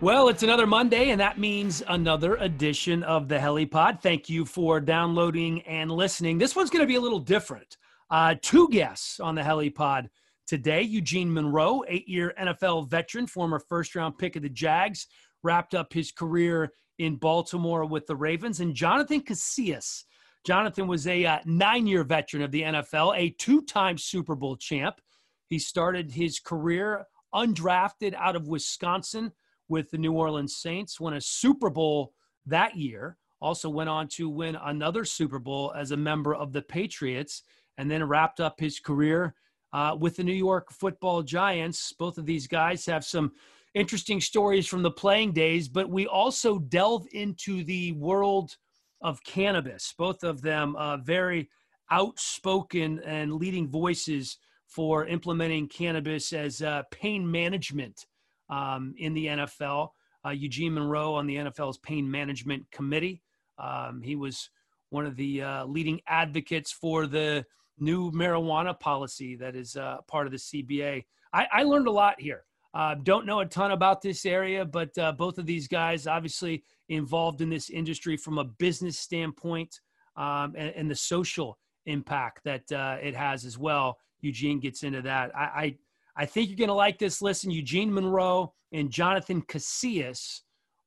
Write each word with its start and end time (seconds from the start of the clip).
Well, 0.00 0.28
it's 0.28 0.44
another 0.44 0.68
Monday, 0.68 1.10
and 1.10 1.20
that 1.20 1.40
means 1.40 1.82
another 1.88 2.36
edition 2.36 3.02
of 3.02 3.26
the 3.26 3.36
HeliPod. 3.36 4.00
Thank 4.00 4.28
you 4.28 4.44
for 4.44 4.78
downloading 4.78 5.62
and 5.62 5.90
listening. 5.90 6.38
This 6.38 6.54
one's 6.54 6.70
going 6.70 6.84
to 6.84 6.86
be 6.86 6.94
a 6.94 7.00
little 7.00 7.18
different. 7.18 7.76
Uh, 8.08 8.36
two 8.40 8.68
guests 8.68 9.18
on 9.18 9.34
the 9.34 9.42
HeliPod 9.42 10.06
today 10.46 10.82
Eugene 10.82 11.34
Monroe, 11.34 11.82
eight 11.88 12.08
year 12.08 12.32
NFL 12.40 12.88
veteran, 12.88 13.26
former 13.26 13.58
first 13.58 13.96
round 13.96 14.16
pick 14.18 14.36
of 14.36 14.42
the 14.42 14.48
Jags, 14.48 15.08
wrapped 15.42 15.74
up 15.74 15.92
his 15.92 16.12
career 16.12 16.70
in 17.00 17.16
Baltimore 17.16 17.84
with 17.84 18.06
the 18.06 18.14
Ravens, 18.14 18.60
and 18.60 18.76
Jonathan 18.76 19.20
Casillas. 19.20 20.04
Jonathan 20.46 20.86
was 20.86 21.08
a 21.08 21.24
uh, 21.24 21.38
nine 21.44 21.88
year 21.88 22.04
veteran 22.04 22.44
of 22.44 22.52
the 22.52 22.62
NFL, 22.62 23.18
a 23.18 23.30
two 23.30 23.62
time 23.62 23.98
Super 23.98 24.36
Bowl 24.36 24.56
champ. 24.56 25.00
He 25.48 25.58
started 25.58 26.12
his 26.12 26.38
career 26.38 27.04
undrafted 27.34 28.14
out 28.14 28.36
of 28.36 28.46
Wisconsin 28.46 29.32
with 29.68 29.90
the 29.90 29.98
New 29.98 30.12
Orleans 30.12 30.56
Saints, 30.56 31.00
won 31.00 31.14
a 31.14 31.20
Super 31.20 31.70
Bowl 31.70 32.12
that 32.46 32.76
year, 32.76 33.16
also 33.40 33.68
went 33.68 33.88
on 33.88 34.08
to 34.08 34.28
win 34.28 34.56
another 34.56 35.04
Super 35.04 35.38
Bowl 35.38 35.72
as 35.76 35.90
a 35.90 35.96
member 35.96 36.34
of 36.34 36.52
the 36.52 36.62
Patriots, 36.62 37.42
and 37.76 37.90
then 37.90 38.04
wrapped 38.04 38.40
up 38.40 38.58
his 38.58 38.80
career 38.80 39.34
uh, 39.72 39.96
with 39.98 40.16
the 40.16 40.24
New 40.24 40.32
York 40.32 40.72
football 40.72 41.22
Giants. 41.22 41.92
Both 41.92 42.18
of 42.18 42.26
these 42.26 42.46
guys 42.46 42.84
have 42.86 43.04
some 43.04 43.32
interesting 43.74 44.20
stories 44.20 44.66
from 44.66 44.82
the 44.82 44.90
playing 44.90 45.32
days, 45.32 45.68
but 45.68 45.88
we 45.88 46.06
also 46.06 46.58
delve 46.58 47.06
into 47.12 47.62
the 47.64 47.92
world 47.92 48.56
of 49.02 49.22
cannabis. 49.22 49.94
Both 49.96 50.24
of 50.24 50.42
them 50.42 50.74
uh, 50.76 50.96
very 50.98 51.48
outspoken 51.90 53.00
and 53.04 53.34
leading 53.34 53.68
voices 53.68 54.38
for 54.66 55.06
implementing 55.06 55.68
cannabis 55.68 56.32
as 56.32 56.60
uh, 56.60 56.82
pain 56.90 57.30
management 57.30 58.06
um, 58.48 58.94
in 58.98 59.14
the 59.14 59.26
NFL. 59.26 59.90
Uh, 60.24 60.30
Eugene 60.30 60.74
Monroe 60.74 61.14
on 61.14 61.26
the 61.26 61.36
NFL's 61.36 61.78
pain 61.78 62.10
management 62.10 62.70
committee. 62.70 63.22
Um, 63.58 64.02
he 64.02 64.16
was 64.16 64.50
one 64.90 65.06
of 65.06 65.16
the 65.16 65.42
uh, 65.42 65.64
leading 65.66 66.00
advocates 66.06 66.72
for 66.72 67.06
the 67.06 67.44
new 67.78 68.10
marijuana 68.10 68.78
policy 68.78 69.36
that 69.36 69.54
is 69.54 69.76
uh, 69.76 69.98
part 70.06 70.26
of 70.26 70.32
the 70.32 70.38
CBA. 70.38 71.04
I, 71.32 71.46
I, 71.52 71.62
learned 71.62 71.86
a 71.86 71.92
lot 71.92 72.20
here. 72.20 72.44
Uh, 72.74 72.94
don't 73.02 73.26
know 73.26 73.40
a 73.40 73.46
ton 73.46 73.70
about 73.70 74.02
this 74.02 74.26
area, 74.26 74.64
but 74.64 74.96
uh, 74.98 75.12
both 75.12 75.38
of 75.38 75.46
these 75.46 75.68
guys 75.68 76.06
obviously 76.06 76.64
involved 76.88 77.40
in 77.40 77.50
this 77.50 77.70
industry 77.70 78.16
from 78.16 78.38
a 78.38 78.44
business 78.44 78.98
standpoint 78.98 79.80
um, 80.16 80.54
and, 80.56 80.72
and, 80.74 80.90
the 80.90 80.94
social 80.94 81.58
impact 81.86 82.40
that 82.44 82.70
uh, 82.72 82.96
it 83.00 83.14
has 83.14 83.44
as 83.44 83.56
well. 83.56 83.98
Eugene 84.20 84.58
gets 84.58 84.82
into 84.82 85.02
that. 85.02 85.34
I, 85.36 85.42
I 85.42 85.76
I 86.20 86.26
think 86.26 86.48
you're 86.48 86.56
going 86.56 86.66
to 86.66 86.74
like 86.74 86.98
this 86.98 87.22
listen. 87.22 87.48
Eugene 87.48 87.94
Monroe 87.94 88.52
and 88.72 88.90
Jonathan 88.90 89.40
Casillas 89.40 90.40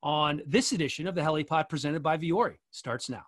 on 0.04 0.42
this 0.46 0.74
edition 0.74 1.08
of 1.08 1.16
the 1.16 1.22
HeliPod 1.22 1.70
presented 1.70 2.04
by 2.04 2.18
Vuori 2.18 2.56
starts 2.70 3.10
now. 3.10 3.24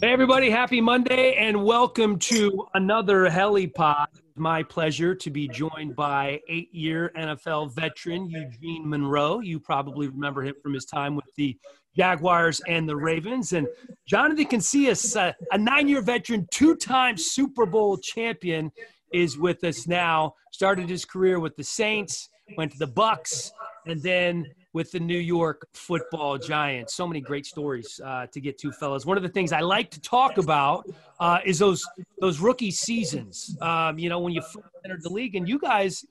Hey, 0.00 0.12
everybody, 0.12 0.50
happy 0.50 0.80
Monday 0.80 1.36
and 1.36 1.62
welcome 1.64 2.18
to 2.18 2.66
another 2.74 3.30
HeliPod. 3.30 4.06
My 4.34 4.64
pleasure 4.64 5.14
to 5.14 5.30
be 5.30 5.46
joined 5.46 5.94
by 5.94 6.40
eight 6.48 6.72
year 6.74 7.12
NFL 7.16 7.74
veteran 7.74 8.28
Eugene 8.28 8.88
Monroe. 8.88 9.38
You 9.38 9.60
probably 9.60 10.08
remember 10.08 10.42
him 10.42 10.54
from 10.60 10.74
his 10.74 10.84
time 10.84 11.14
with 11.14 11.26
the 11.36 11.56
Jaguars 11.98 12.60
and 12.68 12.88
the 12.88 12.96
Ravens. 12.96 13.52
And 13.52 13.66
Jonathan 14.06 14.44
Casillas, 14.44 15.16
uh, 15.16 15.32
a 15.50 15.58
nine 15.58 15.88
year 15.88 16.00
veteran, 16.00 16.46
two 16.52 16.76
time 16.76 17.16
Super 17.16 17.66
Bowl 17.66 17.96
champion, 17.96 18.70
is 19.12 19.38
with 19.38 19.64
us 19.64 19.86
now. 19.86 20.34
Started 20.52 20.88
his 20.88 21.04
career 21.04 21.40
with 21.40 21.56
the 21.56 21.64
Saints, 21.64 22.30
went 22.56 22.72
to 22.72 22.78
the 22.78 22.86
Bucks, 22.86 23.52
and 23.86 24.02
then 24.02 24.46
with 24.72 24.92
the 24.92 25.00
New 25.00 25.18
York 25.18 25.66
Football 25.74 26.38
Giants. 26.38 26.94
So 26.94 27.06
many 27.06 27.20
great 27.20 27.46
stories 27.46 28.00
uh, 28.04 28.26
to 28.32 28.40
get 28.40 28.58
to, 28.58 28.70
fellas. 28.70 29.04
One 29.04 29.16
of 29.16 29.22
the 29.22 29.28
things 29.28 29.50
I 29.52 29.60
like 29.60 29.90
to 29.90 30.00
talk 30.00 30.38
about 30.38 30.86
uh, 31.18 31.38
is 31.44 31.58
those 31.58 31.84
those 32.20 32.38
rookie 32.38 32.70
seasons. 32.70 33.56
Um, 33.60 33.98
you 33.98 34.08
know, 34.08 34.20
when 34.20 34.32
you 34.32 34.42
entered 34.84 35.02
the 35.02 35.10
league, 35.10 35.34
and 35.34 35.48
you 35.48 35.58
guys 35.58 36.04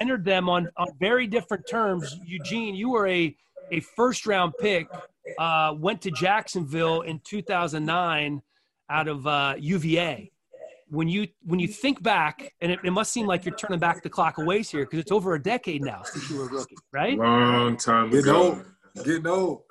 entered 0.00 0.24
them 0.24 0.48
on 0.48 0.68
on 0.76 0.88
very 0.98 1.26
different 1.26 1.64
terms. 1.68 2.18
Eugene, 2.24 2.74
you 2.74 2.90
were 2.90 3.06
a 3.06 3.36
a 3.70 3.80
first 3.80 4.26
round 4.26 4.54
pick 4.58 4.88
uh, 5.38 5.74
went 5.76 6.02
to 6.02 6.10
Jacksonville 6.10 7.02
in 7.02 7.20
2009 7.24 8.42
out 8.90 9.08
of 9.08 9.26
uh, 9.26 9.54
UVA. 9.58 10.32
When 10.90 11.06
you 11.06 11.28
when 11.44 11.60
you 11.60 11.68
think 11.68 12.02
back, 12.02 12.54
and 12.62 12.72
it, 12.72 12.78
it, 12.82 12.92
must 12.92 13.12
seem 13.12 13.26
like 13.26 13.44
you're 13.44 13.54
turning 13.56 13.78
back 13.78 14.02
the 14.02 14.08
clock 14.08 14.38
a 14.38 14.44
ways 14.44 14.70
here 14.70 14.84
because 14.84 15.00
it's 15.00 15.12
over 15.12 15.34
a 15.34 15.42
decade 15.42 15.82
now 15.84 16.02
since 16.02 16.30
you 16.30 16.38
were 16.38 16.46
a 16.46 16.48
rookie, 16.48 16.76
right? 16.92 17.18
Long 17.18 17.76
time 17.76 18.08
Getting 18.08 18.30
ago. 18.30 18.42
old. 18.42 19.04
Getting 19.04 19.26
old. 19.26 19.62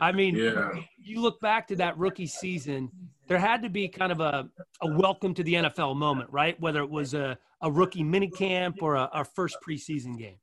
I 0.00 0.10
mean, 0.10 0.34
yeah. 0.34 0.72
you 0.98 1.20
look 1.20 1.40
back 1.40 1.68
to 1.68 1.76
that 1.76 1.96
rookie 1.96 2.26
season. 2.26 2.90
There 3.28 3.38
had 3.38 3.62
to 3.62 3.68
be 3.68 3.86
kind 3.86 4.10
of 4.10 4.20
a, 4.20 4.48
a 4.82 4.86
welcome 4.86 5.32
to 5.34 5.44
the 5.44 5.54
NFL 5.54 5.96
moment, 5.96 6.30
right? 6.30 6.60
Whether 6.60 6.80
it 6.80 6.90
was 6.90 7.14
a, 7.14 7.38
a 7.62 7.70
rookie 7.70 8.02
minicamp 8.02 8.82
or 8.82 8.96
a, 8.96 9.08
our 9.12 9.24
first 9.24 9.56
preseason 9.66 10.18
game. 10.18 10.36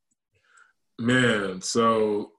Man, 0.97 1.61
so 1.61 2.31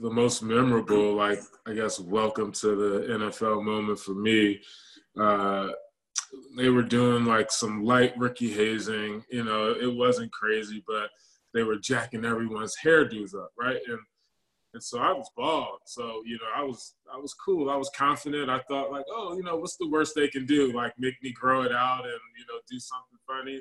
the 0.00 0.10
most 0.10 0.42
memorable, 0.42 1.14
like 1.14 1.40
I 1.66 1.74
guess, 1.74 2.00
welcome 2.00 2.52
to 2.52 2.74
the 2.74 3.14
NFL 3.14 3.64
moment 3.64 3.98
for 3.98 4.14
me. 4.14 4.60
Uh, 5.18 5.68
they 6.56 6.68
were 6.68 6.82
doing 6.82 7.24
like 7.24 7.50
some 7.50 7.84
light 7.84 8.16
rookie 8.16 8.52
hazing. 8.52 9.24
You 9.30 9.44
know, 9.44 9.72
it 9.72 9.92
wasn't 9.92 10.32
crazy, 10.32 10.82
but 10.86 11.10
they 11.52 11.62
were 11.62 11.76
jacking 11.76 12.24
everyone's 12.24 12.76
hairdos 12.84 13.34
up, 13.34 13.50
right? 13.58 13.80
And 13.88 13.98
and 14.72 14.82
so 14.82 15.00
I 15.00 15.12
was 15.12 15.28
bald. 15.36 15.80
So 15.84 16.22
you 16.24 16.38
know, 16.38 16.46
I 16.54 16.62
was 16.62 16.94
I 17.12 17.18
was 17.18 17.34
cool. 17.34 17.70
I 17.70 17.76
was 17.76 17.90
confident. 17.96 18.48
I 18.48 18.60
thought 18.60 18.92
like, 18.92 19.04
oh, 19.10 19.34
you 19.36 19.42
know, 19.42 19.56
what's 19.56 19.76
the 19.76 19.88
worst 19.88 20.14
they 20.14 20.28
can 20.28 20.46
do? 20.46 20.72
Like 20.72 20.94
make 20.98 21.14
me 21.22 21.32
grow 21.32 21.62
it 21.62 21.72
out 21.72 22.04
and 22.04 22.20
you 22.38 22.44
know 22.48 22.60
do 22.70 22.78
something 22.78 23.18
funny. 23.26 23.60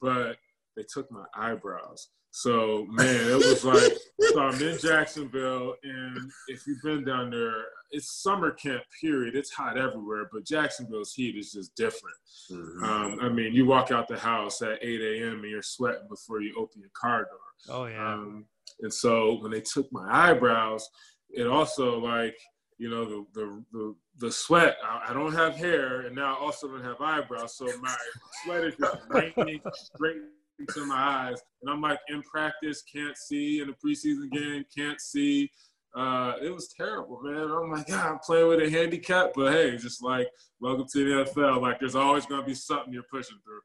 But 0.00 0.38
they 0.76 0.84
took 0.92 1.10
my 1.10 1.24
eyebrows. 1.34 2.08
So 2.30 2.86
man, 2.90 3.30
it 3.30 3.36
was 3.36 3.64
like 3.64 3.92
so 4.20 4.40
I'm 4.40 4.60
in 4.60 4.78
Jacksonville, 4.78 5.74
and 5.82 6.30
if 6.48 6.66
you've 6.66 6.82
been 6.82 7.04
down 7.04 7.30
there, 7.30 7.64
it's 7.90 8.22
summer 8.22 8.50
camp 8.50 8.82
period. 9.00 9.34
It's 9.34 9.50
hot 9.50 9.78
everywhere, 9.78 10.28
but 10.30 10.44
Jacksonville's 10.44 11.14
heat 11.14 11.36
is 11.36 11.52
just 11.52 11.74
different. 11.76 12.16
Mm-hmm. 12.50 12.84
Um, 12.84 13.18
I 13.22 13.28
mean, 13.30 13.54
you 13.54 13.64
walk 13.64 13.90
out 13.90 14.06
the 14.06 14.18
house 14.18 14.60
at 14.60 14.78
8 14.82 15.00
a.m. 15.00 15.40
and 15.40 15.50
you're 15.50 15.62
sweating 15.62 16.06
before 16.10 16.42
you 16.42 16.54
open 16.58 16.80
your 16.80 16.90
car 16.92 17.20
door. 17.24 17.74
Oh 17.74 17.86
yeah. 17.86 18.14
Um, 18.14 18.44
and 18.80 18.92
so 18.92 19.38
when 19.40 19.50
they 19.50 19.62
took 19.62 19.90
my 19.90 20.06
eyebrows, 20.30 20.86
it 21.30 21.46
also 21.46 21.98
like 21.98 22.36
you 22.78 22.90
know, 22.90 23.04
the 23.04 23.26
the 23.32 23.64
the, 23.72 23.94
the 24.18 24.30
sweat. 24.30 24.76
I, 24.84 25.06
I, 25.08 25.12
don't 25.14 25.32
have 25.32 25.56
hair, 25.56 26.02
and 26.02 26.14
now 26.14 26.34
I 26.34 26.38
also 26.38 26.68
don't 26.68 26.84
have 26.84 27.00
eyebrows, 27.00 27.56
so 27.56 27.66
my 27.80 27.96
sweat 28.44 28.64
is 28.64 28.74
just 28.78 28.98
raining 29.08 29.60
straight 29.72 30.22
into 30.58 30.86
my 30.86 30.96
eyes, 30.96 31.40
and 31.62 31.70
I'm 31.70 31.80
like 31.80 32.00
in 32.08 32.22
practice, 32.22 32.82
can't 32.82 33.16
see 33.16 33.60
in 33.60 33.68
the 33.68 33.74
preseason 33.74 34.30
game, 34.30 34.64
can't 34.76 35.00
see. 35.00 35.50
Uh, 35.94 36.34
it 36.42 36.54
was 36.54 36.68
terrible, 36.68 37.20
man. 37.22 37.50
I'm 37.50 37.70
like, 37.70 37.86
God, 37.86 38.12
I'm 38.12 38.18
playing 38.18 38.48
with 38.48 38.60
a 38.60 38.68
handicap, 38.68 39.32
but 39.34 39.52
hey, 39.52 39.76
just 39.76 40.02
like 40.02 40.28
welcome 40.60 40.86
to 40.92 41.24
the 41.24 41.30
NFL. 41.30 41.62
Like, 41.62 41.80
there's 41.80 41.94
always 41.94 42.26
gonna 42.26 42.44
be 42.44 42.54
something 42.54 42.92
you're 42.92 43.02
pushing 43.10 43.38
through. 43.44 43.60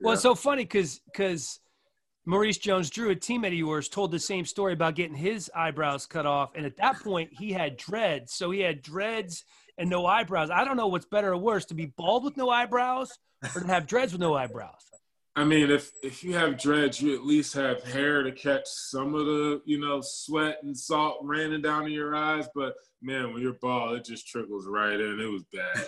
Well, 0.00 0.14
it's 0.14 0.22
so 0.22 0.34
funny 0.34 0.64
because 0.64 1.00
because 1.06 1.60
Maurice 2.24 2.58
Jones-Drew, 2.58 3.10
a 3.10 3.16
teammate 3.16 3.48
of 3.48 3.54
yours, 3.54 3.88
told 3.88 4.10
the 4.10 4.18
same 4.18 4.44
story 4.44 4.74
about 4.74 4.94
getting 4.94 5.16
his 5.16 5.50
eyebrows 5.54 6.06
cut 6.06 6.26
off, 6.26 6.50
and 6.54 6.66
at 6.66 6.76
that 6.76 7.00
point 7.00 7.30
he 7.32 7.52
had 7.52 7.76
dreads. 7.76 8.34
So 8.34 8.50
he 8.50 8.60
had 8.60 8.82
dreads 8.82 9.44
and 9.78 9.88
no 9.88 10.06
eyebrows. 10.06 10.50
I 10.50 10.64
don't 10.64 10.76
know 10.76 10.88
what's 10.88 11.06
better 11.06 11.32
or 11.32 11.38
worse: 11.38 11.64
to 11.66 11.74
be 11.74 11.86
bald 11.86 12.24
with 12.24 12.36
no 12.36 12.50
eyebrows, 12.50 13.18
or 13.54 13.62
to 13.62 13.66
have 13.66 13.86
dreads 13.86 14.12
with 14.12 14.20
no 14.20 14.34
eyebrows. 14.34 14.91
I 15.34 15.44
mean, 15.44 15.70
if 15.70 15.90
if 16.02 16.22
you 16.22 16.34
have 16.34 16.58
dreads, 16.58 17.00
you 17.00 17.14
at 17.14 17.24
least 17.24 17.54
have 17.54 17.82
hair 17.84 18.22
to 18.22 18.32
catch 18.32 18.66
some 18.66 19.14
of 19.14 19.26
the 19.26 19.62
you 19.64 19.80
know 19.80 20.00
sweat 20.02 20.58
and 20.62 20.76
salt 20.76 21.20
raining 21.22 21.62
down 21.62 21.86
in 21.86 21.92
your 21.92 22.14
eyes. 22.14 22.48
But 22.54 22.74
man, 23.00 23.32
when 23.32 23.42
you're 23.42 23.54
bald, 23.54 23.96
it 23.96 24.04
just 24.04 24.28
trickles 24.28 24.66
right 24.66 25.00
in. 25.00 25.20
It 25.20 25.30
was 25.30 25.44
bad. 25.52 25.86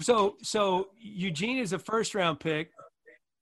So 0.00 0.36
so 0.42 0.88
Eugene 0.98 1.58
is 1.58 1.72
a 1.72 1.78
first 1.78 2.14
round 2.14 2.38
pick 2.40 2.70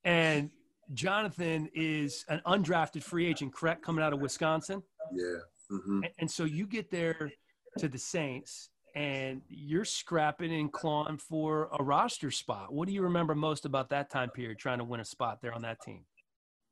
and 0.05 0.50
Jonathan 0.94 1.69
is 1.75 2.25
an 2.29 2.41
undrafted 2.46 3.03
free 3.03 3.26
agent, 3.26 3.53
correct, 3.55 3.82
coming 3.82 4.05
out 4.05 4.12
of 4.12 4.20
Wisconsin. 4.20 4.82
Yeah. 5.12 5.25
Mm-hmm. 5.70 6.03
And, 6.05 6.11
and, 6.19 6.31
so 6.31 6.44
you 6.44 6.67
get 6.67 6.91
there 6.91 7.31
to 7.79 7.88
the 7.88 7.99
Saints, 7.99 8.70
and 8.94 9.42
you're 9.48 9.84
scrapping 9.84 10.52
and 10.52 10.72
clawing 10.72 11.19
for 11.19 11.69
a 11.78 11.82
roster 11.82 12.31
spot. 12.31 12.72
What 12.72 12.88
do 12.88 12.94
you 12.94 13.02
remember 13.02 13.34
most 13.34 13.64
about 13.64 13.90
that 13.90 14.10
time 14.10 14.31
period, 14.31 14.58
trying 14.58 14.78
to 14.78 14.84
win 14.84 15.00
a 15.00 15.04
spot 15.04 15.40
there 15.40 15.52
on 15.52 15.62
that 15.62 15.81
team? 15.81 16.04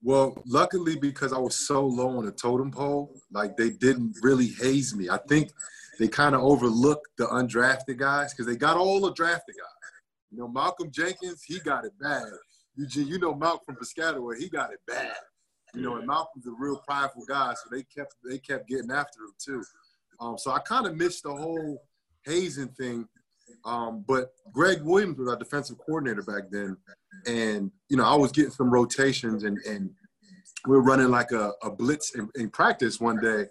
Well, 0.03 0.41
luckily 0.47 0.97
because 0.97 1.33
I 1.33 1.39
was 1.39 1.57
so 1.57 1.85
low 1.85 2.19
on 2.19 2.25
the 2.25 2.33
totem 2.33 2.71
pole, 2.71 3.15
like 3.33 3.57
they 3.57 3.71
didn't 3.71 4.17
really 4.23 4.49
haze 4.61 4.95
me. 4.95 5.09
I 5.11 5.19
think 5.29 5.51
they 5.99 6.09
kind 6.09 6.35
of 6.35 6.43
overlooked 6.43 7.09
the 7.19 7.27
undrafted 7.27 7.97
guys 7.97 8.33
because 8.33 8.47
they 8.47 8.57
got 8.57 8.77
all 8.77 9.01
the 9.01 9.13
drafted 9.13 9.57
guys. 9.57 9.91
You 10.31 10.39
know, 10.39 10.49
Malcolm 10.49 10.91
Jenkins, 10.91 11.43
he 11.43 11.59
got 11.59 11.85
it 11.85 11.93
bad. 12.01 12.27
Eugene, 12.77 13.09
you 13.09 13.19
know 13.19 13.35
Malcolm 13.35 13.75
from 13.75 13.77
Piscataway, 13.77 14.39
he 14.39 14.49
got 14.49 14.73
it 14.73 14.79
bad. 14.87 15.17
You 15.75 15.83
know, 15.83 15.97
and 15.97 16.07
Malcolm's 16.07 16.47
a 16.47 16.53
real 16.59 16.81
prideful 16.87 17.25
guy, 17.29 17.55
so 17.55 17.69
they 17.71 17.83
kept 17.83 18.15
they 18.29 18.39
kept 18.39 18.69
getting 18.69 18.91
after 18.91 19.21
him 19.21 19.33
too. 19.39 19.65
Um, 20.21 20.39
so 20.39 20.53
I 20.53 20.61
kind 20.61 20.87
of 20.87 20.97
missed 20.97 21.25
the 21.25 21.35
whole 21.35 21.83
hazing 22.25 22.69
thing. 22.69 23.09
Um, 23.65 24.05
but 24.07 24.31
Gregg 24.53 24.83
Williams 24.83 25.19
was 25.19 25.29
our 25.29 25.37
defensive 25.37 25.79
coordinator 25.79 26.23
back 26.23 26.45
then, 26.51 26.77
and 27.27 27.71
you 27.89 27.97
know 27.97 28.05
I 28.05 28.15
was 28.15 28.33
getting 28.33 28.51
some 28.51 28.71
rotations, 28.71 29.45
and 29.45 29.59
and 29.67 29.91
we 30.67 30.77
were 30.77 30.83
running 30.83 31.09
like 31.09 31.33
a, 31.33 31.53
a 31.63 31.71
blitz 31.71 32.15
in, 32.15 32.29
in 32.37 32.51
practice 32.51 33.01
one 33.01 33.21
day, 33.21 33.47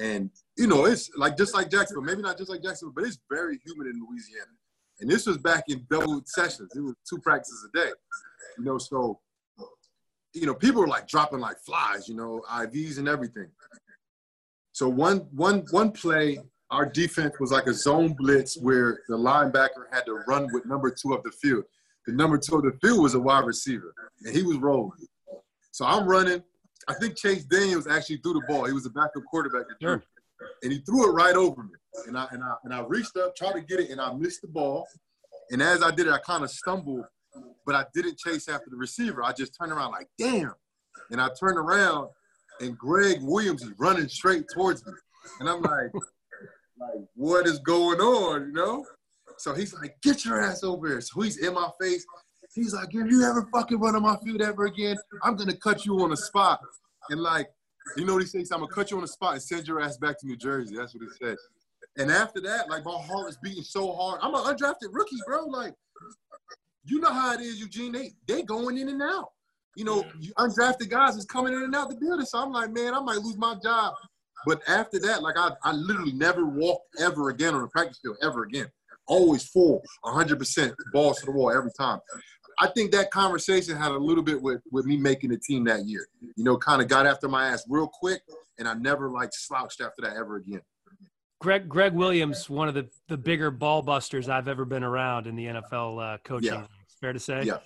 and 0.00 0.30
you 0.56 0.66
know 0.66 0.84
it's 0.84 1.10
like 1.16 1.36
just 1.36 1.54
like 1.54 1.70
Jacksonville, 1.70 2.04
maybe 2.04 2.22
not 2.22 2.38
just 2.38 2.50
like 2.50 2.62
Jacksonville, 2.62 2.94
but 2.94 3.04
it's 3.04 3.18
very 3.30 3.58
humid 3.64 3.86
in 3.88 4.00
Louisiana. 4.08 4.50
And 5.00 5.10
this 5.10 5.26
was 5.26 5.38
back 5.38 5.64
in 5.68 5.86
double 5.90 6.22
sessions. 6.24 6.70
It 6.74 6.80
was 6.80 6.94
two 7.08 7.18
practices 7.18 7.68
a 7.68 7.78
day. 7.78 7.90
You 8.58 8.64
know, 8.64 8.78
so 8.78 9.20
you 10.36 10.46
know, 10.46 10.54
people 10.54 10.82
were 10.82 10.86
like 10.88 11.08
dropping 11.08 11.40
like 11.40 11.58
flies, 11.58 12.08
you 12.08 12.14
know, 12.14 12.42
IVs 12.50 12.98
and 12.98 13.08
everything. 13.08 13.48
So 14.72 14.88
one 14.88 15.26
one 15.32 15.64
one 15.70 15.92
play, 15.92 16.38
our 16.70 16.86
defense 16.86 17.34
was 17.38 17.52
like 17.52 17.66
a 17.66 17.74
zone 17.74 18.14
blitz 18.14 18.56
where 18.56 19.00
the 19.08 19.16
linebacker 19.16 19.86
had 19.92 20.04
to 20.06 20.14
run 20.26 20.48
with 20.52 20.66
number 20.66 20.90
two 20.90 21.14
of 21.14 21.22
the 21.22 21.30
field. 21.30 21.64
The 22.06 22.12
number 22.12 22.38
two 22.38 22.56
of 22.56 22.62
the 22.62 22.72
field 22.80 23.02
was 23.02 23.14
a 23.14 23.20
wide 23.20 23.44
receiver, 23.44 23.94
and 24.24 24.34
he 24.34 24.42
was 24.42 24.56
rolling. 24.58 24.92
So 25.72 25.84
I'm 25.84 26.06
running. 26.06 26.42
I 26.88 26.94
think 26.94 27.16
Chase 27.16 27.44
Daniels 27.44 27.86
actually 27.86 28.18
threw 28.18 28.34
the 28.34 28.42
ball. 28.48 28.64
He 28.64 28.72
was 28.72 28.86
a 28.86 28.90
backup 28.90 29.24
quarterback, 29.28 29.66
sure. 29.80 30.02
and 30.62 30.72
he 30.72 30.78
threw 30.80 31.08
it 31.08 31.12
right 31.12 31.34
over 31.34 31.62
me. 31.64 31.70
And 32.06 32.16
I 32.16 32.26
and 32.30 32.42
I 32.42 32.54
and 32.64 32.72
I 32.72 32.80
reached 32.82 33.16
up, 33.16 33.34
tried 33.34 33.54
to 33.54 33.60
get 33.60 33.80
it, 33.80 33.90
and 33.90 34.00
I 34.00 34.12
missed 34.12 34.42
the 34.42 34.48
ball. 34.48 34.86
And 35.50 35.62
as 35.62 35.82
I 35.82 35.90
did 35.90 36.06
it, 36.06 36.12
I 36.12 36.18
kind 36.18 36.44
of 36.44 36.50
stumbled 36.50 37.04
but 37.64 37.74
I 37.74 37.84
didn't 37.94 38.18
chase 38.18 38.48
after 38.48 38.70
the 38.70 38.76
receiver. 38.76 39.22
I 39.22 39.32
just 39.32 39.56
turned 39.58 39.72
around 39.72 39.92
like, 39.92 40.08
damn. 40.18 40.54
And 41.10 41.20
I 41.20 41.28
turned 41.38 41.58
around 41.58 42.08
and 42.60 42.76
Gregg 42.78 43.18
Williams 43.20 43.62
is 43.62 43.72
running 43.78 44.08
straight 44.08 44.44
towards 44.54 44.86
me. 44.86 44.92
And 45.40 45.48
I'm 45.48 45.62
like, 45.62 45.90
like, 46.78 46.90
what 47.14 47.46
is 47.46 47.58
going 47.60 48.00
on, 48.00 48.48
you 48.48 48.52
know? 48.52 48.84
So 49.38 49.54
he's 49.54 49.74
like, 49.74 49.96
get 50.02 50.24
your 50.24 50.40
ass 50.40 50.62
over 50.62 50.88
here. 50.88 51.00
So 51.00 51.20
he's 51.20 51.38
in 51.38 51.54
my 51.54 51.70
face. 51.80 52.06
He's 52.54 52.72
like, 52.72 52.88
if 52.88 53.10
you 53.10 53.22
ever 53.22 53.46
fucking 53.52 53.78
run 53.78 53.96
on 53.96 54.02
my 54.02 54.16
field 54.24 54.40
ever 54.40 54.66
again, 54.66 54.96
I'm 55.22 55.36
gonna 55.36 55.56
cut 55.56 55.84
you 55.84 56.00
on 56.00 56.10
the 56.10 56.16
spot. 56.16 56.60
And 57.10 57.20
like, 57.20 57.48
you 57.96 58.04
know 58.04 58.14
what 58.14 58.22
he 58.22 58.28
says? 58.28 58.50
I'm 58.50 58.60
gonna 58.60 58.72
cut 58.72 58.90
you 58.90 58.96
on 58.96 59.02
the 59.02 59.08
spot 59.08 59.34
and 59.34 59.42
send 59.42 59.66
your 59.66 59.80
ass 59.80 59.98
back 59.98 60.18
to 60.20 60.26
New 60.26 60.36
Jersey. 60.36 60.76
That's 60.76 60.94
what 60.94 61.04
he 61.04 61.10
said. 61.22 61.36
And 61.98 62.10
after 62.10 62.40
that, 62.42 62.70
like 62.70 62.84
my 62.84 62.92
heart 62.92 63.28
is 63.28 63.38
beating 63.42 63.62
so 63.62 63.92
hard. 63.92 64.20
I'm 64.22 64.34
an 64.34 64.42
undrafted 64.42 64.92
rookie, 64.92 65.16
bro. 65.26 65.44
Like 65.44 65.74
you 66.84 67.00
know 67.00 67.12
how 67.12 67.34
it 67.34 67.40
is, 67.40 67.60
Eugene. 67.60 67.92
They 67.92 68.12
they 68.26 68.42
going 68.42 68.78
in 68.78 68.88
and 68.88 69.02
out. 69.02 69.30
You 69.76 69.84
know, 69.84 70.04
undrafted 70.38 70.88
guys 70.88 71.16
is 71.16 71.26
coming 71.26 71.52
in 71.52 71.62
and 71.62 71.74
out 71.74 71.90
the 71.90 71.96
building. 71.96 72.24
So 72.24 72.38
I'm 72.38 72.52
like, 72.52 72.72
man, 72.72 72.94
I 72.94 73.00
might 73.00 73.18
lose 73.18 73.36
my 73.36 73.54
job. 73.62 73.94
But 74.46 74.62
after 74.68 75.00
that, 75.00 75.22
like 75.22 75.36
I, 75.36 75.50
I 75.64 75.72
literally 75.72 76.12
never 76.12 76.46
walked 76.46 76.86
ever 77.00 77.30
again 77.30 77.54
on 77.54 77.64
a 77.64 77.68
practice 77.68 77.98
field 78.00 78.16
ever 78.22 78.44
again. 78.44 78.68
Always 79.08 79.44
full, 79.48 79.82
100% 80.04 80.72
balls 80.92 81.18
to 81.18 81.26
the 81.26 81.32
wall 81.32 81.52
every 81.52 81.72
time. 81.78 81.98
I 82.58 82.68
think 82.68 82.92
that 82.92 83.10
conversation 83.10 83.76
had 83.76 83.90
a 83.90 83.98
little 83.98 84.22
bit 84.22 84.40
with, 84.40 84.62
with 84.70 84.86
me 84.86 84.96
making 84.96 85.30
the 85.30 85.38
team 85.38 85.64
that 85.64 85.84
year. 85.84 86.06
You 86.36 86.44
know, 86.44 86.56
kind 86.56 86.80
of 86.80 86.88
got 86.88 87.06
after 87.06 87.28
my 87.28 87.48
ass 87.48 87.64
real 87.68 87.88
quick, 87.92 88.22
and 88.58 88.66
I 88.66 88.74
never 88.74 89.10
like 89.10 89.30
slouched 89.32 89.80
after 89.80 90.02
that 90.02 90.16
ever 90.16 90.36
again. 90.36 90.62
Greg 91.40 91.68
Gregg 91.68 91.92
Williams, 91.92 92.48
one 92.48 92.66
of 92.66 92.74
the, 92.74 92.88
the 93.08 93.18
bigger 93.18 93.50
ball 93.50 93.82
busters 93.82 94.28
I've 94.28 94.48
ever 94.48 94.64
been 94.64 94.82
around 94.82 95.26
in 95.26 95.36
the 95.36 95.46
NFL 95.46 96.14
uh, 96.14 96.18
coaching. 96.24 96.54
Yeah. 96.54 96.66
Fair 97.00 97.12
to 97.12 97.20
say. 97.20 97.42
Yeah. 97.42 97.58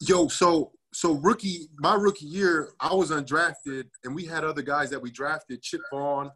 Yo, 0.00 0.28
so 0.28 0.72
so 0.92 1.14
rookie, 1.14 1.68
my 1.78 1.94
rookie 1.94 2.26
year, 2.26 2.72
I 2.80 2.94
was 2.94 3.10
undrafted, 3.10 3.84
and 4.04 4.14
we 4.14 4.24
had 4.24 4.44
other 4.44 4.62
guys 4.62 4.90
that 4.90 5.00
we 5.00 5.10
drafted, 5.10 5.62
Chip 5.62 5.82
Vaughn, 5.92 6.30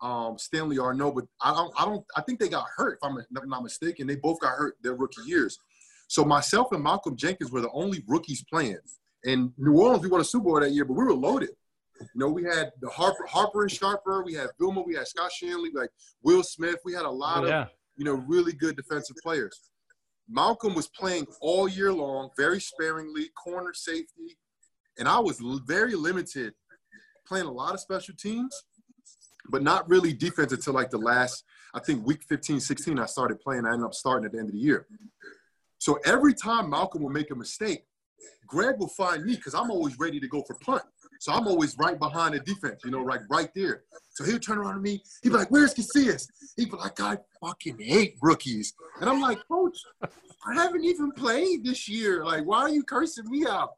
um, 0.00 0.38
Stanley 0.38 0.78
Arnoux, 0.78 1.12
but 1.12 1.24
I 1.42 1.50
don't, 1.52 1.72
I 1.78 1.84
don't, 1.84 2.04
I 2.16 2.22
think 2.22 2.38
they 2.38 2.48
got 2.48 2.66
hurt. 2.76 2.98
If 3.02 3.08
I'm 3.08 3.48
not 3.48 3.62
mistaken, 3.62 4.06
they 4.06 4.16
both 4.16 4.40
got 4.40 4.52
hurt 4.56 4.76
their 4.82 4.94
rookie 4.94 5.22
years. 5.26 5.58
So 6.06 6.24
myself 6.24 6.72
and 6.72 6.82
Malcolm 6.82 7.16
Jenkins 7.16 7.50
were 7.50 7.60
the 7.60 7.70
only 7.72 8.02
rookies 8.06 8.44
playing. 8.50 8.78
In 9.24 9.52
New 9.58 9.78
Orleans, 9.78 10.02
we 10.02 10.08
won 10.08 10.20
a 10.20 10.24
Super 10.24 10.44
Bowl 10.44 10.60
that 10.60 10.70
year, 10.70 10.84
but 10.84 10.94
we 10.94 11.04
were 11.04 11.12
loaded. 11.12 11.50
You 12.00 12.06
know, 12.14 12.28
we 12.28 12.44
had 12.44 12.70
the 12.80 12.88
Harper, 12.88 13.26
Harper 13.28 13.62
and 13.62 13.70
Sharper, 13.70 14.22
we 14.24 14.32
had 14.32 14.48
Vilma, 14.58 14.82
we 14.82 14.94
had 14.94 15.08
Scott 15.08 15.32
Shanle, 15.32 15.66
like 15.74 15.90
Will 16.22 16.44
Smith. 16.44 16.76
We 16.84 16.94
had 16.94 17.04
a 17.04 17.10
lot 17.10 17.46
yeah. 17.46 17.62
of, 17.62 17.68
you 17.96 18.04
know, 18.04 18.14
really 18.14 18.52
good 18.52 18.76
defensive 18.76 19.16
players. 19.22 19.70
Malcolm 20.28 20.74
was 20.74 20.88
playing 20.88 21.26
all 21.40 21.68
year 21.68 21.92
long, 21.92 22.30
very 22.36 22.60
sparingly, 22.60 23.30
corner 23.42 23.72
safety, 23.72 24.36
and 24.98 25.08
I 25.08 25.18
was 25.18 25.40
very 25.66 25.94
limited, 25.94 26.54
playing 27.26 27.46
a 27.46 27.52
lot 27.52 27.74
of 27.74 27.80
special 27.80 28.14
teams, 28.14 28.54
but 29.50 29.62
not 29.62 29.88
really 29.88 30.12
defense 30.12 30.52
until 30.52 30.74
like 30.74 30.90
the 30.90 30.98
last, 30.98 31.44
I 31.74 31.80
think 31.80 32.06
week 32.06 32.22
15, 32.28 32.60
16, 32.60 32.98
I 32.98 33.06
started 33.06 33.40
playing. 33.40 33.64
I 33.64 33.72
ended 33.72 33.86
up 33.86 33.94
starting 33.94 34.26
at 34.26 34.32
the 34.32 34.38
end 34.38 34.48
of 34.48 34.54
the 34.54 34.60
year. 34.60 34.86
So 35.78 35.98
every 36.04 36.34
time 36.34 36.68
Malcolm 36.68 37.02
would 37.04 37.12
make 37.12 37.30
a 37.30 37.36
mistake, 37.36 37.84
Greg 38.46 38.76
will 38.78 38.88
find 38.88 39.24
me 39.24 39.36
because 39.36 39.54
I'm 39.54 39.70
always 39.70 39.98
ready 39.98 40.18
to 40.20 40.28
go 40.28 40.42
for 40.46 40.56
punt. 40.60 40.82
So 41.18 41.32
I'm 41.32 41.46
always 41.46 41.76
right 41.78 41.98
behind 41.98 42.34
the 42.34 42.40
defense, 42.40 42.82
you 42.84 42.90
know, 42.90 43.02
like 43.02 43.20
right 43.28 43.50
there. 43.54 43.82
So 44.10 44.24
he'll 44.24 44.38
turn 44.38 44.58
around 44.58 44.74
to 44.74 44.80
me. 44.80 45.02
He'd 45.22 45.30
be 45.30 45.36
like, 45.36 45.50
"Where's 45.50 45.74
Casillas?" 45.74 46.28
He'd 46.56 46.70
be 46.70 46.76
like, 46.76 47.00
"I 47.00 47.18
fucking 47.40 47.78
hate 47.78 48.16
rookies." 48.22 48.74
And 49.00 49.08
I'm 49.08 49.20
like, 49.20 49.38
"Coach, 49.48 49.78
I 50.02 50.54
haven't 50.54 50.84
even 50.84 51.12
played 51.12 51.64
this 51.64 51.88
year. 51.88 52.24
Like, 52.24 52.44
why 52.44 52.60
are 52.60 52.70
you 52.70 52.82
cursing 52.82 53.28
me 53.30 53.46
out?" 53.46 53.74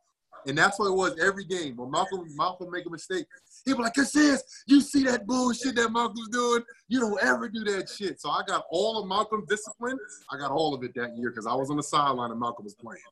And 0.46 0.56
that's 0.56 0.78
what 0.78 0.86
it 0.86 0.94
was 0.94 1.18
every 1.18 1.44
game. 1.44 1.76
When 1.76 1.90
Malcolm 1.90 2.24
Malcolm 2.36 2.70
make 2.70 2.86
a 2.86 2.90
mistake, 2.90 3.26
he'd 3.64 3.76
be 3.76 3.82
like, 3.82 3.94
"Casillas, 3.94 4.40
you 4.66 4.80
see 4.80 5.04
that 5.04 5.26
bullshit 5.26 5.76
that 5.76 5.90
Malcolm's 5.92 6.28
doing? 6.28 6.62
You 6.88 7.00
don't 7.00 7.22
ever 7.22 7.48
do 7.48 7.64
that 7.64 7.88
shit." 7.88 8.20
So 8.20 8.30
I 8.30 8.42
got 8.46 8.64
all 8.70 8.98
of 9.02 9.06
Malcolm's 9.06 9.46
discipline. 9.48 9.98
I 10.30 10.38
got 10.38 10.50
all 10.50 10.74
of 10.74 10.82
it 10.82 10.94
that 10.94 11.16
year 11.16 11.30
because 11.30 11.46
I 11.46 11.54
was 11.54 11.70
on 11.70 11.76
the 11.76 11.82
sideline 11.82 12.30
and 12.30 12.40
Malcolm 12.40 12.64
was 12.64 12.74
playing. 12.74 13.02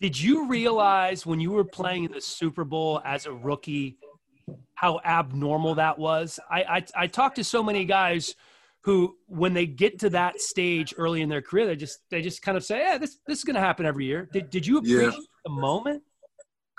Did 0.00 0.18
you 0.18 0.48
realize 0.48 1.26
when 1.26 1.40
you 1.40 1.50
were 1.50 1.64
playing 1.64 2.04
in 2.04 2.12
the 2.12 2.20
Super 2.22 2.64
Bowl 2.64 3.02
as 3.04 3.26
a 3.26 3.32
rookie 3.32 3.98
how 4.74 4.98
abnormal 5.04 5.74
that 5.74 5.98
was? 5.98 6.40
I, 6.50 6.62
I, 6.62 6.84
I 7.02 7.06
talked 7.06 7.36
to 7.36 7.44
so 7.44 7.62
many 7.62 7.84
guys 7.84 8.34
who, 8.82 9.16
when 9.26 9.52
they 9.52 9.66
get 9.66 9.98
to 9.98 10.10
that 10.10 10.40
stage 10.40 10.94
early 10.96 11.20
in 11.20 11.28
their 11.28 11.42
career, 11.42 11.66
they 11.66 11.76
just 11.76 11.98
they 12.10 12.22
just 12.22 12.40
kind 12.40 12.56
of 12.56 12.64
say, 12.64 12.78
"Yeah, 12.78 12.96
this 12.96 13.18
this 13.26 13.38
is 13.38 13.44
going 13.44 13.56
to 13.56 13.60
happen 13.60 13.84
every 13.84 14.06
year." 14.06 14.26
Did 14.32 14.48
Did 14.48 14.66
you 14.66 14.78
appreciate 14.78 15.12
yeah. 15.12 15.18
the 15.44 15.50
moment? 15.50 16.02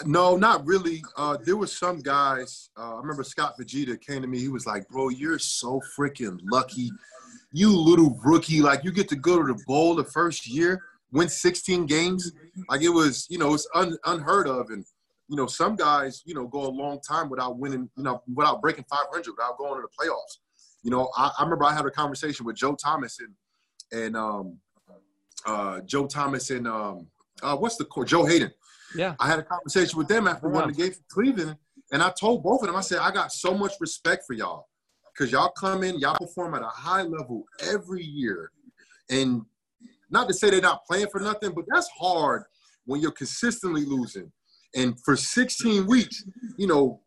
No, 0.04 0.36
not 0.36 0.66
really. 0.66 1.04
Uh, 1.16 1.38
there 1.46 1.58
was 1.58 1.78
some 1.78 2.00
guys. 2.00 2.72
Uh, 2.76 2.96
I 2.96 2.98
remember 2.98 3.24
Scott 3.24 3.54
Fujita 3.56 4.02
came 4.02 4.24
to 4.24 4.28
me. 4.28 4.40
He 4.40 4.48
was 4.48 4.66
like, 4.66 4.88
"Bro, 4.88 5.10
you're 5.10 5.38
so 5.38 5.80
freaking 5.96 6.40
lucky. 6.52 6.92
you 7.54 7.70
little 7.70 8.20
rookie, 8.24 8.62
like 8.62 8.84
you 8.84 8.92
get 8.92 9.08
to 9.10 9.16
go 9.16 9.40
to 9.40 9.54
the 9.54 9.64
bowl 9.68 9.94
the 9.94 10.04
first 10.04 10.48
year, 10.48 10.82
win 11.12 11.30
16 11.30 11.86
games. 11.86 12.32
Like 12.70 12.82
it 12.82 12.90
was, 12.90 13.28
you 13.30 13.38
know, 13.38 13.54
it's 13.54 13.68
un, 13.76 13.98
unheard 14.06 14.48
of. 14.48 14.70
And, 14.70 14.86
you 15.28 15.38
know, 15.38 15.48
some 15.48 15.76
guys, 15.76 16.22
you 16.26 16.34
know, 16.34 16.48
go 16.48 16.66
a 16.66 16.70
long 16.70 17.00
time 17.02 17.30
without 17.30 17.58
winning, 17.58 17.90
you 17.96 18.04
know, 18.04 18.22
without 18.34 18.62
breaking 18.62 18.86
500, 18.90 19.28
without 19.28 19.58
going 19.58 19.82
to 19.82 19.88
the 19.88 20.04
playoffs. 20.04 20.40
You 20.84 20.92
know, 20.92 21.12
I, 21.16 21.32
I 21.38 21.44
remember 21.44 21.66
I 21.66 21.74
had 21.74 21.86
a 21.86 21.92
conversation 21.92 22.46
with 22.46 22.56
Joe 22.56 22.76
Thomas 22.76 23.20
and, 23.20 24.02
and 24.02 24.18
um, 24.18 24.58
uh, 25.46 25.82
Joe 25.82 26.08
Thomas 26.08 26.50
and 26.50 26.68
um, 26.68 27.08
uh, 27.42 27.56
what's 27.56 27.78
the 27.78 27.86
court? 27.86 28.08
Joe 28.08 28.26
Haden. 28.26 28.52
Yeah. 28.96 29.16
I 29.20 29.28
had 29.28 29.40
a 29.40 29.44
conversation 29.44 29.98
with 29.98 30.08
them 30.08 30.28
after 30.28 30.50
winning 30.50 30.70
the 30.70 30.74
game 30.74 30.92
for 30.92 31.04
Cleveland. 31.10 31.58
And 31.92 32.02
I 32.02 32.12
told 32.12 32.44
both 32.44 32.62
of 32.62 32.68
them, 32.68 32.76
I 32.76 32.82
said, 32.82 33.00
I 33.00 33.12
got 33.12 33.32
so 33.32 33.54
much 33.54 33.74
respect 33.80 34.24
for 34.26 34.34
y'all 34.34 34.68
because 35.14 35.32
y'all 35.32 35.50
come 35.50 35.84
in, 35.84 36.00
y'all 36.00 36.18
perform 36.18 36.56
at 36.56 36.62
a 36.62 36.68
high 36.68 37.04
level 37.04 37.44
every 37.62 38.04
year. 38.04 38.52
And 39.10 39.42
not 40.12 40.28
to 40.28 40.34
say 40.34 40.50
they're 40.50 40.62
not 40.62 40.86
playing 40.86 41.08
for 41.12 41.20
nothing, 41.20 41.52
but 41.54 41.66
that's 41.72 41.90
hard 41.98 42.44
when 42.86 43.02
you're 43.02 43.12
consistently 43.12 43.86
losing. 43.86 44.32
And 44.76 45.00
for 45.04 45.16
16 45.16 45.88
weeks, 45.88 46.24
you 46.58 46.68
know, 46.68 47.02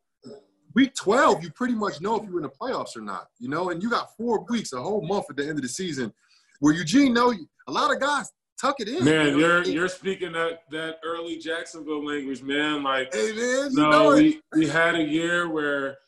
week 0.75 0.95
12, 0.95 1.45
you 1.45 1.51
pretty 1.53 1.75
much 1.75 2.01
know 2.01 2.17
if 2.17 2.25
you're 2.25 2.37
in 2.37 2.43
the 2.43 2.51
playoffs 2.51 2.97
or 2.97 3.01
not, 3.01 3.29
you 3.39 3.49
know, 3.49 3.71
and 3.71 3.83
you 3.83 3.91
got 3.91 4.17
four 4.17 4.45
weeks, 4.49 4.73
a 4.73 4.81
whole 4.81 5.07
month 5.07 5.27
at 5.31 5.37
the 5.37 5.43
end 5.43 5.59
of 5.59 5.63
the 5.63 5.69
season 5.69 6.13
where 6.61 6.75
Eugene 6.75 7.13
know 7.13 7.33
a 7.67 7.73
lot 7.73 7.93
of 7.93 8.01
guys 8.01 8.31
tuck 8.61 8.77
it 8.79 8.89
in. 8.89 9.05
Man, 9.05 9.39
you 9.39 9.47
are 9.47 9.63
you're 9.65 9.89
speaking 9.89 10.33
that 10.33 10.63
that 10.71 10.97
early 11.05 11.39
Jacksonville 11.39 12.05
language, 12.05 12.43
man. 12.43 12.83
Like, 12.83 13.15
hey 13.15 13.33
man, 13.33 13.71
you 13.71 13.83
no, 13.83 13.91
know 13.91 14.15
we 14.15 14.41
we 14.55 14.69
had 14.69 14.95
a 14.95 15.03
year 15.03 15.51
where 15.51 15.99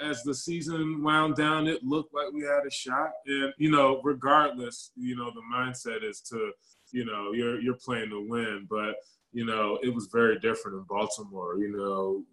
as 0.00 0.22
the 0.22 0.34
season 0.34 1.02
wound 1.02 1.36
down, 1.36 1.66
it 1.66 1.82
looked 1.84 2.14
like 2.14 2.32
we 2.32 2.42
had 2.42 2.66
a 2.66 2.70
shot. 2.70 3.10
And 3.26 3.52
you 3.58 3.70
know, 3.70 4.00
regardless, 4.02 4.92
you 4.96 5.16
know, 5.16 5.30
the 5.30 5.42
mindset 5.52 6.02
is 6.02 6.20
to, 6.30 6.52
you 6.92 7.04
know, 7.04 7.32
you're 7.32 7.60
you're 7.60 7.78
playing 7.84 8.10
to 8.10 8.26
win. 8.28 8.66
But 8.68 8.96
you 9.32 9.44
know, 9.44 9.78
it 9.82 9.94
was 9.94 10.08
very 10.12 10.38
different 10.38 10.78
in 10.78 10.84
Baltimore. 10.88 11.58
You 11.58 11.76
know, 11.76 12.24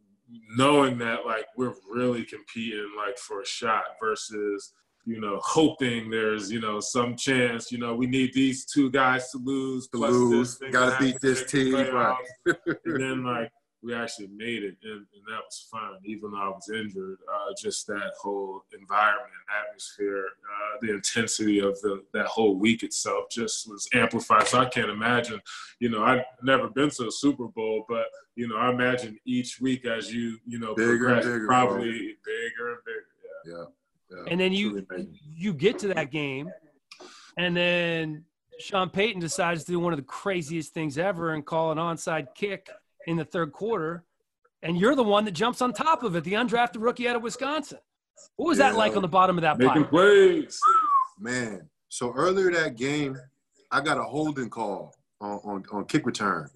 knowing 0.56 0.98
that 1.00 1.26
like 1.26 1.46
we're 1.56 1.76
really 1.90 2.24
competing 2.24 2.92
like 2.98 3.18
for 3.18 3.42
a 3.42 3.46
shot 3.46 3.84
versus 4.02 4.74
you 5.08 5.22
know, 5.22 5.40
hoping 5.42 6.10
there's, 6.10 6.52
you 6.52 6.60
know, 6.60 6.82
some 6.82 7.16
chance, 7.16 7.72
you 7.72 7.78
know, 7.78 7.96
we 7.96 8.06
need 8.06 8.34
these 8.34 8.66
two 8.66 8.92
guys 8.92 9.32
to 9.32 9.38
lose. 9.38 9.88
To 9.88 9.98
lose, 10.00 10.60
gotta 10.70 11.02
beat 11.02 11.22
this 11.22 11.50
team. 11.50 11.76
Right. 11.76 12.18
and 12.66 13.02
then 13.02 13.24
like 13.24 13.50
we 13.84 13.93
actually 13.93 14.27
made 14.27 14.63
it 14.63 14.75
and, 14.84 14.91
and, 14.93 15.24
that 15.27 15.41
was 15.46 15.67
fun, 15.72 15.98
even 16.03 16.31
though 16.31 16.38
I 16.38 16.50
was 16.50 16.69
injured. 16.69 17.17
Uh, 17.31 17.53
just 17.62 17.86
that 17.88 18.12
whole 18.19 18.63
environment 18.77 19.29
and 19.29 19.65
atmosphere, 19.65 20.25
uh, 20.25 20.77
the 20.81 20.93
intensity 20.93 21.60
of 21.60 21.79
the 21.81 22.03
that 22.13 22.25
whole 22.25 22.55
week 22.55 22.84
itself 22.84 23.25
just 23.29 23.69
was 23.69 23.88
amplified. 23.93 24.48
So 24.48 24.60
I 24.60 24.65
can't 24.65 24.89
imagine, 24.89 25.41
you 25.79 25.89
know, 25.89 26.03
I've 26.03 26.24
never 26.41 26.69
been 26.69 26.89
to 26.91 27.07
a 27.07 27.12
Super 27.12 27.48
Bowl, 27.48 27.86
but 27.88 28.05
you 28.36 28.48
know, 28.48 28.57
I 28.57 28.72
imagine 28.72 29.19
each 29.25 29.60
week 29.62 29.86
as 29.86 30.13
you, 30.13 30.38
you 30.46 30.60
know, 30.60 30.74
bigger 30.74 31.10
and 31.10 31.22
bigger, 31.22 31.48
probably 31.48 32.17
bigger 32.25 32.72
and 32.72 32.79
bigger. 32.86 33.07
Yeah. 33.46 33.65
yeah 34.12 34.31
and 34.31 34.39
then 34.39 34.53
you 34.53 34.88
you 35.36 35.53
get 35.53 35.77
to 35.79 35.89
that 35.89 36.12
game, 36.12 36.50
and 37.38 37.55
then 37.55 38.24
Sean 38.60 38.89
Payton 38.89 39.22
decides 39.22 39.65
to 39.65 39.72
do 39.72 39.79
one 39.79 39.93
of 39.93 39.98
the 39.98 40.05
craziest 40.05 40.74
things 40.74 40.98
ever 40.98 41.34
and 41.34 41.46
call 41.46 41.72
an 41.72 41.77
onside 41.77 42.34
kick 42.34 42.69
in 43.08 43.18
the 43.18 43.26
third 43.26 43.52
quarter, 43.52 44.04
and 44.62 44.78
you're 44.78 44.96
the 44.96 45.04
one 45.04 45.26
that 45.26 45.32
jumps 45.32 45.62
on 45.62 45.74
top 45.74 46.04
of 46.04 46.16
it, 46.16 46.24
the 46.24 46.34
undrafted 46.34 46.78
rookie 46.78 47.08
out 47.08 47.16
of 47.16 47.24
Wisconsin. 47.24 47.80
What 48.36 48.50
was 48.50 48.60
yeah. 48.60 48.70
that 48.72 48.78
like 48.78 48.96
on 48.96 49.02
the 49.02 49.08
bottom 49.08 49.38
of 49.38 49.42
that 49.42 49.58
Making 49.58 49.86
plays. 49.86 50.60
Man, 51.20 51.68
so 51.90 52.14
earlier 52.14 52.52
that 52.52 52.76
game, 52.76 53.18
I 53.72 53.82
got 53.82 53.98
a 53.98 54.04
holding 54.04 54.50
call 54.50 54.94
on, 55.22 55.40
on, 55.44 55.64
on 55.72 55.86
kick 55.86 56.06
return. 56.06 56.50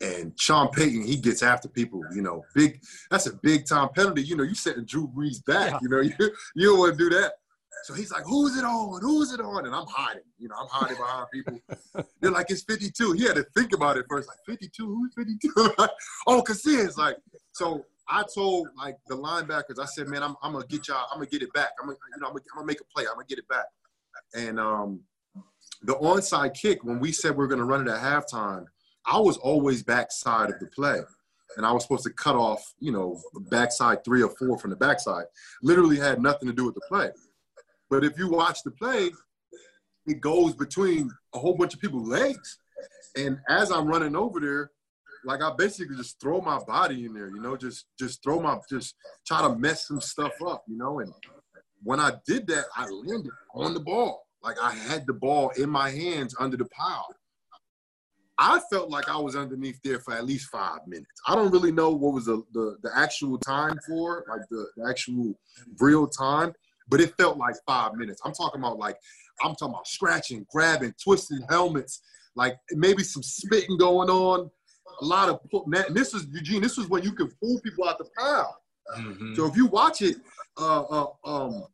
And 0.00 0.32
Sean 0.38 0.68
Payton, 0.70 1.04
he 1.04 1.16
gets 1.16 1.44
after 1.44 1.68
people, 1.68 2.02
you 2.12 2.22
know, 2.22 2.44
big, 2.56 2.80
that's 3.10 3.26
a 3.26 3.34
big 3.34 3.66
time 3.66 3.88
penalty. 3.90 4.22
You 4.22 4.36
know, 4.36 4.42
you 4.42 4.54
setting 4.54 4.84
Drew 4.84 5.06
Brees 5.06 5.44
back, 5.44 5.72
yeah. 5.72 5.78
you 5.80 5.88
know, 5.88 6.00
you, 6.00 6.12
you 6.56 6.68
don't 6.68 6.78
want 6.78 6.98
to 6.98 6.98
do 6.98 7.10
that. 7.10 7.34
So 7.84 7.94
he's 7.94 8.12
like, 8.12 8.24
who's 8.24 8.56
it 8.56 8.64
on? 8.64 9.00
Who's 9.00 9.32
it 9.32 9.40
on? 9.40 9.66
And 9.66 9.74
I'm 9.74 9.86
hiding, 9.88 10.22
you 10.38 10.48
know, 10.48 10.54
I'm 10.60 10.68
hiding 10.70 10.96
behind 10.96 11.26
people. 11.32 11.58
They're 12.20 12.30
like, 12.30 12.50
it's 12.50 12.62
52. 12.62 13.12
He 13.12 13.24
had 13.24 13.36
to 13.36 13.46
think 13.56 13.72
about 13.72 13.96
it 13.96 14.06
first, 14.08 14.28
like 14.28 14.38
52, 14.46 14.86
who's 14.86 15.12
52? 15.14 15.52
oh, 16.26 16.42
Casillas, 16.42 16.96
like, 16.96 17.16
so 17.52 17.84
I 18.08 18.24
told 18.34 18.68
like 18.76 18.98
the 19.08 19.16
linebackers, 19.16 19.80
I 19.80 19.86
said, 19.86 20.08
man, 20.08 20.22
I'm, 20.22 20.36
I'm 20.42 20.52
gonna 20.52 20.66
get 20.66 20.88
y'all, 20.88 21.06
I'm 21.10 21.18
gonna 21.18 21.26
get 21.26 21.42
it 21.42 21.52
back. 21.52 21.70
I'm 21.80 21.86
gonna, 21.86 21.98
you 22.14 22.20
know, 22.20 22.28
I'm 22.28 22.32
gonna, 22.34 22.44
I'm 22.52 22.58
gonna 22.58 22.66
make 22.66 22.80
a 22.80 22.84
play. 22.94 23.04
I'm 23.08 23.14
gonna 23.14 23.26
get 23.26 23.38
it 23.38 23.48
back. 23.48 23.66
And 24.34 24.60
um, 24.60 25.00
the 25.82 25.94
onside 25.94 26.54
kick, 26.54 26.84
when 26.84 27.00
we 27.00 27.12
said 27.12 27.36
we 27.36 27.44
are 27.44 27.48
gonna 27.48 27.64
run 27.64 27.86
it 27.86 27.90
at 27.90 28.00
halftime, 28.00 28.66
I 29.06 29.18
was 29.18 29.36
always 29.38 29.82
backside 29.82 30.50
of 30.50 30.60
the 30.60 30.66
play. 30.66 31.00
And 31.56 31.66
I 31.66 31.72
was 31.72 31.82
supposed 31.82 32.04
to 32.04 32.10
cut 32.10 32.34
off, 32.34 32.72
you 32.80 32.92
know, 32.92 33.20
backside 33.50 34.04
three 34.04 34.22
or 34.22 34.30
four 34.38 34.58
from 34.58 34.70
the 34.70 34.76
backside. 34.76 35.24
Literally 35.62 35.98
had 35.98 36.20
nothing 36.22 36.48
to 36.48 36.54
do 36.54 36.64
with 36.64 36.74
the 36.74 36.80
play. 36.88 37.10
But 37.92 38.04
if 38.04 38.16
you 38.16 38.30
watch 38.30 38.62
the 38.62 38.70
play, 38.70 39.10
it 40.06 40.22
goes 40.22 40.54
between 40.54 41.10
a 41.34 41.38
whole 41.38 41.54
bunch 41.54 41.74
of 41.74 41.80
people's 41.80 42.08
legs. 42.08 42.58
And 43.18 43.38
as 43.50 43.70
I'm 43.70 43.86
running 43.86 44.16
over 44.16 44.40
there, 44.40 44.70
like 45.26 45.42
I 45.42 45.52
basically 45.58 45.96
just 45.96 46.18
throw 46.18 46.40
my 46.40 46.58
body 46.60 47.04
in 47.04 47.12
there, 47.12 47.28
you 47.28 47.42
know, 47.42 47.54
just 47.54 47.84
just 47.98 48.22
throw 48.22 48.40
my 48.40 48.56
just 48.70 48.94
try 49.26 49.42
to 49.42 49.54
mess 49.56 49.88
some 49.88 50.00
stuff 50.00 50.32
up, 50.40 50.64
you 50.66 50.78
know. 50.78 51.00
And 51.00 51.12
when 51.82 52.00
I 52.00 52.12
did 52.26 52.46
that, 52.46 52.64
I 52.74 52.88
landed 52.88 53.30
on 53.54 53.74
the 53.74 53.80
ball. 53.80 54.22
Like 54.42 54.56
I 54.58 54.72
had 54.72 55.06
the 55.06 55.12
ball 55.12 55.50
in 55.58 55.68
my 55.68 55.90
hands 55.90 56.34
under 56.40 56.56
the 56.56 56.64
pile. 56.64 57.14
I 58.38 58.58
felt 58.70 58.88
like 58.88 59.08
I 59.10 59.18
was 59.18 59.36
underneath 59.36 59.80
there 59.84 60.00
for 60.00 60.14
at 60.14 60.24
least 60.24 60.48
five 60.48 60.80
minutes. 60.86 61.20
I 61.28 61.34
don't 61.34 61.52
really 61.52 61.70
know 61.70 61.90
what 61.90 62.14
was 62.14 62.24
the, 62.24 62.42
the, 62.54 62.78
the 62.82 62.90
actual 62.96 63.38
time 63.38 63.78
for, 63.86 64.24
like 64.28 64.40
the, 64.50 64.66
the, 64.76 64.88
actual 64.88 65.38
real 65.78 66.08
time, 66.08 66.52
but 66.88 67.00
it 67.00 67.14
felt 67.16 67.38
like 67.38 67.54
five 67.66 67.94
minutes. 67.94 68.20
I'm 68.24 68.32
talking 68.32 68.60
about 68.60 68.78
like, 68.78 68.96
I'm 69.42 69.54
talking 69.54 69.74
about 69.74 69.86
scratching, 69.86 70.46
grabbing, 70.50 70.94
twisting 71.02 71.44
helmets, 71.48 72.02
like 72.36 72.56
maybe 72.72 73.02
some 73.02 73.22
spitting 73.22 73.76
going 73.78 74.10
on, 74.10 74.50
a 75.00 75.04
lot 75.04 75.28
of, 75.28 75.40
and 75.52 75.96
this 75.96 76.14
is, 76.14 76.26
Eugene, 76.32 76.62
this 76.62 76.78
is 76.78 76.88
when 76.88 77.02
you 77.02 77.12
can 77.12 77.28
fool 77.40 77.60
people 77.62 77.88
out 77.88 77.98
the 77.98 78.06
pile. 78.18 78.56
Mm-hmm. 78.96 79.34
So 79.34 79.46
if 79.46 79.56
you 79.56 79.66
watch 79.66 80.02
it, 80.02 80.16
uh, 80.58 80.82
uh, 80.82 81.06
um, 81.24 81.64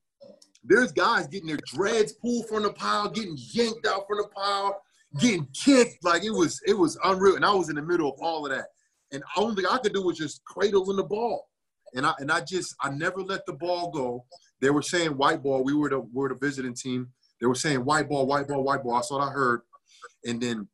there's 0.64 0.92
guys 0.92 1.26
getting 1.26 1.48
their 1.48 1.58
dreads 1.66 2.12
pulled 2.12 2.48
from 2.48 2.62
the 2.62 2.72
pile, 2.72 3.08
getting 3.08 3.36
yanked 3.36 3.86
out 3.86 4.06
from 4.06 4.18
the 4.18 4.28
pile 4.34 4.82
getting 5.20 5.46
kicked. 5.54 6.04
Like 6.04 6.24
it 6.24 6.30
was, 6.30 6.60
it 6.66 6.76
was 6.76 6.98
unreal. 7.04 7.36
And 7.36 7.44
I 7.44 7.52
was 7.52 7.68
in 7.68 7.76
the 7.76 7.82
middle 7.82 8.12
of 8.12 8.20
all 8.20 8.46
of 8.46 8.52
that. 8.52 8.66
And 9.12 9.22
the 9.22 9.40
only 9.40 9.56
thing 9.56 9.70
I 9.70 9.78
could 9.78 9.94
do 9.94 10.02
was 10.02 10.18
just 10.18 10.44
cradle 10.44 10.90
in 10.90 10.96
the 10.96 11.04
ball. 11.04 11.46
And 11.94 12.04
I 12.04 12.12
and 12.18 12.30
I 12.30 12.42
just 12.42 12.74
I 12.82 12.90
never 12.90 13.22
let 13.22 13.46
the 13.46 13.54
ball 13.54 13.90
go. 13.90 14.26
They 14.60 14.70
were 14.70 14.82
saying 14.82 15.10
white 15.10 15.42
ball. 15.42 15.64
We 15.64 15.74
were 15.74 15.88
the 15.88 16.00
we 16.00 16.08
were 16.12 16.28
the 16.28 16.34
visiting 16.34 16.74
team. 16.74 17.08
They 17.40 17.46
were 17.46 17.54
saying 17.54 17.84
white 17.84 18.08
ball, 18.08 18.26
white 18.26 18.48
ball, 18.48 18.64
white 18.64 18.82
ball. 18.82 18.94
That's 18.94 19.10
what 19.10 19.22
I 19.22 19.30
heard. 19.30 19.62
And 20.24 20.40
then 20.40 20.68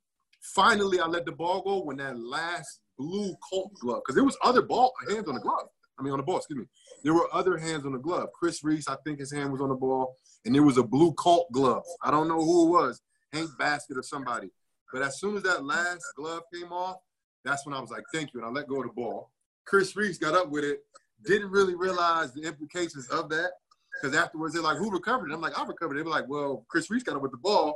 finally 0.54 1.00
I 1.00 1.06
let 1.06 1.26
the 1.26 1.32
ball 1.32 1.62
go 1.62 1.82
when 1.82 1.98
that 1.98 2.18
last 2.18 2.80
blue 2.98 3.34
Colt 3.50 3.72
glove, 3.80 4.02
because 4.04 4.14
there 4.14 4.24
was 4.24 4.36
other 4.42 4.62
ball 4.62 4.92
hands 5.08 5.28
on 5.28 5.34
the 5.34 5.40
glove. 5.40 5.68
I 5.98 6.02
mean 6.02 6.12
on 6.12 6.18
the 6.18 6.24
ball, 6.24 6.38
excuse 6.38 6.58
me. 6.58 6.66
There 7.02 7.14
were 7.14 7.28
other 7.32 7.58
hands 7.58 7.84
on 7.84 7.92
the 7.92 7.98
glove. 7.98 8.28
Chris 8.32 8.64
Reis, 8.64 8.88
I 8.88 8.96
think 9.04 9.18
his 9.18 9.32
hand 9.32 9.52
was 9.52 9.60
on 9.60 9.68
the 9.68 9.74
ball, 9.74 10.16
and 10.44 10.54
there 10.54 10.62
was 10.62 10.78
a 10.78 10.82
blue 10.82 11.12
Colt 11.12 11.52
glove. 11.52 11.84
I 12.02 12.10
don't 12.10 12.28
know 12.28 12.42
who 12.42 12.66
it 12.66 12.70
was. 12.70 13.02
Hank 13.32 13.50
Baskett 13.58 13.98
or 13.98 14.02
somebody. 14.02 14.50
But 14.92 15.02
as 15.02 15.18
soon 15.18 15.36
as 15.36 15.42
that 15.42 15.64
last 15.64 16.04
glove 16.16 16.42
came 16.52 16.72
off, 16.72 16.96
that's 17.44 17.66
when 17.66 17.74
I 17.74 17.80
was 17.80 17.90
like, 17.90 18.04
thank 18.12 18.32
you. 18.32 18.40
And 18.40 18.48
I 18.48 18.50
let 18.50 18.68
go 18.68 18.76
of 18.76 18.86
the 18.86 18.92
ball. 18.92 19.30
Chris 19.66 19.96
Reis 19.96 20.18
got 20.18 20.34
up 20.34 20.50
with 20.50 20.64
it, 20.64 20.80
didn't 21.26 21.50
really 21.50 21.74
realize 21.74 22.32
the 22.32 22.42
implications 22.42 23.08
of 23.08 23.28
that. 23.30 23.50
Because 24.00 24.16
afterwards, 24.16 24.54
they're 24.54 24.62
like, 24.62 24.76
who 24.76 24.90
recovered 24.90 25.30
it? 25.30 25.34
I'm 25.34 25.40
like, 25.40 25.58
I 25.58 25.64
recovered 25.64 25.94
it. 25.94 25.98
They 25.98 26.02
were 26.02 26.10
like, 26.10 26.28
well, 26.28 26.64
Chris 26.68 26.90
Reis 26.90 27.02
got 27.02 27.16
up 27.16 27.22
with 27.22 27.30
the 27.30 27.38
ball. 27.38 27.74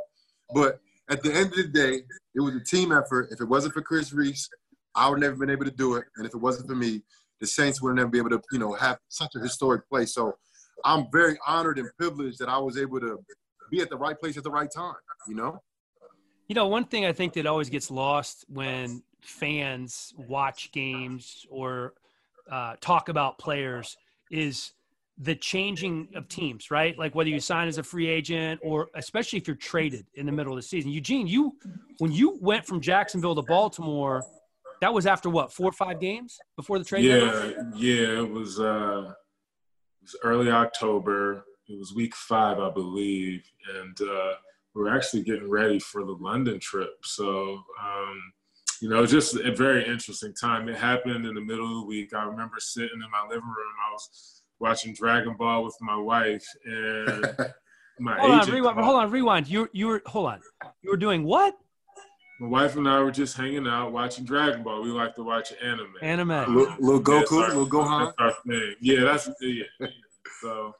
But 0.54 0.80
at 1.10 1.22
the 1.22 1.32
end 1.32 1.46
of 1.46 1.56
the 1.56 1.68
day, 1.68 2.02
it 2.34 2.40
was 2.40 2.54
a 2.54 2.60
team 2.60 2.92
effort. 2.92 3.28
If 3.30 3.40
it 3.40 3.48
wasn't 3.48 3.74
for 3.74 3.82
Chris 3.82 4.12
Reis, 4.12 4.48
I 4.94 5.08
would 5.08 5.20
never 5.20 5.32
have 5.32 5.40
been 5.40 5.50
able 5.50 5.64
to 5.64 5.70
do 5.70 5.94
it. 5.94 6.04
And 6.16 6.26
if 6.26 6.34
it 6.34 6.38
wasn't 6.38 6.68
for 6.68 6.74
me, 6.74 7.02
the 7.40 7.46
Saints 7.46 7.80
would 7.80 7.94
never 7.94 8.08
be 8.08 8.18
able 8.18 8.30
to, 8.30 8.42
you 8.52 8.58
know, 8.58 8.72
have 8.74 8.98
such 9.08 9.34
a 9.36 9.40
historic 9.40 9.88
place. 9.88 10.12
So 10.14 10.36
I'm 10.84 11.06
very 11.12 11.38
honored 11.46 11.78
and 11.78 11.88
privileged 11.96 12.38
that 12.40 12.48
I 12.48 12.58
was 12.58 12.76
able 12.76 13.00
to 13.00 13.18
be 13.70 13.80
at 13.80 13.90
the 13.90 13.96
right 13.96 14.18
place 14.18 14.36
at 14.36 14.44
the 14.44 14.50
right 14.50 14.70
time, 14.74 14.94
you 15.28 15.34
know? 15.34 15.62
You 16.48 16.54
know, 16.54 16.66
one 16.66 16.84
thing 16.84 17.04
I 17.04 17.12
think 17.12 17.34
that 17.34 17.46
always 17.46 17.68
gets 17.68 17.90
lost 17.90 18.44
when 18.48 19.02
fans 19.20 20.14
watch 20.16 20.72
games 20.72 21.46
or 21.50 21.94
uh, 22.50 22.76
talk 22.80 23.08
about 23.08 23.38
players 23.38 23.96
is 24.30 24.72
the 25.20 25.34
changing 25.34 26.08
of 26.14 26.28
teams, 26.28 26.70
right? 26.70 26.96
Like 26.98 27.14
whether 27.14 27.28
you 27.28 27.40
sign 27.40 27.68
as 27.68 27.78
a 27.78 27.82
free 27.82 28.08
agent 28.08 28.60
or 28.62 28.88
especially 28.94 29.38
if 29.38 29.48
you're 29.48 29.56
traded 29.56 30.06
in 30.14 30.26
the 30.26 30.32
middle 30.32 30.52
of 30.52 30.58
the 30.58 30.62
season. 30.62 30.90
Eugene, 30.90 31.26
you 31.26 31.56
when 31.98 32.12
you 32.12 32.38
went 32.40 32.64
from 32.64 32.80
Jacksonville 32.80 33.34
to 33.34 33.42
Baltimore, 33.42 34.22
that 34.80 34.94
was 34.94 35.06
after 35.06 35.28
what, 35.28 35.52
four 35.52 35.70
or 35.70 35.72
five 35.72 36.00
games 36.00 36.38
before 36.56 36.78
the 36.78 36.84
trade? 36.84 37.04
Yeah, 37.04 37.50
yeah, 37.74 38.20
it 38.20 38.30
was 38.30 38.60
uh 38.60 39.12
it 40.00 40.02
was 40.02 40.16
early 40.22 40.50
October 40.50 41.44
it 41.68 41.78
was 41.78 41.94
week 41.94 42.14
five, 42.14 42.58
I 42.58 42.70
believe, 42.70 43.42
and 43.76 44.00
uh, 44.00 44.32
we 44.74 44.82
are 44.82 44.96
actually 44.96 45.22
getting 45.22 45.50
ready 45.50 45.78
for 45.78 46.04
the 46.04 46.12
London 46.12 46.58
trip. 46.58 47.04
So, 47.04 47.62
um, 47.82 48.32
you 48.80 48.88
know, 48.88 49.04
just 49.04 49.36
a 49.36 49.54
very 49.54 49.86
interesting 49.86 50.32
time. 50.32 50.68
It 50.68 50.76
happened 50.76 51.26
in 51.26 51.34
the 51.34 51.40
middle 51.40 51.66
of 51.66 51.82
the 51.82 51.86
week. 51.86 52.14
I 52.14 52.24
remember 52.24 52.56
sitting 52.58 53.02
in 53.02 53.10
my 53.10 53.22
living 53.28 53.44
room. 53.44 53.74
I 53.86 53.92
was 53.92 54.37
watching 54.60 54.94
Dragon 54.94 55.34
Ball 55.36 55.64
with 55.64 55.76
my 55.80 55.96
wife, 55.96 56.46
and 56.64 57.36
my 58.00 58.18
hold 58.18 58.42
agent. 58.42 58.48
On, 58.48 58.54
rewind, 58.54 58.80
hold 58.80 58.96
on, 58.96 59.10
rewind. 59.10 59.48
You 59.48 59.68
you 59.72 59.86
were 59.86 60.02
hold 60.06 60.26
on. 60.26 60.40
You 60.82 60.90
were 60.90 60.96
doing 60.96 61.24
what? 61.24 61.54
My 62.40 62.46
wife 62.46 62.76
and 62.76 62.88
I 62.88 63.00
were 63.00 63.10
just 63.10 63.36
hanging 63.36 63.66
out 63.66 63.92
watching 63.92 64.24
Dragon 64.24 64.62
Ball. 64.62 64.82
We 64.82 64.90
like 64.90 65.16
to 65.16 65.24
watch 65.24 65.52
anime. 65.60 65.94
Anime. 66.02 66.54
Little, 66.54 66.76
little 66.78 67.02
Goku, 67.02 67.42
our, 67.42 67.48
little 67.48 67.68
Gohan. 67.68 68.06
That's 68.06 68.14
our 68.18 68.42
thing. 68.46 68.74
Yeah, 68.80 69.00
that's 69.00 69.28
yeah. 69.40 69.88
so 70.40 70.72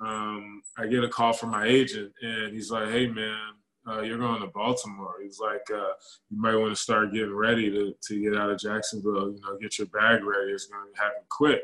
um, 0.00 0.62
I 0.78 0.86
get 0.86 1.04
a 1.04 1.08
call 1.08 1.34
from 1.34 1.50
my 1.50 1.66
agent, 1.66 2.12
and 2.22 2.54
he's 2.54 2.70
like, 2.70 2.88
"Hey, 2.88 3.08
man, 3.08 3.38
uh, 3.86 4.00
you're 4.00 4.18
going 4.18 4.40
to 4.40 4.46
Baltimore." 4.48 5.16
He's 5.22 5.38
like, 5.38 5.70
uh, 5.70 5.92
"You 6.30 6.40
might 6.40 6.56
want 6.56 6.74
to 6.74 6.80
start 6.80 7.12
getting 7.12 7.34
ready 7.34 7.70
to 7.70 7.94
to 8.08 8.22
get 8.22 8.34
out 8.34 8.50
of 8.50 8.58
Jacksonville. 8.58 9.32
You 9.32 9.40
know, 9.42 9.58
get 9.60 9.78
your 9.78 9.88
bag 9.88 10.24
ready. 10.24 10.52
It's 10.52 10.66
going 10.66 10.92
to 10.94 11.00
happen 11.00 11.22
quick." 11.28 11.60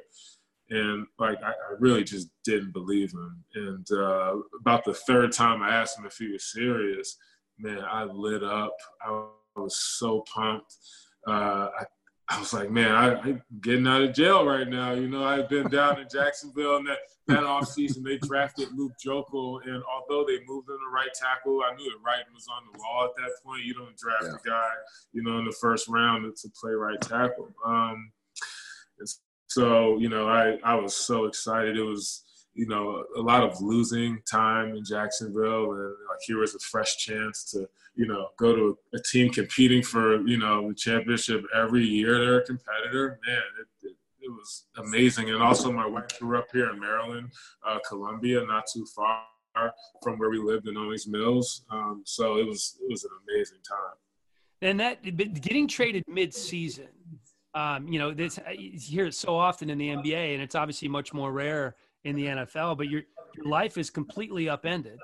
And 0.70 1.06
like, 1.18 1.42
I, 1.42 1.50
I, 1.50 1.75
really 1.78 2.04
just 2.04 2.28
didn't 2.44 2.72
believe 2.72 3.12
him. 3.12 3.42
And 3.54 3.87
uh, 3.90 4.37
about 4.60 4.84
the 4.84 4.92
third 4.92 5.32
time 5.32 5.62
I 5.62 5.75
asked 5.75 5.98
him 5.98 6.04
if 6.04 6.16
he 6.18 6.30
was 6.30 6.52
serious, 6.52 7.16
man, 7.58 7.82
I 7.90 8.04
lit 8.04 8.44
up. 8.44 8.76
I 9.02 9.25
was 9.56 9.76
so 9.76 10.25
pumped. 10.32 10.75
Uh, 11.26 11.68
I 11.78 11.84
I 12.30 12.38
was 12.38 12.52
like, 12.52 12.70
man, 12.70 12.92
I, 12.92 13.12
am 13.20 13.42
getting 13.62 13.87
out 13.87 14.02
of 14.02 14.12
jail 14.12 14.44
right 14.44 14.68
now. 14.68 14.92
You 14.92 15.08
know, 15.08 15.25
I've 15.25 15.48
been 15.48 15.68
down 15.68 15.98
in 15.98 16.06
Jacksonville 16.12 16.76
and 16.76 16.87
that, 16.87 16.98
that 17.26 17.42
offseason 17.42 18.04
they 18.04 18.18
drafted 18.18 18.68
Luke 18.76 18.92
Joeckel. 19.04 19.66
And 19.66 19.82
although 19.90 20.26
they 20.26 20.38
moved 20.46 20.68
him 20.68 20.76
to 20.76 20.90
right 20.92 21.08
tackle, 21.14 21.62
I 21.62 21.75
knew 21.75 21.90
the 21.90 22.04
writing 22.04 22.26
was 22.34 22.46
on 22.54 22.64
the 22.70 22.78
wall 22.78 23.06
at 23.06 23.16
that 23.16 23.30
point. 23.42 23.64
You 23.64 23.72
don't 23.72 23.96
draft 23.96 24.25
yeah. 24.25 24.30
a 24.44 24.46
guy, 24.46 24.70
you 25.12 25.22
know, 25.22 25.38
in 25.38 25.46
the 25.46 25.56
first 25.58 25.88
round 25.88 26.30
to 26.37 26.50
play 26.60 26.72
right 26.72 27.00
tackle. 27.00 27.48
Um, 27.64 28.12
so, 29.48 29.98
you 29.98 30.08
know, 30.08 30.28
I, 30.28 30.58
I 30.64 30.74
was 30.76 30.94
so 30.94 31.24
excited. 31.24 31.76
It 31.76 31.82
was, 31.82 32.24
you 32.54 32.66
know, 32.66 33.04
a 33.16 33.20
lot 33.20 33.42
of 33.42 33.60
losing 33.60 34.20
time 34.30 34.76
in 34.76 34.84
Jacksonville, 34.84 35.72
and 35.72 35.90
like 36.08 36.20
here 36.26 36.38
was 36.38 36.54
a 36.54 36.58
fresh 36.60 36.96
chance 36.96 37.50
to, 37.52 37.68
you 37.94 38.06
know, 38.06 38.28
go 38.36 38.54
to 38.54 38.78
a 38.94 38.98
team 39.00 39.30
competing 39.30 39.82
for, 39.82 40.26
you 40.26 40.38
know, 40.38 40.68
the 40.68 40.74
championship 40.74 41.44
every 41.54 41.84
year. 41.84 42.18
They're 42.18 42.40
a 42.40 42.44
competitor, 42.44 43.18
man. 43.26 43.42
It, 43.60 43.88
it, 43.88 43.96
it 44.20 44.30
was 44.30 44.66
amazing, 44.76 45.30
and 45.30 45.42
also 45.42 45.72
my 45.72 45.86
wife 45.86 46.18
grew 46.18 46.36
up 46.38 46.48
here 46.52 46.70
in 46.70 46.78
Maryland, 46.80 47.30
uh, 47.66 47.78
Columbia, 47.88 48.44
not 48.44 48.64
too 48.72 48.84
far 48.94 49.22
from 50.02 50.18
where 50.18 50.30
we 50.30 50.38
lived 50.38 50.68
in 50.68 50.76
Owings 50.76 51.06
Mills. 51.08 51.64
Um, 51.70 52.02
so 52.04 52.36
it 52.38 52.46
was 52.46 52.76
it 52.82 52.90
was 52.90 53.04
an 53.04 53.10
amazing 53.22 53.58
time. 53.66 53.96
And 54.60 54.80
that 54.80 55.02
getting 55.40 55.68
traded 55.68 56.04
mid-season, 56.08 56.88
um, 57.54 57.88
you 57.88 57.98
know, 57.98 58.12
this 58.12 58.38
you 58.56 58.78
hear 58.78 59.06
it 59.06 59.14
so 59.14 59.36
often 59.36 59.70
in 59.70 59.78
the 59.78 59.88
NBA, 59.88 60.34
and 60.34 60.42
it's 60.42 60.54
obviously 60.54 60.88
much 60.88 61.12
more 61.12 61.32
rare 61.32 61.76
in 62.04 62.16
the 62.16 62.26
NFL, 62.26 62.76
but 62.76 62.88
your 62.88 63.02
your 63.34 63.46
life 63.46 63.78
is 63.78 63.90
completely 63.90 64.48
upended. 64.48 64.98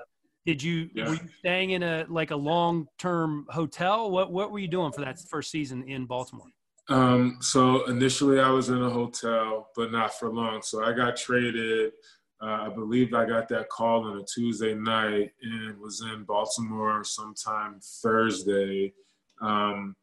Did 0.45 0.61
you 0.61 0.89
yeah. 0.93 1.09
were 1.09 1.15
you 1.15 1.29
staying 1.39 1.71
in 1.71 1.83
a 1.83 2.05
like 2.07 2.31
a 2.31 2.35
long 2.35 2.87
term 2.99 3.47
hotel? 3.49 4.11
What 4.11 4.31
what 4.31 4.51
were 4.51 4.59
you 4.59 4.67
doing 4.67 4.91
for 4.91 5.01
that 5.01 5.19
first 5.19 5.51
season 5.51 5.83
in 5.87 6.05
Baltimore? 6.05 6.47
Um, 6.87 7.37
so 7.41 7.85
initially 7.85 8.39
I 8.39 8.49
was 8.49 8.69
in 8.69 8.81
a 8.81 8.89
hotel, 8.89 9.69
but 9.75 9.91
not 9.91 10.13
for 10.13 10.31
long. 10.31 10.61
So 10.61 10.83
I 10.83 10.93
got 10.93 11.17
traded. 11.17 11.93
Uh, 12.41 12.67
I 12.67 12.69
believe 12.69 13.13
I 13.13 13.25
got 13.25 13.47
that 13.49 13.69
call 13.69 14.03
on 14.03 14.19
a 14.19 14.23
Tuesday 14.23 14.75
night 14.75 15.31
and 15.41 15.79
was 15.79 16.01
in 16.01 16.25
Baltimore 16.25 17.03
sometime 17.03 17.79
Thursday. 18.03 18.93
Um, 19.41 19.95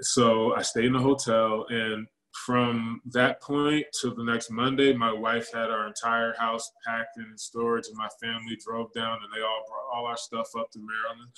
so 0.00 0.54
I 0.54 0.62
stayed 0.62 0.86
in 0.86 0.92
the 0.92 1.00
hotel 1.00 1.66
and 1.68 2.06
from 2.44 3.00
that 3.06 3.40
point 3.40 3.86
to 4.00 4.10
the 4.10 4.22
next 4.22 4.50
Monday, 4.50 4.92
my 4.92 5.12
wife 5.12 5.50
had 5.52 5.70
our 5.70 5.86
entire 5.86 6.34
house 6.38 6.70
packed 6.86 7.16
and 7.16 7.30
in 7.32 7.38
storage, 7.38 7.88
and 7.88 7.96
my 7.96 8.08
family 8.20 8.56
drove 8.62 8.92
down 8.92 9.18
and 9.22 9.32
they 9.34 9.42
all 9.42 9.64
brought 9.66 9.96
all 9.96 10.06
our 10.06 10.16
stuff 10.16 10.48
up 10.58 10.70
to 10.72 10.78
Maryland. 10.78 11.30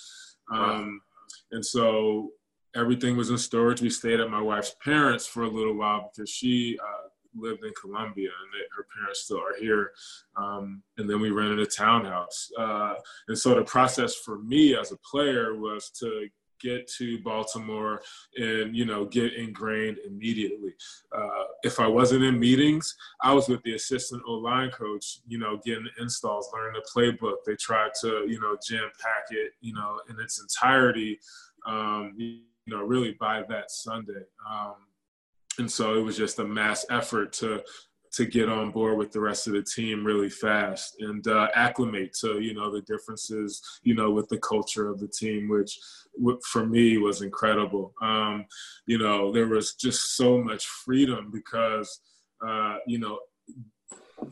Um, 0.51 1.01
and 1.53 1.65
so 1.65 2.31
everything 2.75 3.17
was 3.17 3.31
in 3.31 3.39
storage. 3.39 3.81
We 3.81 3.91
stayed 3.91 4.21
at 4.21 4.31
my 4.31 4.41
wife's 4.41 4.75
parents 4.83 5.27
for 5.27 5.45
a 5.45 5.49
little 5.49 5.75
while 5.75 6.11
because 6.13 6.31
she 6.31 6.79
uh, 6.83 7.09
lived 7.35 7.65
in 7.65 7.73
Columbia 7.81 8.29
and 8.29 8.53
they, 8.53 8.67
her 8.77 8.87
parents 8.97 9.21
still 9.21 9.39
are 9.39 9.59
here. 9.59 9.93
Um, 10.37 10.83
and 10.97 11.09
then 11.09 11.21
we 11.21 11.31
rented 11.31 11.61
a 11.61 11.67
townhouse. 11.67 12.51
Uh, 12.59 12.95
and 13.29 13.39
so 13.39 13.55
the 13.55 13.63
process 13.63 14.15
for 14.17 14.39
me 14.39 14.77
as 14.77 14.93
a 14.93 14.97
player 14.99 15.55
was 15.55 15.91
to 16.01 16.29
get 16.61 16.89
to 16.99 17.21
Baltimore 17.23 18.01
and 18.37 18.77
you 18.77 18.85
know 18.85 19.05
get 19.05 19.35
ingrained 19.35 19.99
immediately. 20.07 20.75
Uh, 21.17 21.45
if 21.63 21.81
I 21.81 21.87
wasn't 21.87 22.25
in 22.25 22.39
meetings, 22.39 22.95
I 23.23 23.33
was 23.33 23.49
with 23.49 23.63
the 23.63 23.75
assistant 23.75 24.23
O 24.27 24.35
line 24.35 24.71
coach, 24.71 25.21
you 25.27 25.39
know, 25.39 25.61
getting 25.65 25.89
installs, 26.01 26.51
learning 26.53 26.81
the 26.81 26.89
playbook. 26.95 27.37
They 27.47 27.57
tried 27.57 27.91
to 28.03 28.25
you 28.27 28.41
know 28.41 28.57
jam 28.67 28.91
pack 29.01 29.27
it, 29.31 29.53
you 29.61 29.75
know, 29.75 30.01
in 30.09 30.19
its 30.21 30.41
entirety. 30.41 31.19
Um, 31.67 32.15
you 32.17 32.43
know, 32.67 32.83
really 32.83 33.17
by 33.19 33.43
that 33.49 33.71
Sunday. 33.71 34.25
Um, 34.49 34.75
and 35.59 35.71
so 35.71 35.97
it 35.97 36.03
was 36.03 36.17
just 36.17 36.39
a 36.39 36.45
mass 36.45 36.87
effort 36.91 37.33
to 37.35 37.63
to 38.13 38.27
get 38.27 38.49
on 38.49 38.71
board 38.71 38.99
with 38.99 39.13
the 39.13 39.21
rest 39.21 39.47
of 39.47 39.53
the 39.53 39.63
team 39.63 40.05
really 40.05 40.31
fast 40.31 40.97
and 41.01 41.27
uh, 41.27 41.49
acclimate 41.55 42.13
to 42.21 42.41
you 42.41 42.55
know 42.55 42.71
the 42.71 42.83
differences 42.83 43.63
you 43.83 43.95
know 43.95 44.11
with 44.11 44.29
the 44.29 44.39
culture 44.39 44.89
of 44.89 44.99
the 45.01 45.09
team 45.09 45.49
which 45.49 45.79
for 46.51 46.67
me 46.67 46.99
was 46.99 47.23
incredible. 47.23 47.95
Um, 48.03 48.47
you 48.87 48.99
know 48.99 49.33
there 49.33 49.47
was 49.47 49.75
just 49.75 50.17
so 50.17 50.39
much 50.39 50.67
freedom 50.67 51.31
because 51.33 52.01
uh, 52.47 52.77
you 52.87 52.99
know 52.99 53.19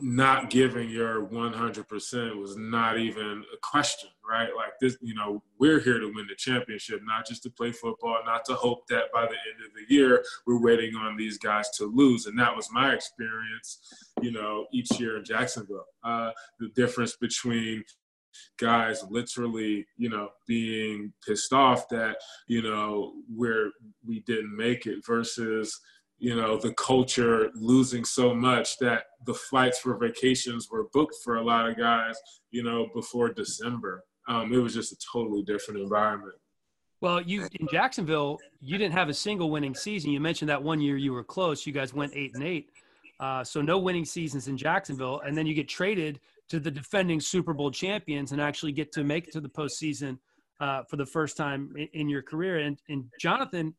not 0.01 0.49
giving 0.49 0.89
your 0.89 1.25
100% 1.27 2.39
was 2.39 2.57
not 2.57 2.97
even 2.97 3.43
a 3.53 3.57
question, 3.61 4.09
right? 4.27 4.49
Like 4.55 4.73
this, 4.81 4.97
you 5.01 5.13
know, 5.13 5.41
we're 5.59 5.79
here 5.79 5.99
to 5.99 6.11
win 6.13 6.27
the 6.27 6.35
championship, 6.35 7.01
not 7.03 7.25
just 7.25 7.43
to 7.43 7.49
play 7.49 7.71
football, 7.71 8.17
not 8.25 8.45
to 8.45 8.53
hope 8.53 8.87
that 8.87 9.05
by 9.13 9.21
the 9.21 9.27
end 9.27 9.65
of 9.65 9.71
the 9.75 9.93
year 9.93 10.23
we're 10.45 10.61
waiting 10.61 10.95
on 10.95 11.17
these 11.17 11.37
guys 11.37 11.69
to 11.77 11.85
lose. 11.85 12.25
And 12.25 12.37
that 12.39 12.55
was 12.55 12.69
my 12.71 12.93
experience, 12.93 13.79
you 14.21 14.31
know, 14.31 14.67
each 14.73 14.99
year 14.99 15.17
in 15.17 15.25
Jacksonville. 15.25 15.85
Uh, 16.03 16.31
the 16.59 16.69
difference 16.69 17.15
between 17.15 17.83
guys 18.59 19.03
literally, 19.09 19.87
you 19.97 20.09
know, 20.09 20.29
being 20.47 21.11
pissed 21.25 21.53
off 21.53 21.89
that, 21.89 22.17
you 22.47 22.61
know, 22.61 23.13
we're 23.29 23.71
we 24.05 24.19
didn't 24.21 24.55
make 24.55 24.85
it 24.85 25.05
versus– 25.05 25.79
you 26.19 26.35
know 26.35 26.57
the 26.57 26.73
culture 26.73 27.49
losing 27.55 28.03
so 28.03 28.33
much 28.33 28.77
that 28.79 29.05
the 29.25 29.33
flights 29.33 29.79
for 29.79 29.97
vacations 29.97 30.69
were 30.69 30.87
booked 30.93 31.15
for 31.23 31.37
a 31.37 31.43
lot 31.43 31.69
of 31.69 31.77
guys 31.77 32.15
you 32.51 32.63
know 32.63 32.87
before 32.93 33.29
december. 33.29 34.03
Um, 34.29 34.51
it 34.51 34.57
was 34.57 34.73
just 34.73 34.91
a 34.91 34.97
totally 34.97 35.41
different 35.43 35.79
environment. 35.79 36.35
Well 37.01 37.21
you 37.21 37.47
in 37.59 37.67
jacksonville 37.71 38.39
you 38.61 38.77
didn't 38.77 38.93
have 38.93 39.09
a 39.09 39.13
single 39.13 39.49
winning 39.51 39.75
season. 39.75 40.11
You 40.11 40.19
mentioned 40.19 40.49
that 40.49 40.61
one 40.61 40.81
year 40.81 40.97
you 40.97 41.13
were 41.13 41.23
close. 41.23 41.65
You 41.65 41.73
guys 41.73 41.93
went 41.93 42.13
eight 42.15 42.31
and 42.33 42.43
eight. 42.43 42.71
Uh, 43.19 43.43
so 43.43 43.61
no 43.61 43.77
winning 43.77 44.05
seasons 44.05 44.47
in 44.47 44.57
jacksonville. 44.57 45.21
And 45.25 45.37
then 45.37 45.45
you 45.45 45.53
get 45.53 45.67
traded 45.67 46.19
to 46.49 46.59
the 46.59 46.71
defending 46.71 47.19
super 47.19 47.53
bowl 47.53 47.71
champions 47.71 48.31
and 48.31 48.41
actually 48.41 48.71
get 48.71 48.91
to 48.93 49.03
make 49.03 49.27
it 49.27 49.33
to 49.33 49.41
the 49.41 49.49
postseason 49.49 50.17
uh, 50.59 50.83
for 50.83 50.95
the 50.95 51.05
first 51.05 51.37
time 51.37 51.73
in, 51.77 51.87
in 51.93 52.09
your 52.09 52.21
career. 52.23 52.59
And, 52.59 52.79
and 52.89 53.05
jonathan 53.19 53.75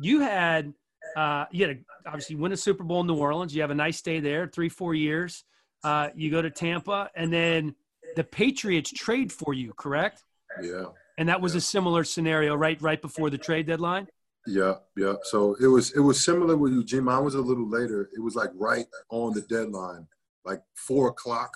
you 0.00 0.20
had– 0.20 0.74
uh, 1.16 1.46
you 1.50 1.66
had 1.66 1.78
to 1.78 1.84
obviously 2.06 2.36
win 2.36 2.52
a 2.52 2.56
Super 2.56 2.84
Bowl 2.84 3.00
in 3.00 3.06
New 3.06 3.16
Orleans. 3.16 3.54
You 3.54 3.62
have 3.62 3.70
a 3.70 3.74
nice 3.74 3.98
stay 3.98 4.20
there, 4.20 4.46
three, 4.46 4.68
four 4.68 4.94
years. 4.94 5.44
Uh, 5.84 6.08
you 6.14 6.30
go 6.30 6.42
to 6.42 6.50
Tampa, 6.50 7.10
and 7.14 7.32
then 7.32 7.74
the 8.16 8.24
Patriots 8.24 8.90
trade 8.90 9.32
for 9.32 9.54
you, 9.54 9.72
correct? 9.74 10.24
Yeah. 10.62 10.86
And 11.18 11.28
that 11.28 11.40
was 11.40 11.54
yeah. 11.54 11.58
a 11.58 11.60
similar 11.60 12.04
scenario, 12.04 12.54
right? 12.54 12.80
Right 12.80 13.00
before 13.00 13.30
the 13.30 13.38
trade 13.38 13.66
deadline. 13.66 14.08
Yeah, 14.46 14.74
yeah. 14.96 15.14
So 15.24 15.56
it 15.60 15.66
was 15.66 15.92
it 15.92 16.00
was 16.00 16.24
similar 16.24 16.56
with 16.56 16.72
you, 16.72 16.82
Jim. 16.82 17.04
Mine 17.04 17.24
was 17.24 17.34
a 17.34 17.40
little 17.40 17.68
later. 17.68 18.08
It 18.16 18.20
was 18.20 18.34
like 18.34 18.50
right 18.54 18.86
on 19.10 19.34
the 19.34 19.42
deadline, 19.42 20.06
like 20.44 20.62
four 20.74 21.08
o'clock. 21.08 21.52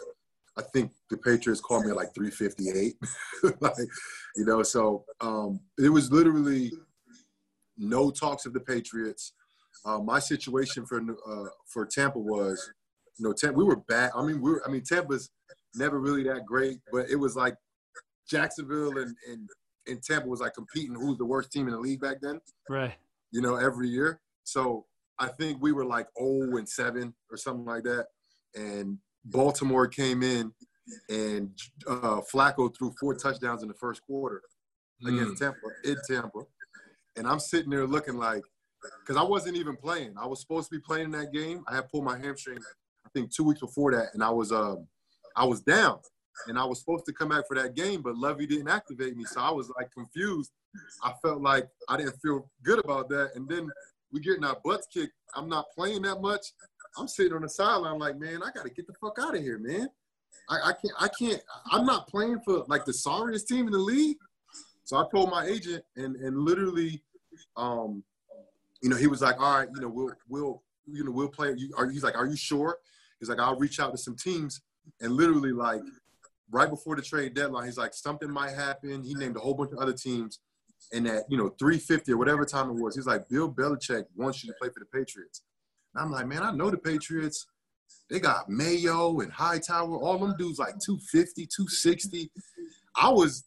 I 0.58 0.62
think 0.74 0.92
the 1.08 1.16
Patriots 1.16 1.62
called 1.62 1.84
me 1.84 1.90
at 1.90 1.96
like 1.96 2.14
three 2.14 2.30
fifty 2.30 2.68
eight. 2.70 2.96
like, 3.60 3.74
you 4.36 4.44
know, 4.44 4.62
so 4.62 5.04
um, 5.22 5.60
it 5.78 5.88
was 5.88 6.12
literally 6.12 6.70
no 7.82 8.10
talks 8.10 8.46
of 8.46 8.52
the 8.52 8.60
Patriots. 8.60 9.32
Uh, 9.84 9.98
my 9.98 10.18
situation 10.18 10.86
for 10.86 11.00
uh, 11.00 11.48
for 11.66 11.86
Tampa 11.86 12.18
was, 12.18 12.72
you 13.18 13.26
know, 13.26 13.32
Tampa, 13.32 13.58
we 13.58 13.64
were 13.64 13.76
bad. 13.76 14.10
I 14.16 14.22
mean, 14.22 14.40
we 14.40 14.52
were, 14.52 14.62
I 14.66 14.70
mean, 14.70 14.82
Tampa's 14.82 15.30
never 15.74 15.98
really 15.98 16.22
that 16.24 16.46
great, 16.46 16.78
but 16.92 17.08
it 17.10 17.16
was 17.16 17.36
like 17.36 17.56
Jacksonville 18.28 18.98
and 18.98 19.16
and, 19.28 19.48
and 19.86 20.02
Tampa 20.02 20.28
was 20.28 20.40
like 20.40 20.54
competing 20.54 20.94
who's 20.94 21.18
the 21.18 21.24
worst 21.24 21.50
team 21.52 21.66
in 21.66 21.74
the 21.74 21.80
league 21.80 22.00
back 22.00 22.18
then. 22.20 22.40
Right. 22.68 22.94
You 23.30 23.40
know, 23.40 23.56
every 23.56 23.88
year. 23.88 24.20
So 24.44 24.86
I 25.18 25.28
think 25.28 25.62
we 25.62 25.72
were 25.72 25.84
like 25.84 26.08
0 26.18 26.56
and 26.56 26.68
7 26.68 27.14
or 27.30 27.36
something 27.36 27.64
like 27.64 27.84
that. 27.84 28.06
And 28.54 28.98
Baltimore 29.24 29.86
came 29.86 30.22
in 30.22 30.52
and 31.08 31.50
uh, 31.86 32.20
Flacco 32.32 32.76
threw 32.76 32.92
four 32.98 33.14
touchdowns 33.14 33.62
in 33.62 33.68
the 33.68 33.74
first 33.74 34.02
quarter 34.02 34.42
against 35.06 35.34
mm. 35.34 35.38
Tampa 35.38 35.58
in 35.84 35.96
Tampa, 36.08 36.40
and 37.16 37.26
I'm 37.26 37.40
sitting 37.40 37.70
there 37.70 37.86
looking 37.86 38.16
like, 38.16 38.42
because 39.00 39.16
I 39.16 39.22
wasn't 39.22 39.56
even 39.56 39.76
playing. 39.76 40.14
I 40.16 40.26
was 40.26 40.40
supposed 40.40 40.70
to 40.70 40.76
be 40.76 40.82
playing 40.82 41.06
in 41.06 41.10
that 41.12 41.32
game. 41.32 41.62
I 41.68 41.76
had 41.76 41.88
pulled 41.88 42.04
my 42.04 42.18
hamstring, 42.18 42.58
I 43.06 43.08
think 43.14 43.32
two 43.32 43.44
weeks 43.44 43.60
before 43.60 43.92
that, 43.92 44.08
and 44.14 44.22
I 44.22 44.30
was 44.30 44.52
um, 44.52 44.86
I 45.36 45.44
was 45.44 45.60
down, 45.60 45.98
and 46.48 46.58
I 46.58 46.64
was 46.64 46.80
supposed 46.80 47.06
to 47.06 47.12
come 47.12 47.28
back 47.30 47.46
for 47.46 47.56
that 47.56 47.74
game, 47.74 48.02
but 48.02 48.16
Lovie 48.16 48.46
didn't 48.46 48.68
activate 48.68 49.16
me, 49.16 49.24
so 49.24 49.40
I 49.40 49.50
was 49.50 49.70
like 49.76 49.90
confused. 49.92 50.50
I 51.04 51.12
felt 51.22 51.42
like 51.42 51.68
I 51.88 51.96
didn't 51.96 52.16
feel 52.22 52.50
good 52.62 52.78
about 52.78 53.08
that, 53.10 53.32
and 53.34 53.48
then 53.48 53.68
we 54.12 54.20
getting 54.20 54.44
our 54.44 54.58
butts 54.64 54.86
kicked. 54.92 55.12
I'm 55.34 55.48
not 55.48 55.66
playing 55.74 56.02
that 56.02 56.20
much. 56.20 56.46
I'm 56.98 57.08
sitting 57.08 57.32
on 57.32 57.42
the 57.42 57.48
sideline 57.48 57.98
like, 57.98 58.18
man, 58.18 58.42
I 58.42 58.50
got 58.50 58.64
to 58.64 58.70
get 58.70 58.86
the 58.86 58.92
fuck 59.00 59.16
out 59.18 59.34
of 59.34 59.42
here, 59.42 59.58
man. 59.58 59.88
I, 60.50 60.56
I 60.56 60.72
can't, 60.72 60.94
I 61.00 61.08
can't, 61.08 61.40
I'm 61.70 61.86
not 61.86 62.08
playing 62.08 62.40
for 62.44 62.64
like 62.68 62.84
the 62.84 62.92
sorriest 62.92 63.48
team 63.48 63.66
in 63.66 63.72
the 63.72 63.78
league. 63.78 64.16
So 64.84 64.96
I 64.96 65.04
told 65.14 65.30
my 65.30 65.46
agent 65.46 65.84
and, 65.96 66.16
and 66.16 66.38
literally, 66.38 67.02
um, 67.56 68.02
you 68.82 68.90
know, 68.90 68.96
he 68.96 69.06
was 69.06 69.22
like, 69.22 69.40
all 69.40 69.58
right, 69.58 69.68
you 69.74 69.80
know, 69.80 69.88
we'll, 69.88 70.12
we'll, 70.28 70.62
you 70.86 71.04
know, 71.04 71.12
we'll 71.12 71.28
play. 71.28 71.54
You, 71.56 71.72
are, 71.76 71.88
he's 71.88 72.02
like, 72.02 72.16
are 72.16 72.26
you 72.26 72.36
sure? 72.36 72.78
He's 73.20 73.28
like, 73.28 73.38
I'll 73.38 73.56
reach 73.56 73.78
out 73.78 73.92
to 73.92 73.98
some 73.98 74.16
teams. 74.16 74.60
And 75.00 75.12
literally 75.12 75.52
like 75.52 75.80
right 76.50 76.68
before 76.68 76.96
the 76.96 77.02
trade 77.02 77.34
deadline, 77.34 77.66
he's 77.66 77.78
like, 77.78 77.94
something 77.94 78.30
might 78.30 78.54
happen. 78.54 79.04
He 79.04 79.14
named 79.14 79.36
a 79.36 79.40
whole 79.40 79.54
bunch 79.54 79.72
of 79.72 79.78
other 79.78 79.92
teams. 79.92 80.40
And 80.92 81.06
at, 81.06 81.24
you 81.28 81.38
know, 81.38 81.54
350 81.58 82.12
or 82.12 82.16
whatever 82.18 82.44
time 82.44 82.68
it 82.70 82.74
was, 82.74 82.96
he's 82.96 83.06
like, 83.06 83.28
Bill 83.28 83.50
Belichick 83.50 84.04
wants 84.16 84.42
you 84.42 84.50
to 84.50 84.56
play 84.60 84.68
for 84.68 84.80
the 84.80 84.86
Patriots. 84.86 85.42
And 85.94 86.04
I'm 86.04 86.10
like, 86.10 86.26
man, 86.26 86.42
I 86.42 86.50
know 86.50 86.70
the 86.70 86.78
Patriots. 86.78 87.46
They 88.10 88.18
got 88.18 88.48
Mayo 88.48 89.20
and 89.20 89.32
Hightower. 89.32 89.96
All 89.96 90.18
them 90.18 90.34
dudes 90.36 90.58
like 90.58 90.78
250, 90.84 91.46
260. 91.46 92.30
I 92.96 93.08
was 93.08 93.44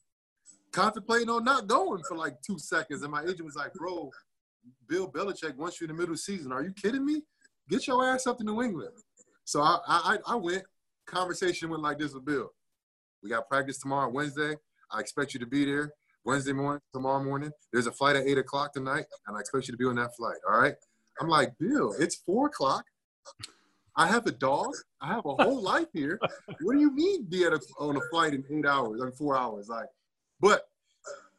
contemplating 0.76 1.30
on 1.30 1.46
not 1.46 1.68
going 1.68 2.04
for 2.08 2.18
like 2.18 2.36
two 2.42 2.60
seconds. 2.60 3.02
And 3.02 3.12
my 3.12 3.24
agent 3.24 3.46
was 3.46 3.56
like, 3.56 3.74
bro, 3.74 4.12
Bill 4.90 5.10
Belichick 5.10 5.56
wants 5.56 5.80
you 5.80 5.86
in 5.86 5.90
the 5.90 5.94
middle 5.94 6.14
of 6.14 6.18
the 6.18 6.24
season. 6.24 6.52
Are 6.52 6.62
you 6.62 6.74
kidding 6.74 7.06
me? 7.06 7.22
Get 7.70 7.88
your 7.88 8.06
ass 8.06 8.28
up 8.28 8.38
to 8.40 8.44
New 8.44 8.62
England. 8.62 8.92
So 9.46 9.62
I, 9.62 9.80
I, 9.88 10.18
I 10.28 10.36
went. 10.36 10.64
Conversation 11.08 11.70
went 11.70 11.82
like 11.82 12.00
this 12.00 12.14
with 12.14 12.26
Bill. 12.26 12.50
We 13.24 13.30
got 13.30 13.48
practice 13.48 13.80
tomorrow, 13.80 14.10
Wednesday. 14.10 14.56
I 14.92 15.00
expect 15.00 15.34
you 15.34 15.40
to 15.40 15.46
be 15.46 15.66
there 15.66 15.94
Wednesday 16.26 16.54
morning, 16.54 16.82
tomorrow 16.94 17.24
morning. 17.24 17.52
There's 17.72 17.88
a 17.88 17.92
flight 17.92 18.16
at 18.16 18.26
eight 18.26 18.38
o'clock 18.38 18.74
tonight, 18.74 19.06
and 19.28 19.38
I 19.38 19.40
expect 19.40 19.68
you 19.68 19.72
to 19.72 19.78
be 19.78 19.86
on 19.86 19.96
that 19.96 20.16
flight. 20.18 20.38
All 20.50 20.60
right. 20.60 20.74
I'm 21.22 21.28
like, 21.28 21.54
Bill, 21.60 21.94
it's 22.00 22.18
four 22.26 22.48
o'clock. 22.48 22.84
I 23.96 24.08
have 24.08 24.26
a 24.26 24.32
dog. 24.32 24.74
I 25.00 25.08
have 25.08 25.26
a 25.26 25.36
whole 25.36 25.62
life 25.62 25.88
here. 25.94 26.20
What 26.62 26.74
do 26.74 26.80
you 26.80 26.92
mean 26.92 27.26
be 27.30 27.46
at 27.46 27.54
a, 27.54 27.60
on 27.80 27.96
a 27.96 28.02
flight 28.12 28.34
in 28.34 28.44
eight 28.52 28.66
hours, 28.66 29.02
in 29.02 29.12
four 29.14 29.38
hours? 29.38 29.70
Like, 29.70 29.88
but 30.40 30.64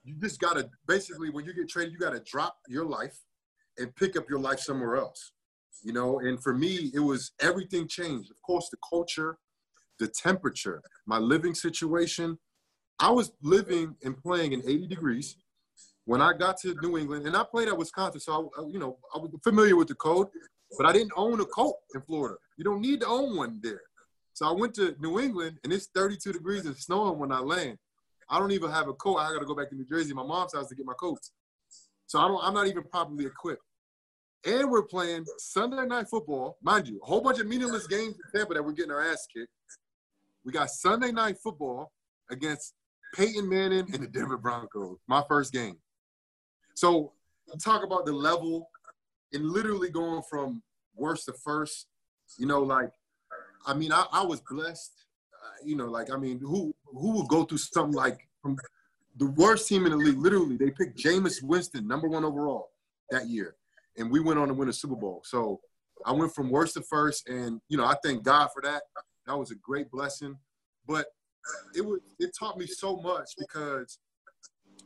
you 0.05 0.15
just 0.21 0.41
gotta 0.41 0.71
basically 0.87 1.31
when 1.31 1.45
you 1.45 1.53
get 1.53 1.69
traded, 1.69 1.93
you 1.93 1.99
gotta 1.99 2.21
drop 2.21 2.57
your 2.69 2.85
life 2.85 3.19
and 3.79 3.95
pick 3.97 4.17
up 4.17 4.29
your 4.29 4.39
life 4.39 4.61
somewhere 4.61 4.97
else. 4.97 5.33
You 5.83 5.93
know, 5.93 6.21
and 6.21 6.43
for 6.43 6.55
me, 6.55 6.91
it 6.95 7.01
was 7.01 7.33
everything 7.41 7.87
changed. 7.87 8.31
Of 8.31 8.41
course, 8.43 8.69
the 8.71 8.79
culture, 8.89 9.39
the 9.99 10.09
temperature, 10.09 10.83
my 11.07 11.19
living 11.19 11.55
situation. 11.55 12.39
I 12.99 13.11
was 13.11 13.33
living 13.43 13.95
and 14.05 14.17
playing 14.17 14.53
in 14.53 14.61
80 14.61 14.87
degrees 14.87 15.37
when 16.07 16.23
I 16.23 16.33
got 16.33 16.57
to 16.61 16.75
New 16.81 16.97
England, 16.97 17.27
and 17.27 17.37
I 17.37 17.45
played 17.45 17.69
at 17.69 17.77
Wisconsin, 17.77 18.21
so 18.21 18.51
I, 18.57 18.63
you 18.71 18.79
know 18.79 18.97
I 19.15 19.19
was 19.19 19.31
familiar 19.43 19.77
with 19.77 19.89
the 19.89 19.97
code, 19.97 20.29
but 20.79 20.87
I 20.87 20.93
didn't 20.93 21.13
own 21.17 21.41
a 21.41 21.45
coat 21.45 21.75
in 21.95 22.01
Florida. 22.03 22.37
You 22.57 22.65
don't 22.65 22.81
need 22.81 23.01
to 23.01 23.07
own 23.07 23.37
one 23.37 23.61
there. 23.63 23.83
So 24.33 24.47
I 24.47 24.53
went 24.53 24.75
to 24.75 24.95
New 25.01 25.19
England, 25.19 25.59
and 25.65 25.73
it's 25.73 25.89
32 25.95 26.33
degrees 26.33 26.65
and 26.65 26.77
snowing 26.77 27.19
when 27.19 27.33
I 27.33 27.41
land. 27.41 27.79
I 28.29 28.39
don't 28.39 28.53
even 28.53 28.71
have 28.71 28.89
a 28.89 28.95
coat. 28.95 29.17
I 29.17 29.33
got 29.33 29.41
to 29.41 29.47
go 29.47 29.55
back 29.55 29.71
to 29.71 29.77
New 29.77 29.87
Jersey, 29.87 30.13
my 30.13 30.25
mom's 30.25 30.55
house, 30.55 30.69
to 30.69 30.75
get 30.75 30.87
my 30.87 30.95
coats. 30.95 31.33
So 32.07 32.19
I 32.19 32.29
don't. 32.29 32.41
I'm 32.43 32.55
not 32.55 32.67
even 32.67 32.83
properly 32.85 33.27
equipped. 33.27 33.63
And 34.45 34.71
we're 34.71 34.85
playing 34.85 35.25
Sunday 35.39 35.85
night 35.87 36.09
football, 36.09 36.57
mind 36.63 36.87
you, 36.87 37.01
a 37.03 37.07
whole 37.07 37.21
bunch 37.21 37.41
of 37.41 37.47
meaningless 37.47 37.87
games 37.87 38.15
in 38.15 38.39
Tampa 38.39 38.55
that 38.55 38.65
we're 38.65 38.73
getting 38.73 38.93
our 38.93 39.03
ass 39.03 39.27
kicked. 39.35 39.51
We 40.45 40.53
got 40.53 40.71
Sunday 40.71 41.11
night 41.11 41.37
football 41.43 41.91
against 42.31 42.75
Peyton 43.15 43.49
Manning 43.49 43.93
and 43.93 44.03
the 44.03 44.07
Denver 44.07 44.37
Broncos. 44.37 44.99
My 45.09 45.25
first 45.29 45.53
game. 45.53 45.79
So 46.75 47.13
talk 47.63 47.83
about 47.83 48.07
the 48.07 48.13
level 48.13 48.69
and 49.33 49.51
literally 49.51 49.91
going 49.91 50.23
from 50.29 50.63
worst 50.95 51.27
to 51.27 51.33
first. 51.33 51.87
You 52.39 52.47
know, 52.47 52.61
like 52.61 52.91
I 53.67 53.75
mean, 53.75 53.93
I, 53.93 54.07
I 54.13 54.25
was 54.25 54.41
blessed. 54.41 55.06
You 55.65 55.77
know, 55.77 55.87
like 55.87 56.11
I 56.11 56.17
mean, 56.17 56.41
who 56.41 56.75
who 56.85 57.13
would 57.13 57.29
go 57.29 57.45
through 57.45 57.59
something 57.59 57.95
like 57.95 58.29
from 58.43 58.57
the 59.17 59.31
worst 59.31 59.69
team 59.69 59.87
in 59.87 59.93
the 59.93 59.99
league? 59.99 60.19
Literally, 60.19 60.57
they 60.57 60.71
picked 60.71 60.99
Jameis 60.99 61.43
Winston, 61.43 61.87
number 61.87 62.09
one 62.09 62.25
overall 62.25 62.71
that 63.11 63.29
year, 63.29 63.57
and 63.97 64.11
we 64.11 64.21
went 64.21 64.39
on 64.39 64.49
to 64.49 64.55
win 64.55 64.69
a 64.69 64.73
Super 64.73 64.97
Bowl. 64.97 65.23
So 65.25 65.61
I 66.05 66.13
went 66.13 66.35
from 66.35 66.51
worst 66.51 66.75
to 66.75 66.83
first, 66.83 67.29
and 67.29 67.61
you 67.69 67.77
know, 67.77 67.85
I 67.85 67.97
thank 68.05 68.23
God 68.23 68.49
for 68.53 68.63
that. 68.63 68.83
That 69.27 69.37
was 69.37 69.51
a 69.51 69.57
great 69.57 69.91
blessing. 69.91 70.37
But 70.87 71.07
it 71.75 71.85
was 71.85 72.01
it 72.19 72.31
taught 72.39 72.59
me 72.59 72.67
so 72.67 72.97
much 72.97 73.31
because 73.39 73.99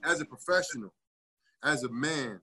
as 0.05 0.21
a 0.21 0.25
professional, 0.25 0.93
as 1.63 1.85
a 1.85 1.91
man, 1.91 2.41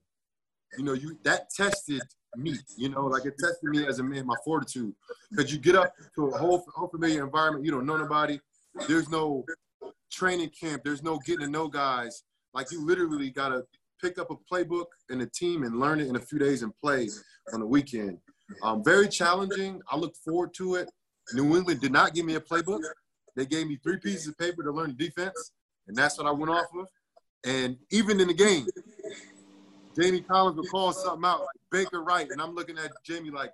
you 0.77 0.83
know, 0.83 0.93
you 0.93 1.17
that 1.23 1.49
tested 1.55 2.01
me, 2.37 2.55
you 2.77 2.89
know, 2.89 3.05
like 3.05 3.25
it 3.25 3.35
tested 3.39 3.69
me 3.69 3.85
as 3.87 3.99
a 3.99 4.03
man, 4.03 4.25
my 4.25 4.35
fortitude. 4.45 4.93
Because 5.31 5.51
you 5.51 5.59
get 5.59 5.75
up 5.75 5.93
to 6.15 6.27
a 6.27 6.37
whole, 6.37 6.63
familiar 6.89 7.23
environment, 7.23 7.65
you 7.65 7.71
don't 7.71 7.85
know 7.85 7.97
nobody. 7.97 8.39
There's 8.87 9.09
no 9.09 9.43
training 10.11 10.51
camp, 10.59 10.83
there's 10.83 11.03
no 11.03 11.19
getting 11.25 11.45
to 11.45 11.51
know 11.51 11.67
guys. 11.67 12.23
Like 12.53 12.71
you 12.71 12.85
literally 12.85 13.31
gotta 13.31 13.63
pick 14.01 14.19
up 14.19 14.29
a 14.31 14.35
playbook 14.51 14.85
and 15.09 15.21
a 15.21 15.25
team 15.25 15.63
and 15.63 15.79
learn 15.79 15.99
it 15.99 16.07
in 16.07 16.15
a 16.15 16.19
few 16.19 16.39
days 16.39 16.61
and 16.61 16.71
play 16.81 17.09
on 17.53 17.59
the 17.59 17.65
weekend. 17.65 18.17
Um, 18.61 18.83
very 18.83 19.07
challenging. 19.07 19.81
I 19.89 19.97
look 19.97 20.15
forward 20.23 20.53
to 20.55 20.75
it. 20.75 20.89
New 21.33 21.57
England 21.57 21.81
did 21.81 21.91
not 21.91 22.13
give 22.13 22.25
me 22.25 22.35
a 22.35 22.39
playbook. 22.39 22.81
They 23.35 23.45
gave 23.45 23.67
me 23.67 23.77
three 23.83 23.97
pieces 23.97 24.27
of 24.27 24.37
paper 24.37 24.63
to 24.63 24.71
learn 24.71 24.95
defense, 24.97 25.51
and 25.87 25.95
that's 25.95 26.17
what 26.17 26.27
I 26.27 26.31
went 26.31 26.51
off 26.51 26.67
of. 26.79 26.87
And 27.45 27.77
even 27.91 28.19
in 28.19 28.27
the 28.27 28.33
game, 28.33 28.65
Jamie 29.99 30.21
Collins 30.21 30.57
would 30.57 30.69
call 30.69 30.91
something 30.93 31.27
out 31.27 31.41
Baker 31.71 32.03
Wright, 32.03 32.29
and 32.29 32.41
I'm 32.41 32.55
looking 32.55 32.77
at 32.77 32.91
Jamie 33.05 33.31
like. 33.31 33.51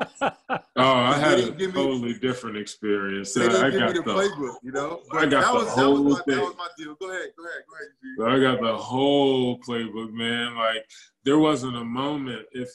oh, 0.20 0.32
I 0.76 1.16
had 1.18 1.38
a 1.38 1.52
totally 1.52 2.14
me, 2.14 2.18
different 2.18 2.56
experience. 2.56 3.34
They 3.34 3.42
didn't 3.42 3.64
I 3.64 3.70
give 3.70 3.80
got 3.80 3.92
me 3.92 3.98
the, 3.98 4.02
the 4.02 4.12
playbook, 4.12 4.56
you 4.62 4.72
know. 4.72 5.02
But 5.10 5.18
I 5.18 5.26
got 5.26 5.30
that 5.30 5.64
the 5.64 5.70
whole 5.70 5.96
that 5.96 6.02
was, 6.02 6.14
my, 6.14 6.22
thing. 6.22 6.34
that 6.36 6.44
was 6.44 6.56
my 6.56 6.68
deal. 6.76 6.94
Go 6.94 7.10
ahead, 7.10 7.28
go 7.36 7.44
ahead, 7.44 7.62
go 8.18 8.24
ahead. 8.24 8.40
I 8.40 8.42
got 8.42 8.60
the 8.60 8.76
whole 8.76 9.58
playbook, 9.60 10.12
man. 10.12 10.56
Like 10.56 10.84
there 11.24 11.38
wasn't 11.38 11.76
a 11.76 11.84
moment 11.84 12.46
if 12.52 12.68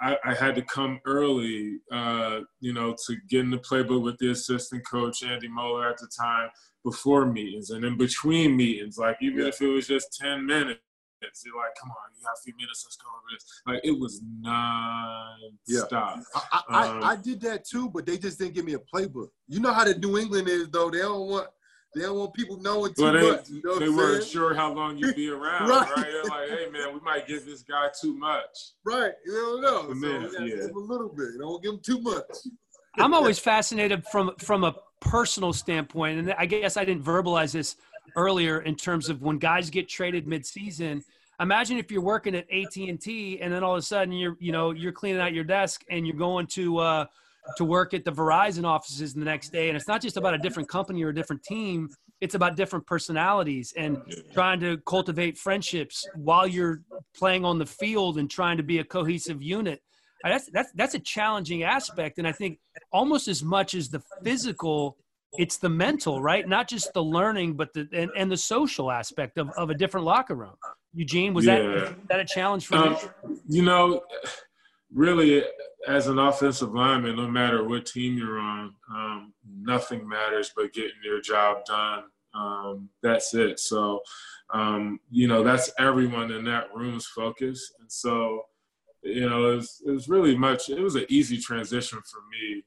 I, 0.00 0.16
I 0.24 0.34
had 0.34 0.54
to 0.56 0.62
come 0.62 1.00
early, 1.06 1.78
uh, 1.90 2.40
you 2.60 2.72
know, 2.72 2.94
to 3.06 3.16
get 3.28 3.40
in 3.40 3.50
the 3.50 3.58
playbook 3.58 4.02
with 4.02 4.18
the 4.18 4.30
assistant 4.30 4.86
coach 4.86 5.22
Andy 5.22 5.48
Moeller 5.48 5.88
at 5.88 5.98
the 5.98 6.08
time 6.08 6.50
before 6.84 7.26
meetings 7.26 7.70
and 7.70 7.84
in 7.84 7.96
between 7.96 8.56
meetings. 8.56 8.98
Like 8.98 9.16
even 9.20 9.40
yeah. 9.40 9.48
if 9.48 9.60
it 9.60 9.68
was 9.68 9.86
just 9.86 10.16
ten 10.18 10.46
minutes, 10.46 10.80
you're 11.44 11.56
like, 11.56 11.74
"Come 11.80 11.90
on, 11.90 11.96
you 12.14 12.26
have 12.26 12.34
a 12.38 12.42
few 12.42 12.54
minutes. 12.56 12.84
Let's 12.86 12.96
go 12.96 13.08
over 13.08 13.26
this." 13.32 13.44
Like 13.66 13.80
it 13.84 13.98
was 13.98 14.22
non-stop. 14.40 16.16
Yeah. 16.16 16.40
I, 16.52 16.62
I, 16.68 16.88
um, 16.88 17.04
I, 17.04 17.06
I 17.12 17.16
did 17.16 17.40
that 17.42 17.64
too, 17.64 17.90
but 17.90 18.06
they 18.06 18.18
just 18.18 18.38
didn't 18.38 18.54
give 18.54 18.64
me 18.64 18.74
a 18.74 18.78
playbook. 18.78 19.28
You 19.48 19.60
know 19.60 19.72
how 19.72 19.84
the 19.84 19.94
New 19.94 20.18
England 20.18 20.48
is, 20.48 20.68
though. 20.70 20.90
They 20.90 20.98
don't 20.98 21.28
want 21.28 21.48
they 21.94 22.02
don't 22.02 22.18
want 22.18 22.34
people 22.34 22.60
knowing 22.60 22.92
too 22.94 23.04
well, 23.04 23.12
they, 23.12 23.30
much. 23.30 23.48
You 23.48 23.62
know 23.64 23.78
they 23.78 23.88
weren't 23.88 24.24
sure 24.24 24.54
how 24.54 24.72
long 24.72 24.98
you'd 24.98 25.16
be 25.16 25.30
around, 25.30 25.68
right. 25.68 25.90
right? 25.96 26.06
They're 26.06 26.24
like, 26.24 26.48
hey 26.50 26.68
man, 26.70 26.92
we 26.92 27.00
might 27.00 27.26
give 27.26 27.44
this 27.46 27.62
guy 27.62 27.88
too 28.00 28.16
much. 28.16 28.72
Right. 28.84 29.12
You 29.24 29.32
don't 29.32 29.62
know. 29.62 29.94
Man, 29.94 30.30
so 30.30 30.44
yeah. 30.44 30.56
give 30.56 30.64
him 30.70 30.76
a 30.76 30.80
little 30.80 31.08
bit. 31.08 31.28
Don't 31.38 31.62
give 31.62 31.74
him 31.74 31.80
too 31.80 32.00
much. 32.00 32.24
I'm 32.98 33.14
always 33.14 33.38
fascinated 33.38 34.04
from 34.12 34.32
from 34.38 34.64
a 34.64 34.74
personal 35.00 35.52
standpoint, 35.52 36.18
and 36.18 36.34
I 36.36 36.46
guess 36.46 36.76
I 36.76 36.84
didn't 36.84 37.04
verbalize 37.04 37.52
this 37.52 37.76
earlier 38.16 38.60
in 38.60 38.76
terms 38.76 39.08
of 39.08 39.22
when 39.22 39.38
guys 39.38 39.70
get 39.70 39.88
traded 39.88 40.26
midseason. 40.26 41.02
Imagine 41.40 41.78
if 41.78 41.90
you're 41.90 42.02
working 42.02 42.34
at 42.34 42.46
AT 42.52 42.76
and 42.76 43.00
T, 43.00 43.40
and 43.40 43.52
then 43.52 43.62
all 43.62 43.74
of 43.74 43.78
a 43.78 43.82
sudden 43.82 44.12
you're 44.12 44.36
you 44.40 44.52
know 44.52 44.72
you're 44.72 44.92
cleaning 44.92 45.20
out 45.20 45.32
your 45.32 45.44
desk 45.44 45.84
and 45.90 46.06
you're 46.06 46.16
going 46.16 46.46
to 46.48 46.78
uh, 46.78 47.06
to 47.56 47.64
work 47.64 47.94
at 47.94 48.04
the 48.04 48.12
Verizon 48.12 48.64
offices 48.64 49.14
the 49.14 49.24
next 49.24 49.50
day. 49.50 49.68
And 49.68 49.76
it's 49.76 49.88
not 49.88 50.02
just 50.02 50.16
about 50.16 50.34
a 50.34 50.38
different 50.38 50.68
company 50.68 51.02
or 51.02 51.08
a 51.08 51.14
different 51.14 51.42
team, 51.42 51.88
it's 52.20 52.34
about 52.34 52.56
different 52.56 52.86
personalities 52.86 53.72
and 53.76 53.98
trying 54.32 54.60
to 54.60 54.78
cultivate 54.78 55.38
friendships 55.38 56.06
while 56.14 56.46
you're 56.46 56.82
playing 57.16 57.44
on 57.44 57.58
the 57.58 57.66
field 57.66 58.18
and 58.18 58.30
trying 58.30 58.56
to 58.56 58.62
be 58.62 58.78
a 58.78 58.84
cohesive 58.84 59.42
unit. 59.42 59.80
That's, 60.24 60.50
that's, 60.52 60.72
that's 60.74 60.94
a 60.94 60.98
challenging 60.98 61.62
aspect. 61.62 62.18
And 62.18 62.26
I 62.26 62.32
think 62.32 62.58
almost 62.92 63.28
as 63.28 63.42
much 63.42 63.74
as 63.74 63.88
the 63.88 64.02
physical, 64.24 64.96
it's 65.36 65.58
the 65.58 65.68
mental, 65.68 66.22
right? 66.22 66.48
Not 66.48 66.68
just 66.68 66.92
the 66.94 67.02
learning, 67.02 67.54
but 67.54 67.72
the 67.74 67.88
and, 67.92 68.10
and 68.16 68.30
the 68.30 68.36
social 68.36 68.90
aspect 68.90 69.38
of, 69.38 69.50
of 69.56 69.70
a 69.70 69.74
different 69.74 70.06
locker 70.06 70.34
room. 70.34 70.54
Eugene, 70.94 71.34
was 71.34 71.44
yeah. 71.44 71.58
that 71.58 72.08
that 72.08 72.20
a 72.20 72.24
challenge 72.24 72.66
for 72.66 72.76
um, 72.76 72.96
you? 73.26 73.40
You 73.48 73.62
know, 73.62 74.02
really 74.92 75.44
as 75.86 76.06
an 76.06 76.18
offensive 76.18 76.74
lineman, 76.74 77.16
no 77.16 77.28
matter 77.28 77.66
what 77.66 77.86
team 77.86 78.16
you're 78.16 78.38
on, 78.38 78.74
um, 78.94 79.32
nothing 79.50 80.06
matters 80.08 80.52
but 80.56 80.72
getting 80.72 80.90
your 81.04 81.20
job 81.20 81.64
done. 81.64 82.04
Um, 82.34 82.88
that's 83.02 83.34
it. 83.34 83.58
So, 83.58 84.00
um, 84.52 85.00
you 85.10 85.28
know, 85.28 85.42
that's 85.42 85.70
everyone 85.78 86.30
in 86.30 86.44
that 86.44 86.68
room's 86.74 87.06
focus. 87.06 87.72
And 87.80 87.90
so, 87.90 88.42
you 89.02 89.28
know, 89.28 89.52
it 89.52 89.56
was, 89.56 89.82
it 89.86 89.90
was 89.90 90.08
really 90.08 90.36
much, 90.36 90.68
it 90.68 90.80
was 90.80 90.94
an 90.94 91.06
easy 91.08 91.38
transition 91.38 92.00
for 92.10 92.20
me. 92.30 92.64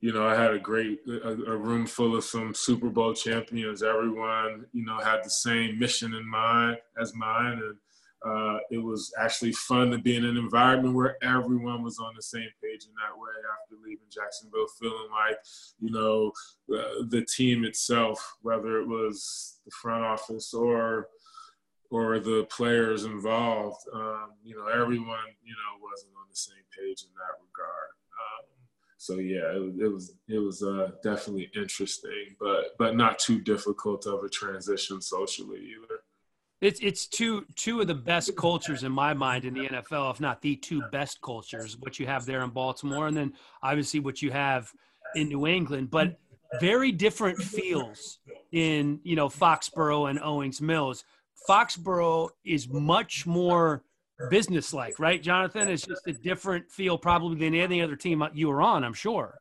Um, 0.00 0.06
you 0.06 0.12
know, 0.12 0.26
I 0.26 0.34
had 0.34 0.52
a 0.52 0.58
great 0.58 1.00
a, 1.06 1.52
a, 1.52 1.56
room 1.56 1.86
full 1.86 2.16
of 2.16 2.24
some 2.24 2.54
Super 2.54 2.88
Bowl 2.88 3.14
champions. 3.14 3.82
Everyone, 3.82 4.66
you 4.72 4.84
know, 4.84 4.98
had 4.98 5.24
the 5.24 5.30
same 5.30 5.78
mission 5.78 6.14
in 6.14 6.28
mind 6.28 6.78
as 7.00 7.14
mine, 7.14 7.60
and 7.62 7.76
uh, 8.24 8.58
it 8.70 8.78
was 8.78 9.12
actually 9.18 9.52
fun 9.52 9.90
to 9.90 9.98
be 9.98 10.16
in 10.16 10.24
an 10.24 10.36
environment 10.36 10.94
where 10.94 11.16
everyone 11.22 11.82
was 11.82 11.98
on 11.98 12.12
the 12.16 12.22
same 12.22 12.48
page 12.62 12.84
in 12.84 12.92
that 12.94 13.16
way. 13.16 13.30
After 13.62 13.76
leaving 13.82 14.06
Jacksonville, 14.10 14.66
feeling 14.78 15.10
like, 15.10 15.38
you 15.80 15.90
know, 15.90 16.32
uh, 16.74 17.04
the 17.08 17.24
team 17.24 17.64
itself, 17.64 18.36
whether 18.42 18.80
it 18.80 18.86
was 18.86 19.60
the 19.64 19.70
front 19.70 20.04
office 20.04 20.54
or 20.54 21.08
or 21.92 22.20
the 22.20 22.46
players 22.56 23.04
involved, 23.04 23.82
um, 23.92 24.30
you 24.44 24.54
know, 24.56 24.66
everyone, 24.68 25.26
you 25.42 25.50
know, 25.50 25.82
wasn't 25.82 26.12
on 26.14 26.28
the 26.30 26.36
same 26.36 26.62
page 26.78 27.02
in 27.02 27.10
that 27.18 27.34
regard 27.42 27.90
so 29.00 29.14
yeah, 29.14 29.50
it, 29.54 29.80
it 29.80 29.88
was 29.88 30.12
it 30.28 30.38
was 30.38 30.62
uh, 30.62 30.90
definitely 31.02 31.50
interesting, 31.56 32.36
but 32.38 32.76
but 32.78 32.94
not 32.94 33.18
too 33.18 33.40
difficult 33.40 34.04
of 34.06 34.22
a 34.24 34.28
transition 34.28 35.00
socially 35.00 35.58
either. 35.58 36.00
It's 36.60 36.80
it's 36.80 37.06
two 37.06 37.46
two 37.56 37.80
of 37.80 37.86
the 37.86 37.94
best 37.94 38.36
cultures 38.36 38.84
in 38.84 38.92
my 38.92 39.14
mind 39.14 39.46
in 39.46 39.54
the 39.54 39.66
NFL, 39.66 40.10
if 40.10 40.20
not 40.20 40.42
the 40.42 40.54
two 40.54 40.82
best 40.92 41.22
cultures. 41.22 41.78
What 41.78 41.98
you 41.98 42.06
have 42.08 42.26
there 42.26 42.42
in 42.42 42.50
Baltimore, 42.50 43.06
and 43.06 43.16
then 43.16 43.32
obviously 43.62 44.00
what 44.00 44.20
you 44.20 44.32
have 44.32 44.70
in 45.14 45.28
New 45.28 45.46
England, 45.46 45.90
but 45.90 46.18
very 46.60 46.92
different 46.92 47.38
feels 47.38 48.18
in 48.52 49.00
you 49.02 49.16
know 49.16 49.30
Foxborough 49.30 50.10
and 50.10 50.20
Owings 50.20 50.60
Mills. 50.60 51.04
Foxborough 51.48 52.28
is 52.44 52.68
much 52.68 53.26
more 53.26 53.82
business 54.28 54.72
like, 54.72 54.98
right, 54.98 55.22
Jonathan? 55.22 55.68
It's 55.68 55.86
just 55.86 56.06
a 56.06 56.12
different 56.12 56.70
feel 56.70 56.98
probably 56.98 57.38
than 57.38 57.54
any 57.54 57.80
other 57.82 57.96
team 57.96 58.22
you 58.34 58.48
were 58.48 58.62
on, 58.62 58.84
I'm 58.84 58.94
sure. 58.94 59.38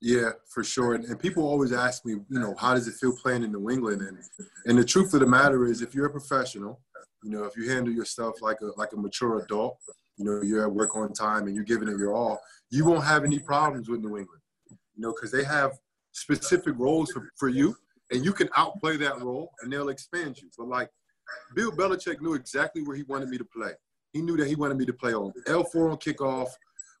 Yeah, 0.00 0.30
for 0.48 0.62
sure. 0.62 0.94
And, 0.94 1.04
and, 1.06 1.18
people 1.18 1.44
always 1.44 1.72
ask 1.72 2.06
me, 2.06 2.12
you 2.12 2.38
know, 2.38 2.54
how 2.56 2.74
does 2.74 2.86
it 2.86 2.94
feel 2.94 3.16
playing 3.16 3.42
in 3.42 3.50
New 3.50 3.68
England? 3.68 4.02
And 4.02 4.18
and 4.66 4.78
the 4.78 4.84
truth 4.84 5.12
of 5.14 5.20
the 5.20 5.26
matter 5.26 5.64
is, 5.64 5.82
if 5.82 5.92
you're 5.92 6.06
a 6.06 6.10
professional, 6.10 6.80
you 7.24 7.30
know, 7.30 7.44
if 7.44 7.56
you 7.56 7.68
handle 7.68 7.92
yourself 7.92 8.40
like 8.40 8.60
a 8.60 8.66
like 8.76 8.92
a 8.92 8.96
mature 8.96 9.40
adult, 9.40 9.76
you 10.16 10.24
know, 10.24 10.40
you're 10.42 10.62
at 10.62 10.72
work 10.72 10.96
on 10.96 11.12
time 11.12 11.46
and 11.46 11.54
you're 11.56 11.64
giving 11.64 11.88
it 11.88 11.98
your 11.98 12.14
all, 12.14 12.40
you 12.70 12.84
won't 12.84 13.04
have 13.04 13.24
any 13.24 13.40
problems 13.40 13.88
with 13.88 14.00
New 14.00 14.18
England. 14.18 14.42
You 14.70 15.02
know, 15.02 15.12
because 15.12 15.32
they 15.32 15.44
have 15.44 15.72
specific 16.12 16.74
roles 16.76 17.10
for, 17.10 17.28
for 17.36 17.48
you, 17.48 17.76
and 18.12 18.24
you 18.24 18.32
can 18.32 18.48
outplay 18.56 18.96
that 18.98 19.20
role, 19.20 19.50
and 19.62 19.72
they'll 19.72 19.88
expand 19.88 20.40
you. 20.40 20.48
But 20.56 20.68
like 20.68 20.90
Bill 21.54 21.72
Belichick 21.72 22.20
knew 22.20 22.34
exactly 22.34 22.82
where 22.82 22.96
he 22.96 23.02
wanted 23.04 23.28
me 23.28 23.38
to 23.38 23.44
play. 23.44 23.72
He 24.12 24.22
knew 24.22 24.36
that 24.36 24.46
he 24.46 24.54
wanted 24.54 24.76
me 24.76 24.86
to 24.86 24.92
play 24.92 25.12
on 25.14 25.32
L4 25.46 25.92
on 25.92 25.96
kickoff, 25.98 26.48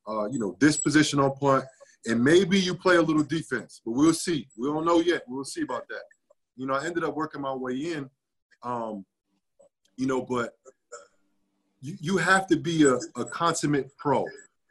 uh, 0.08 0.28
you 0.28 0.38
know, 0.38 0.56
this 0.60 0.76
position 0.76 1.20
on 1.20 1.34
punt, 1.36 1.64
and 2.06 2.22
maybe 2.22 2.58
you 2.58 2.74
play 2.74 2.96
a 2.96 3.02
little 3.02 3.22
defense, 3.22 3.80
but 3.84 3.92
we'll 3.92 4.14
see. 4.14 4.48
We 4.56 4.68
don't 4.68 4.84
know 4.84 5.00
yet. 5.00 5.22
We'll 5.26 5.44
see 5.44 5.62
about 5.62 5.88
that. 5.88 6.02
You 6.56 6.66
know, 6.66 6.74
I 6.74 6.84
ended 6.84 7.04
up 7.04 7.14
working 7.14 7.40
my 7.40 7.52
way 7.54 7.74
in, 7.92 8.10
um, 8.62 9.04
you 9.96 10.06
know, 10.06 10.22
but 10.22 10.52
you, 11.80 11.96
you 12.00 12.16
have 12.16 12.46
to 12.48 12.56
be 12.56 12.84
a, 12.84 12.98
a 13.20 13.24
consummate 13.24 13.96
pro. 13.96 14.24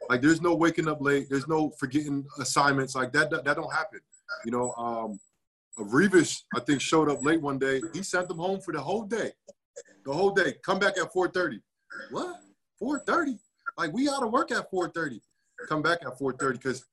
Like 0.08 0.22
there's 0.22 0.40
no 0.40 0.54
waking 0.54 0.88
up 0.88 1.00
late. 1.00 1.28
There's 1.28 1.48
no 1.48 1.70
forgetting 1.78 2.24
assignments. 2.38 2.94
Like 2.94 3.12
that, 3.12 3.30
that, 3.30 3.44
that 3.44 3.56
don't 3.56 3.72
happen. 3.72 4.00
You 4.44 4.52
know, 4.52 4.72
um, 4.72 5.20
Revis, 5.78 6.42
I 6.54 6.60
think, 6.60 6.80
showed 6.80 7.10
up 7.10 7.24
late 7.24 7.40
one 7.40 7.58
day. 7.58 7.80
He 7.92 8.02
sent 8.02 8.28
them 8.28 8.38
home 8.38 8.60
for 8.60 8.72
the 8.72 8.80
whole 8.80 9.04
day. 9.04 9.32
The 10.04 10.12
whole 10.12 10.30
day. 10.30 10.54
Come 10.64 10.78
back 10.78 10.98
at 10.98 11.12
4.30 11.12 11.60
what? 12.10 12.40
4:30? 12.82 13.38
Like 13.76 13.92
we 13.92 14.08
ought 14.08 14.20
to 14.20 14.26
work 14.26 14.50
at 14.52 14.70
4:30. 14.70 15.20
Come 15.68 15.82
back 15.82 15.98
at 16.02 16.18
4:30 16.18 16.52
because 16.54 16.84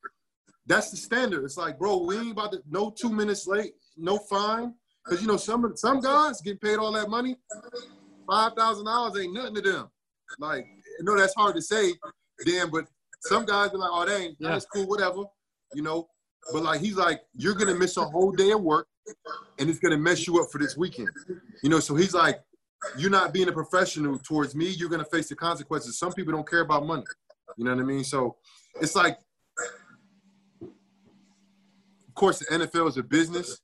that's 0.65 0.91
the 0.91 0.97
standard. 0.97 1.43
It's 1.43 1.57
like, 1.57 1.77
bro, 1.77 1.97
we 1.97 2.17
ain't 2.17 2.31
about 2.31 2.51
to 2.53 2.61
no 2.69 2.89
two 2.89 3.09
minutes 3.09 3.47
late, 3.47 3.73
no 3.97 4.17
fine. 4.17 4.73
Because 5.03 5.21
you 5.21 5.27
know 5.27 5.37
some 5.37 5.73
some 5.75 5.99
guys 5.99 6.41
get 6.41 6.59
paid 6.59 6.77
all 6.77 6.91
that 6.93 7.09
money, 7.09 7.35
five 8.27 8.53
thousand 8.53 8.85
dollars 8.85 9.21
ain't 9.21 9.33
nothing 9.33 9.55
to 9.55 9.61
them. 9.61 9.87
Like, 10.39 10.65
I 10.65 11.03
know 11.03 11.17
that's 11.17 11.35
hard 11.35 11.55
to 11.55 11.61
say, 11.61 11.93
Dan, 12.45 12.69
but 12.71 12.85
some 13.21 13.45
guys 13.45 13.71
are 13.71 13.77
like, 13.77 13.89
oh, 13.91 14.05
that 14.05 14.19
ain't 14.19 14.37
that's 14.39 14.65
cool, 14.65 14.87
whatever, 14.87 15.23
you 15.73 15.83
know. 15.83 16.07
But 16.51 16.63
like 16.63 16.81
he's 16.81 16.95
like, 16.95 17.21
you're 17.35 17.53
gonna 17.53 17.75
miss 17.75 17.97
a 17.97 18.05
whole 18.05 18.31
day 18.31 18.51
of 18.51 18.61
work, 18.61 18.87
and 19.59 19.69
it's 19.69 19.79
gonna 19.79 19.97
mess 19.97 20.25
you 20.25 20.41
up 20.41 20.49
for 20.51 20.57
this 20.57 20.75
weekend, 20.75 21.09
you 21.61 21.69
know. 21.69 21.79
So 21.79 21.95
he's 21.95 22.13
like, 22.15 22.39
you're 22.97 23.09
not 23.09 23.33
being 23.33 23.47
a 23.49 23.51
professional 23.51 24.17
towards 24.19 24.55
me, 24.55 24.69
you're 24.69 24.89
gonna 24.89 25.05
face 25.05 25.29
the 25.29 25.35
consequences. 25.35 25.97
Some 25.97 26.13
people 26.13 26.33
don't 26.33 26.47
care 26.49 26.61
about 26.61 26.85
money. 26.85 27.03
You 27.57 27.65
know 27.65 27.73
what 27.73 27.81
I 27.81 27.85
mean? 27.85 28.03
So 28.03 28.35
it's 28.81 28.95
like, 28.95 29.17
of 30.61 30.69
course, 32.15 32.39
the 32.39 32.45
NFL 32.45 32.89
is 32.89 32.97
a 32.97 33.03
business, 33.03 33.59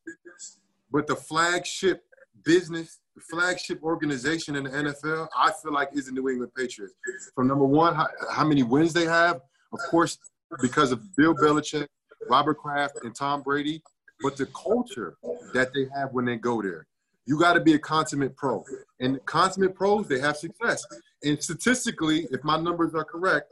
but 0.92 1.08
the 1.08 1.16
flagship 1.16 2.04
business, 2.44 3.00
the 3.16 3.22
flagship 3.30 3.82
organization 3.84 4.56
in 4.56 4.64
the 4.66 4.70
NFL, 4.70 5.28
I 5.38 5.52
feel 5.62 5.74
like 5.74 5.90
is 5.94 6.06
the 6.08 6.12
New 6.12 6.30
England 6.30 6.52
Patriots. 6.56 6.94
From 7.36 7.48
number 7.48 7.66
one, 7.66 7.96
how, 7.96 8.08
how 8.30 8.46
many 8.46 8.64
wins 8.64 8.94
they 8.94 9.06
have, 9.06 9.42
of 9.74 9.80
course, 9.90 10.18
because 10.62 10.92
of 10.92 11.02
Bill 11.16 11.34
Belichick, 11.36 11.88
Robert 12.30 12.58
Kraft, 12.58 13.00
and 13.04 13.16
Tom 13.16 13.42
Brady, 13.42 13.82
but 14.22 14.38
the 14.38 14.46
culture 14.48 15.18
that 15.54 15.74
they 15.74 15.88
have 15.96 16.14
when 16.14 16.26
they 16.26 16.36
go 16.36 16.62
there 16.62 16.88
you 17.26 17.40
got 17.40 17.54
to 17.54 17.60
be 17.60 17.74
a 17.74 17.80
consummate 17.80 18.36
pro. 18.36 18.64
And 19.02 19.24
consummate 19.26 19.76
pros, 19.76 20.08
they 20.08 20.20
have 20.20 20.38
success. 20.38 20.86
And 21.24 21.42
statistically, 21.42 22.28
if 22.32 22.44
my 22.44 22.58
numbers 22.58 22.94
are 22.94 23.04
correct, 23.04 23.52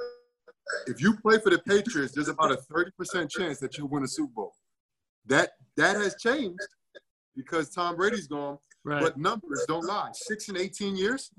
if 0.87 1.01
you 1.01 1.15
play 1.17 1.39
for 1.39 1.49
the 1.49 1.59
Patriots, 1.59 2.13
there's 2.13 2.27
about 2.27 2.51
a 2.51 2.57
30% 2.71 3.29
chance 3.29 3.59
that 3.59 3.77
you'll 3.77 3.87
win 3.87 4.03
a 4.03 4.07
Super 4.07 4.31
Bowl. 4.33 4.53
That 5.25 5.51
that 5.75 5.95
has 5.95 6.15
changed 6.15 6.59
because 7.35 7.69
Tom 7.69 7.95
Brady's 7.95 8.27
gone. 8.27 8.57
Right. 8.85 9.01
But 9.01 9.17
numbers 9.17 9.65
don't 9.67 9.85
lie. 9.85 10.09
Six 10.13 10.47
and 10.47 10.57
18 10.57 10.95
years. 10.95 11.31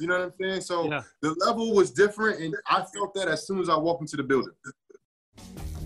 You 0.00 0.08
know 0.08 0.18
what 0.18 0.24
I'm 0.24 0.32
saying? 0.40 0.62
So 0.62 0.90
yeah. 0.90 1.02
the 1.22 1.34
level 1.46 1.72
was 1.72 1.92
different, 1.92 2.40
and 2.40 2.54
I 2.68 2.84
felt 2.94 3.14
that 3.14 3.28
as 3.28 3.46
soon 3.46 3.60
as 3.60 3.68
I 3.68 3.76
walked 3.76 4.02
into 4.02 4.16
the 4.16 4.24
building. 4.24 4.54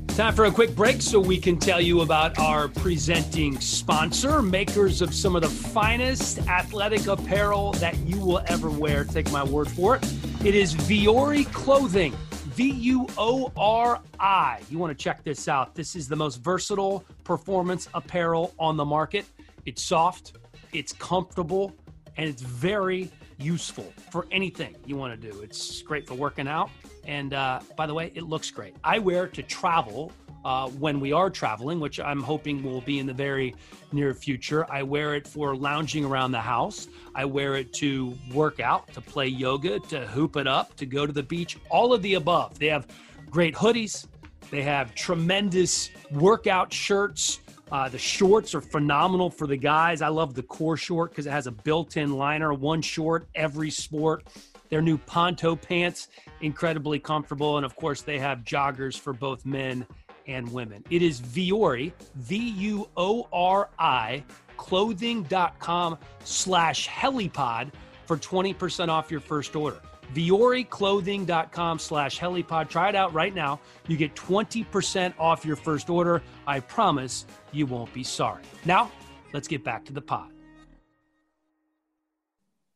Time 0.08 0.34
for 0.34 0.44
a 0.44 0.50
quick 0.50 0.76
break 0.76 1.00
so 1.00 1.18
we 1.18 1.38
can 1.38 1.58
tell 1.58 1.80
you 1.80 2.02
about 2.02 2.38
our 2.38 2.68
presenting 2.68 3.58
sponsor, 3.60 4.42
makers 4.42 5.00
of 5.00 5.14
some 5.14 5.34
of 5.34 5.42
the 5.42 5.48
finest 5.48 6.46
athletic 6.48 7.06
apparel 7.06 7.72
that 7.74 7.96
you 8.00 8.18
will 8.18 8.42
ever 8.46 8.70
wear. 8.70 9.04
Take 9.04 9.32
my 9.32 9.42
word 9.42 9.70
for 9.70 9.96
it. 9.96 10.04
It 10.44 10.54
is 10.54 10.74
Vuori 10.74 11.50
Clothing. 11.52 12.14
V 12.52 12.70
U 12.70 13.06
O 13.16 13.50
R 13.56 14.02
I. 14.20 14.60
You 14.68 14.78
want 14.78 14.96
to 14.96 15.02
check 15.02 15.24
this 15.24 15.48
out. 15.48 15.74
This 15.74 15.96
is 15.96 16.06
the 16.06 16.16
most 16.16 16.36
versatile 16.36 17.02
performance 17.24 17.88
apparel 17.94 18.52
on 18.58 18.76
the 18.76 18.84
market. 18.84 19.24
It's 19.64 19.82
soft, 19.82 20.36
it's 20.74 20.92
comfortable, 20.92 21.74
and 22.18 22.28
it's 22.28 22.42
very 22.42 23.10
useful 23.42 23.92
for 24.11 24.26
anything 24.31 24.76
you 24.87 24.96
want 24.96 25.20
to 25.20 25.31
do. 25.31 25.40
It's 25.40 25.83
great 25.83 26.07
for 26.07 26.14
working 26.14 26.48
out, 26.48 26.70
and 27.07 27.35
uh, 27.35 27.61
by 27.76 27.87
the 27.87 27.94
way, 27.94 28.12
it 28.14 28.24
looks 28.24 28.50
great. 28.50 28.74
I 28.85 28.98
wear 28.98 29.24
it 29.24 29.35
to 29.35 29.42
travel 29.42 30.12
uh, 30.44 30.68
when 30.70 31.00
we 31.00 31.12
are 31.12 31.31
traveling, 31.31 31.81
which 31.81 32.00
I'm 32.00 32.20
hoping 32.20 32.62
will 32.62 32.81
be 32.81 32.98
in 32.98 33.07
the 33.07 33.12
very 33.12 33.55
near 33.92 34.14
future. 34.14 34.66
I 34.70 34.83
wear 34.83 35.14
it 35.14 35.26
for 35.26 35.55
lounging 35.55 36.05
around 36.05 36.33
the 36.33 36.40
house. 36.40 36.88
I 37.14 37.24
wear 37.24 37.55
it 37.57 37.72
to 37.74 38.16
work 38.33 38.61
out, 38.61 38.92
to 38.94 39.00
play 39.00 39.26
yoga, 39.28 39.78
to 39.81 40.07
hoop 40.07 40.37
it 40.37 40.46
up, 40.46 40.74
to 40.76 40.87
go 40.87 41.07
to 41.07 41.12
the 41.12 41.22
beach, 41.22 41.59
all 41.70 41.92
of 41.92 42.02
the 42.02 42.14
above. 42.14 42.59
They 42.59 42.68
have 42.68 42.87
great 43.31 43.55
hoodies, 43.55 44.07
they 44.50 44.62
have 44.62 44.94
tremendous 44.94 45.90
workout 46.11 46.72
shirts. 46.72 47.40
Uh, 47.72 47.88
the 47.88 47.98
shorts 47.98 48.54
are 48.54 48.61
phenomenal 48.61 49.30
for 49.30 49.46
the 49.46 49.56
guys. 49.56 50.02
I 50.02 50.08
love 50.08 50.35
the 50.35 50.42
core 50.42 50.76
short 50.76 51.11
because 51.11 51.26
it 51.26 51.30
has 51.30 51.46
a 51.46 51.50
built 51.50 51.96
in 51.96 52.18
liner, 52.18 52.52
one 52.52 52.82
short 52.82 53.26
every 53.35 53.70
sport. 53.70 54.28
Their 54.68 54.82
new 54.82 54.98
Ponto 54.98 55.56
pants, 55.56 56.08
incredibly 56.42 56.98
comfortable. 56.98 57.56
And 57.56 57.64
of 57.64 57.74
course, 57.74 58.02
they 58.02 58.18
have 58.18 58.40
joggers 58.40 58.98
for 58.98 59.14
both 59.14 59.46
men 59.46 59.87
and 60.26 60.52
women. 60.52 60.85
It 60.90 61.00
is 61.00 61.22
Vuori, 61.22 61.92
V 62.16 62.37
U 62.37 62.90
O 62.98 63.26
R 63.32 63.70
I, 63.78 64.22
clothing.com 64.58 65.98
slash 66.24 66.87
helipod 66.88 67.72
for 68.04 68.18
20% 68.18 68.88
off 68.88 69.11
your 69.11 69.20
first 69.20 69.56
order. 69.56 69.80
VuoriClothing.com 70.14 71.79
slash 71.79 72.18
helipod. 72.18 72.68
Try 72.68 72.88
it 72.90 72.94
out 72.94 73.12
right 73.12 73.35
now. 73.35 73.61
You 73.88 73.96
get 73.96 74.14
20% 74.14 75.14
off 75.18 75.44
your 75.44 75.57
first 75.57 75.90
order. 75.90 76.22
I 76.46 76.61
promise 76.61 77.27
you 77.53 77.66
won't 77.66 77.92
be 77.92 78.05
sorry. 78.05 78.42
Now, 78.64 78.90
let's 79.33 79.48
get 79.48 79.64
back 79.64 79.85
to 79.87 79.92
the 79.92 80.03
pod. 80.03 80.31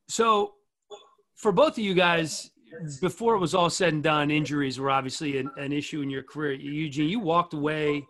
So, 0.08 0.54
for 1.34 1.52
both 1.52 1.72
of 1.72 1.78
you 1.78 1.94
guys, 1.94 2.50
before 3.00 3.34
it 3.34 3.38
was 3.38 3.54
all 3.54 3.70
said 3.70 3.92
and 3.92 4.02
done, 4.02 4.30
injuries 4.30 4.78
were 4.78 4.90
obviously 4.90 5.38
an, 5.38 5.50
an 5.56 5.72
issue 5.72 6.00
in 6.02 6.10
your 6.10 6.22
career. 6.22 6.52
Eugene, 6.52 7.08
you 7.08 7.20
walked 7.20 7.54
away 7.54 8.04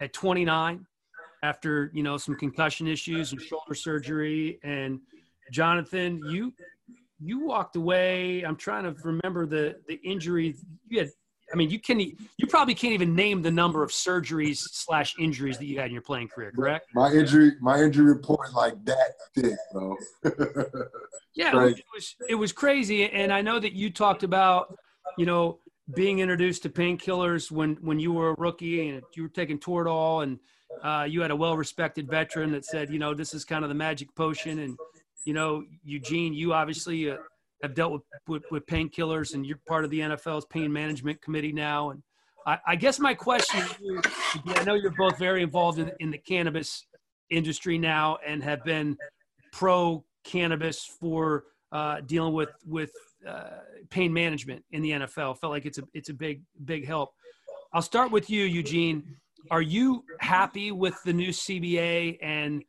at 0.00 0.12
29 0.12 0.86
after 1.42 1.90
you 1.92 2.02
know 2.02 2.16
some 2.16 2.34
concussion 2.36 2.86
issues 2.86 3.32
and 3.32 3.40
shoulder 3.40 3.74
surgery, 3.74 4.58
and 4.62 5.00
Jonathan, 5.52 6.20
you 6.28 6.52
you 7.20 7.44
walked 7.44 7.76
away. 7.76 8.42
I'm 8.42 8.56
trying 8.56 8.84
to 8.84 8.94
remember 9.02 9.46
the 9.46 9.76
the 9.88 9.94
injury 10.04 10.56
you 10.88 11.00
had. 11.00 11.10
I 11.52 11.56
mean, 11.56 11.70
you 11.70 11.78
can 11.78 12.00
you 12.00 12.46
probably 12.48 12.74
can't 12.74 12.94
even 12.94 13.14
name 13.14 13.42
the 13.42 13.50
number 13.50 13.82
of 13.82 13.90
surgeries 13.90 14.58
slash 14.58 15.14
injuries 15.18 15.58
that 15.58 15.66
you 15.66 15.78
had 15.78 15.86
in 15.86 15.92
your 15.92 16.02
playing 16.02 16.28
career, 16.28 16.52
correct? 16.52 16.86
My 16.94 17.12
injury, 17.12 17.52
my 17.60 17.80
injury 17.80 18.06
report 18.06 18.54
like 18.54 18.82
that 18.86 19.12
thick, 19.34 19.58
bro. 19.72 19.94
yeah, 21.34 21.52
right. 21.54 21.76
it 21.76 21.84
was 21.94 22.16
it 22.28 22.34
was 22.34 22.52
crazy, 22.52 23.08
and 23.10 23.32
I 23.32 23.42
know 23.42 23.60
that 23.60 23.74
you 23.74 23.90
talked 23.90 24.22
about, 24.22 24.74
you 25.18 25.26
know, 25.26 25.58
being 25.94 26.20
introduced 26.20 26.62
to 26.62 26.70
painkillers 26.70 27.50
when 27.50 27.76
when 27.82 28.00
you 28.00 28.12
were 28.12 28.30
a 28.30 28.34
rookie 28.38 28.88
and 28.88 29.02
you 29.14 29.24
were 29.24 29.28
taking 29.28 29.58
Toradol, 29.58 30.22
and 30.22 30.38
uh, 30.82 31.04
you 31.04 31.20
had 31.20 31.30
a 31.30 31.36
well-respected 31.36 32.08
veteran 32.08 32.50
that 32.52 32.64
said, 32.64 32.90
you 32.90 32.98
know, 32.98 33.14
this 33.14 33.34
is 33.34 33.44
kind 33.44 33.64
of 33.64 33.68
the 33.68 33.74
magic 33.74 34.14
potion, 34.14 34.60
and 34.60 34.78
you 35.24 35.32
know, 35.32 35.64
Eugene, 35.82 36.34
you 36.34 36.52
obviously 36.52 37.10
uh, 37.10 37.16
have 37.62 37.74
dealt 37.74 37.92
with, 37.92 38.02
with, 38.28 38.42
with 38.50 38.66
painkillers 38.66 39.34
and 39.34 39.44
you're 39.46 39.60
part 39.66 39.84
of 39.84 39.90
the 39.90 40.00
NFL's 40.00 40.44
pain 40.46 40.72
management 40.72 41.20
committee 41.22 41.52
now. 41.52 41.90
And 41.90 42.02
I, 42.46 42.58
I 42.66 42.76
guess 42.76 42.98
my 42.98 43.14
question 43.14 43.62
you, 43.80 44.00
I 44.48 44.64
know 44.64 44.74
you're 44.74 44.94
both 44.96 45.18
very 45.18 45.42
involved 45.42 45.78
in, 45.78 45.90
in 46.00 46.10
the 46.10 46.18
cannabis 46.18 46.86
industry 47.30 47.78
now 47.78 48.18
and 48.26 48.42
have 48.42 48.64
been 48.64 48.96
pro 49.52 50.04
cannabis 50.24 50.84
for 50.84 51.44
uh, 51.72 52.00
dealing 52.02 52.34
with, 52.34 52.50
with 52.66 52.92
uh, 53.26 53.60
pain 53.90 54.12
management 54.12 54.64
in 54.72 54.82
the 54.82 54.90
NFL. 54.90 55.38
Felt 55.38 55.52
like 55.52 55.66
it's 55.66 55.78
a, 55.78 55.82
it's 55.94 56.10
a 56.10 56.14
big, 56.14 56.42
big 56.64 56.86
help. 56.86 57.14
I'll 57.72 57.82
start 57.82 58.10
with 58.10 58.30
you, 58.30 58.44
Eugene. 58.44 59.16
Are 59.50 59.62
you 59.62 60.04
happy 60.20 60.70
with 60.70 61.02
the 61.04 61.12
new 61.12 61.30
CBA 61.30 62.18
and 62.22 62.62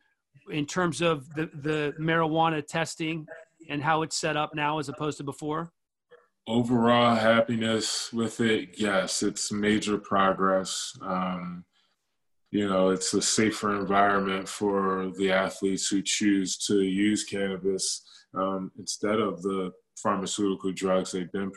in 0.49 0.65
terms 0.65 1.01
of 1.01 1.27
the, 1.35 1.49
the 1.53 1.93
marijuana 1.99 2.65
testing 2.65 3.25
and 3.69 3.81
how 3.81 4.01
it's 4.03 4.17
set 4.17 4.37
up 4.37 4.53
now 4.53 4.79
as 4.79 4.89
opposed 4.89 5.17
to 5.17 5.23
before? 5.23 5.71
Overall 6.47 7.15
happiness 7.15 8.13
with 8.13 8.39
it, 8.39 8.75
yes, 8.77 9.23
it's 9.23 9.51
major 9.51 9.97
progress. 9.97 10.93
Um, 11.01 11.65
you 12.51 12.69
know, 12.69 12.89
it's 12.89 13.13
a 13.13 13.21
safer 13.21 13.75
environment 13.75 14.47
for 14.47 15.11
the 15.17 15.31
athletes 15.31 15.87
who 15.87 16.01
choose 16.01 16.57
to 16.67 16.81
use 16.81 17.23
cannabis 17.23 18.03
um, 18.35 18.71
instead 18.77 19.19
of 19.19 19.41
the 19.41 19.71
pharmaceutical 19.97 20.71
drugs 20.71 21.11
they've 21.11 21.31
been 21.31 21.51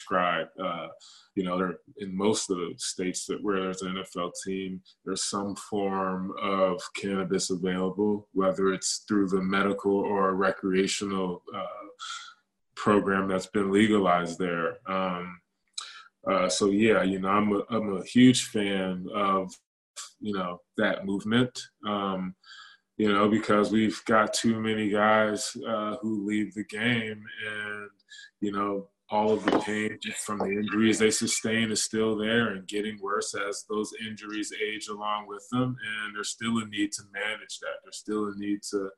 prescribed. 0.00 0.50
Uh, 0.62 0.88
you 1.34 1.44
know, 1.44 1.74
in 1.98 2.16
most 2.16 2.50
of 2.50 2.56
the 2.56 2.74
states 2.78 3.26
that 3.26 3.42
where 3.42 3.60
there's 3.60 3.82
an 3.82 3.94
NFL 3.94 4.32
team, 4.44 4.80
there's 5.04 5.24
some 5.24 5.54
form 5.56 6.32
of 6.40 6.80
cannabis 6.94 7.50
available, 7.50 8.28
whether 8.32 8.72
it's 8.72 9.04
through 9.08 9.28
the 9.28 9.40
medical 9.40 9.94
or 9.94 10.34
recreational 10.34 11.42
uh, 11.54 11.64
program 12.74 13.28
that's 13.28 13.46
been 13.46 13.70
legalized 13.70 14.38
there. 14.38 14.78
Um, 14.86 15.40
uh, 16.26 16.48
so 16.48 16.66
yeah, 16.66 17.02
you 17.02 17.18
know, 17.18 17.28
I'm 17.28 17.52
a, 17.52 17.62
I'm 17.70 17.96
a 17.96 18.04
huge 18.04 18.46
fan 18.46 19.06
of 19.14 19.52
you 20.20 20.34
know 20.34 20.60
that 20.76 21.06
movement. 21.06 21.58
Um, 21.86 22.34
you 22.98 23.10
know, 23.10 23.30
because 23.30 23.72
we've 23.72 23.98
got 24.04 24.34
too 24.34 24.60
many 24.60 24.90
guys 24.90 25.56
uh, 25.66 25.96
who 26.02 26.26
leave 26.26 26.52
the 26.52 26.64
game, 26.64 27.24
and 27.48 27.90
you 28.42 28.52
know, 28.52 28.88
all 29.10 29.32
of 29.32 29.44
the 29.44 29.58
pain 29.58 29.98
from 30.24 30.38
the 30.38 30.46
injuries 30.46 30.98
they 30.98 31.10
sustain 31.10 31.70
is 31.70 31.82
still 31.82 32.16
there 32.16 32.50
and 32.50 32.68
getting 32.68 32.98
worse 33.02 33.34
as 33.34 33.64
those 33.68 33.92
injuries 34.06 34.52
age 34.64 34.88
along 34.88 35.26
with 35.26 35.44
them. 35.50 35.76
And 36.04 36.14
there's 36.14 36.30
still 36.30 36.58
a 36.58 36.66
need 36.66 36.92
to 36.92 37.02
manage 37.12 37.58
that. 37.60 37.78
There's 37.82 37.96
still 37.96 38.26
a 38.26 38.36
need 38.36 38.60
to, 38.70 38.90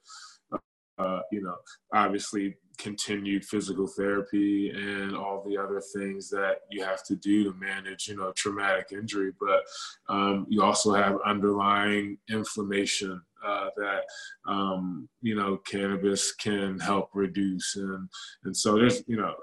uh, 0.99 1.21
you 1.31 1.43
know, 1.43 1.57
obviously 1.95 2.57
continued 2.79 3.45
physical 3.45 3.87
therapy 3.87 4.71
and 4.71 5.17
all 5.17 5.45
the 5.47 5.57
other 5.57 5.81
things 5.95 6.29
that 6.29 6.57
you 6.71 6.85
have 6.85 7.03
to 7.05 7.17
do 7.17 7.45
to 7.45 7.55
manage, 7.55 8.09
you 8.09 8.17
know, 8.17 8.33
traumatic 8.37 8.89
injury. 8.93 9.33
But 9.41 9.63
um, 10.09 10.47
you 10.49 10.63
also 10.63 10.93
have 10.93 11.19
underlying 11.25 12.19
inflammation 12.31 13.23
uh, 13.45 13.69
that 13.77 14.03
um, 14.47 15.09
you 15.21 15.35
know 15.35 15.57
cannabis 15.59 16.33
can 16.33 16.79
help 16.79 17.11
reduce, 17.15 17.77
and 17.77 18.09
and 18.45 18.57
so 18.57 18.77
there's 18.77 19.03
you 19.07 19.17
know 19.17 19.35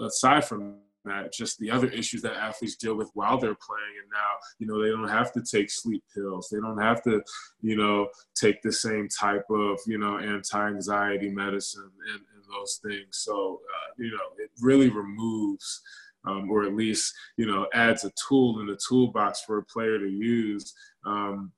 aside 0.00 0.44
from 0.44 0.76
that 1.04 1.32
just 1.32 1.58
the 1.58 1.70
other 1.70 1.88
issues 1.88 2.22
that 2.22 2.34
athletes 2.34 2.76
deal 2.76 2.94
with 2.94 3.10
while 3.14 3.38
they're 3.38 3.54
playing 3.54 3.94
and 4.02 4.10
now 4.12 4.32
you 4.58 4.66
know 4.66 4.82
they 4.82 4.90
don't 4.90 5.08
have 5.08 5.32
to 5.32 5.42
take 5.42 5.70
sleep 5.70 6.02
pills. 6.14 6.48
They 6.50 6.60
don't 6.60 6.80
have 6.80 7.02
to 7.04 7.22
you 7.60 7.76
know 7.76 8.08
take 8.34 8.62
the 8.62 8.72
same 8.72 9.08
type 9.08 9.44
of 9.50 9.78
you 9.86 9.98
know 9.98 10.18
anti-anxiety 10.18 11.30
medicine 11.30 11.90
and, 12.12 12.20
and 12.34 12.44
those 12.52 12.80
things. 12.84 13.18
So 13.18 13.60
uh, 13.62 13.92
you 13.98 14.10
know 14.10 14.24
it 14.38 14.50
really 14.60 14.88
removes 14.88 15.80
um, 16.26 16.50
or 16.50 16.64
at 16.64 16.74
least 16.74 17.14
you 17.36 17.46
know 17.46 17.66
adds 17.74 18.04
a 18.04 18.12
tool 18.28 18.60
in 18.60 18.66
the 18.66 18.78
toolbox 18.88 19.42
for 19.42 19.58
a 19.58 19.64
player 19.64 19.98
to 19.98 20.08
use 20.08 20.74
um, 21.06 21.52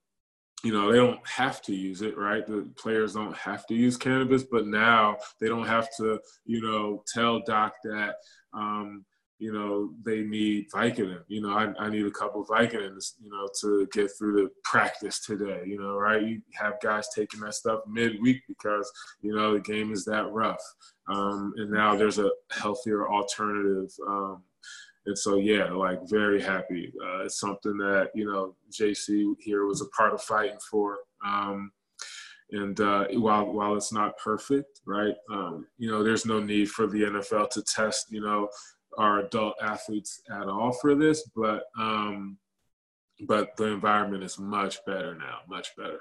you 0.63 0.73
know, 0.73 0.91
they 0.91 0.99
don't 0.99 1.27
have 1.27 1.63
to 1.63 1.75
use 1.75 2.03
it, 2.03 2.17
right? 2.19 2.47
The 2.47 2.69
players 2.77 3.15
don't 3.15 3.37
have 3.37 3.67
to 3.69 3.75
use 3.75 3.97
cannabis, 3.97 4.43
but 4.43 4.67
now 4.67 5.17
they 5.41 5.49
don't 5.49 5.67
have 5.67 5.89
to, 5.97 6.21
you 6.45 6.61
know, 6.61 7.03
tell 7.13 7.41
Doc 7.41 7.75
that, 7.85 8.17
um, 8.53 9.05
you 9.39 9.55
know, 9.55 9.95
they 10.05 10.21
need 10.21 10.71
Vicodin. 10.71 11.23
You 11.29 11.41
know, 11.41 11.51
I, 11.51 11.73
I 11.79 11.89
need 11.89 12.05
a 12.05 12.11
couple 12.11 12.45
Vicodins, 12.45 13.15
you 13.23 13.31
know, 13.31 13.49
to 13.63 13.89
get 13.91 14.11
through 14.19 14.35
the 14.35 14.51
practice 14.65 15.25
today, 15.25 15.63
you 15.67 15.79
know, 15.81 15.97
right? 15.97 16.23
You 16.23 16.43
have 16.53 16.75
guys 16.83 17.09
taking 17.15 17.41
that 17.41 17.55
stuff 17.55 17.81
midweek 17.89 18.43
because, 18.47 18.93
you 19.23 19.35
know, 19.35 19.55
the 19.55 19.61
game 19.61 19.93
is 19.93 20.05
that 20.05 20.31
rough. 20.31 20.63
Um, 21.09 21.55
and 21.57 21.71
now 21.71 21.97
there's 21.97 22.19
a 22.19 22.31
healthier 22.51 23.09
alternative 23.11 23.91
um, 24.07 24.43
and 25.11 25.19
so 25.19 25.39
yeah 25.39 25.73
like 25.73 25.99
very 26.09 26.41
happy. 26.41 26.93
Uh, 27.05 27.25
it's 27.25 27.41
something 27.41 27.77
that 27.79 28.11
you 28.15 28.25
know 28.25 28.55
jc 28.71 29.35
here 29.41 29.67
was 29.67 29.81
a 29.83 29.89
part 29.89 30.15
of 30.15 30.23
fighting 30.23 30.59
for. 30.71 30.99
Um, 31.27 31.73
and 32.53 32.81
uh, 32.81 33.07
while 33.15 33.53
while 33.53 33.75
it's 33.77 33.93
not 33.93 34.17
perfect 34.19 34.81
right 34.87 35.15
um, 35.33 35.67
you 35.79 35.91
know 35.91 36.03
there's 36.03 36.27
no 36.27 36.41
need 36.41 36.69
for 36.71 36.87
the 36.87 37.03
nfl 37.03 37.49
to 37.51 37.63
test 37.63 38.07
you 38.11 38.21
know 38.21 38.49
our 38.99 39.21
adult 39.21 39.55
athletes 39.63 40.21
at 40.31 40.49
all 40.49 40.73
for 40.73 40.95
this 40.95 41.29
but 41.37 41.65
um, 41.79 42.39
but 43.27 43.57
the 43.57 43.67
environment 43.67 44.23
is 44.23 44.39
much 44.39 44.79
better 44.87 45.15
now 45.15 45.39
much 45.49 45.77
better. 45.77 46.01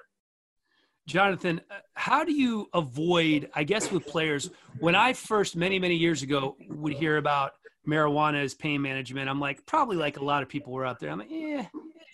Jonathan, 1.08 1.60
uh, 1.72 1.76
how 1.95 2.24
do 2.24 2.32
you 2.32 2.69
avoid, 2.72 3.50
I 3.56 3.63
guess, 3.63 3.91
with 3.91 4.06
players? 4.06 4.52
When 4.80 4.93
I 4.93 5.13
first, 5.13 5.56
many, 5.56 5.80
many 5.80 5.95
years 5.95 6.22
ago, 6.22 6.56
would 6.69 6.93
hear 6.93 7.17
about 7.17 7.54
marijuana 7.88 8.44
as 8.44 8.54
pain 8.54 8.82
management. 8.82 9.30
I'm 9.30 9.39
like, 9.39 9.65
probably 9.65 9.98
like 9.98 10.18
a 10.18 10.24
lot 10.24 10.44
of 10.44 10.50
people 10.50 10.74
were 10.74 10.86
out 10.86 11.00
there. 11.00 11.10
I'm 11.10 11.20
like, 11.20 11.32
yeah, 11.32 11.65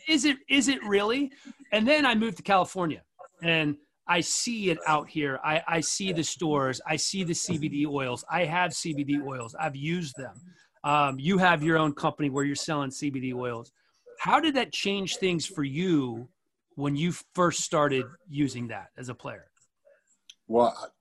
is 0.08 0.26
it 0.26 0.38
is 0.50 0.68
it 0.68 0.84
really? 0.84 1.32
And 1.72 1.88
then 1.88 2.06
I 2.06 2.16
moved 2.16 2.38
to 2.38 2.44
California 2.44 3.02
and 3.42 3.78
I 4.08 4.22
see 4.22 4.70
it 4.70 4.78
out 4.86 5.10
here. 5.10 5.40
I, 5.44 5.64
I 5.68 5.82
see 5.82 6.14
the 6.14 6.24
stores. 6.24 6.80
I 6.88 6.96
see 6.96 7.24
the 7.24 7.34
CBD 7.34 7.88
oils. 7.88 8.24
I 8.30 8.46
have 8.46 8.72
CBD 8.72 9.26
oils. 9.26 9.56
I've 9.60 9.76
used 9.76 10.16
them. 10.16 10.36
Um, 10.84 11.20
you 11.20 11.40
have 11.40 11.64
your 11.64 11.78
own 11.78 11.94
company 11.94 12.30
where 12.30 12.44
you're 12.44 12.56
selling 12.56 12.92
CBD 12.92 13.34
oils. 13.34 13.72
How 14.20 14.40
did 14.40 14.56
that 14.56 14.72
change 14.72 15.18
things 15.18 15.46
for 15.46 15.64
you 15.64 16.28
when 16.76 16.96
you 16.96 17.14
first 17.34 17.62
started 17.62 18.06
using 18.30 18.68
that 18.68 18.90
as 18.96 19.10
a 19.10 19.16
player? 19.16 19.48
Well, 20.48 20.92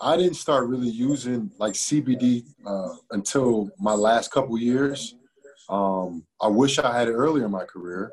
I 0.00 0.16
didn't 0.16 0.34
start 0.34 0.68
really 0.68 0.88
using 0.88 1.50
like 1.58 1.74
CBD 1.74 2.44
uh, 2.66 2.94
until 3.10 3.70
my 3.78 3.94
last 3.94 4.30
couple 4.30 4.58
years. 4.58 5.14
Um, 5.68 6.24
I 6.40 6.48
wish 6.48 6.78
I 6.78 6.96
had 6.96 7.08
it 7.08 7.12
earlier 7.12 7.46
in 7.46 7.50
my 7.50 7.64
career. 7.64 8.12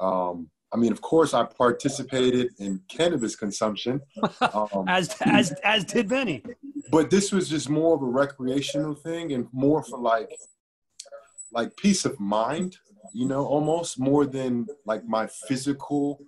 Um, 0.00 0.50
I 0.72 0.78
mean, 0.78 0.92
of 0.92 1.00
course, 1.00 1.34
I 1.34 1.44
participated 1.44 2.50
in 2.58 2.80
cannabis 2.88 3.36
consumption, 3.36 4.00
um, 4.40 4.84
as 4.88 5.16
as 5.22 5.52
as 5.64 5.84
did 5.84 6.10
many. 6.10 6.42
But 6.90 7.10
this 7.10 7.32
was 7.32 7.48
just 7.48 7.68
more 7.68 7.94
of 7.94 8.02
a 8.02 8.06
recreational 8.06 8.94
thing, 8.94 9.32
and 9.32 9.46
more 9.52 9.82
for 9.82 9.98
like 9.98 10.30
like 11.52 11.76
peace 11.76 12.04
of 12.04 12.18
mind, 12.20 12.76
you 13.12 13.26
know, 13.26 13.44
almost 13.46 13.98
more 13.98 14.26
than 14.26 14.66
like 14.84 15.04
my 15.06 15.26
physical 15.48 16.20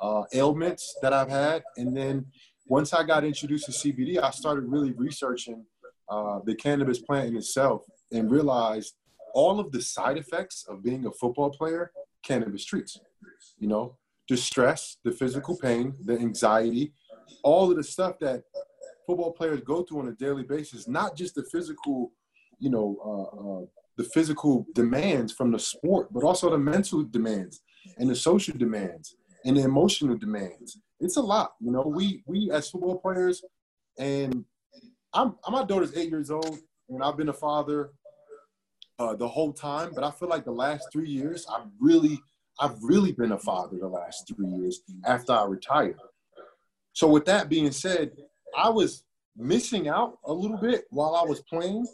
uh, 0.00 0.22
ailments 0.32 0.96
that 1.02 1.12
I've 1.12 1.28
had. 1.28 1.62
And 1.76 1.96
then 1.96 2.26
once 2.70 2.94
I 2.94 3.02
got 3.02 3.24
introduced 3.24 3.66
to 3.66 3.72
CBD, 3.72 4.22
I 4.22 4.30
started 4.30 4.66
really 4.68 4.92
researching 4.92 5.66
uh, 6.08 6.38
the 6.44 6.54
cannabis 6.54 7.00
plant 7.00 7.26
in 7.26 7.36
itself 7.36 7.82
and 8.12 8.30
realized 8.30 8.94
all 9.34 9.58
of 9.58 9.72
the 9.72 9.82
side 9.82 10.16
effects 10.16 10.64
of 10.68 10.80
being 10.80 11.04
a 11.04 11.10
football 11.10 11.50
player, 11.50 11.90
cannabis 12.24 12.64
treats. 12.64 13.00
You 13.58 13.66
know, 13.66 13.98
the 14.28 14.36
stress, 14.36 14.98
the 15.02 15.10
physical 15.10 15.58
pain, 15.58 15.94
the 16.04 16.16
anxiety, 16.16 16.92
all 17.42 17.72
of 17.72 17.76
the 17.76 17.82
stuff 17.82 18.20
that 18.20 18.44
football 19.04 19.32
players 19.32 19.62
go 19.62 19.82
through 19.82 20.02
on 20.02 20.08
a 20.08 20.12
daily 20.12 20.44
basis, 20.44 20.86
not 20.86 21.16
just 21.16 21.34
the 21.34 21.42
physical, 21.50 22.12
you 22.60 22.70
know, 22.70 22.96
uh, 23.04 23.62
uh, 23.62 23.66
the 23.96 24.04
physical 24.14 24.64
demands 24.76 25.32
from 25.32 25.50
the 25.50 25.58
sport, 25.58 26.12
but 26.12 26.22
also 26.22 26.48
the 26.48 26.58
mental 26.58 27.02
demands 27.02 27.62
and 27.98 28.08
the 28.08 28.14
social 28.14 28.56
demands 28.56 29.16
and 29.44 29.56
the 29.56 29.62
emotional 29.62 30.16
demands. 30.16 30.78
It's 31.00 31.16
a 31.16 31.22
lot, 31.22 31.54
you 31.60 31.70
know. 31.70 31.82
We 31.82 32.22
we 32.26 32.50
as 32.50 32.70
football 32.70 32.98
players, 32.98 33.42
and 33.98 34.44
I'm 35.12 35.36
my 35.48 35.64
daughter's 35.64 35.96
eight 35.96 36.10
years 36.10 36.30
old, 36.30 36.58
and 36.88 37.02
I've 37.02 37.16
been 37.16 37.30
a 37.30 37.34
father 37.34 37.90
uh, 38.98 39.14
the 39.14 39.28
whole 39.28 39.52
time. 39.52 39.92
But 39.94 40.04
I 40.04 40.10
feel 40.10 40.28
like 40.28 40.44
the 40.44 40.52
last 40.52 40.88
three 40.92 41.08
years, 41.08 41.46
I've 41.52 41.66
really 41.80 42.20
I've 42.58 42.82
really 42.82 43.12
been 43.12 43.32
a 43.32 43.38
father 43.38 43.78
the 43.78 43.88
last 43.88 44.28
three 44.28 44.48
years 44.48 44.82
after 45.04 45.32
I 45.32 45.44
retired. 45.44 45.96
So 46.92 47.08
with 47.08 47.24
that 47.26 47.48
being 47.48 47.72
said, 47.72 48.12
I 48.56 48.68
was 48.68 49.04
missing 49.36 49.88
out 49.88 50.18
a 50.24 50.32
little 50.32 50.58
bit 50.58 50.84
while 50.90 51.14
I 51.14 51.22
was 51.22 51.40
playing 51.42 51.86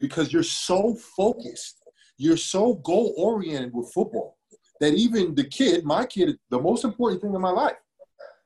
because 0.00 0.32
you're 0.32 0.42
so 0.42 0.94
focused, 0.94 1.76
you're 2.16 2.36
so 2.36 2.74
goal 2.74 3.14
oriented 3.16 3.72
with 3.72 3.92
football 3.92 4.37
that 4.80 4.94
even 4.94 5.34
the 5.34 5.44
kid, 5.44 5.84
my 5.84 6.04
kid, 6.06 6.38
the 6.50 6.60
most 6.60 6.84
important 6.84 7.20
thing 7.20 7.34
in 7.34 7.40
my 7.40 7.50
life. 7.50 7.76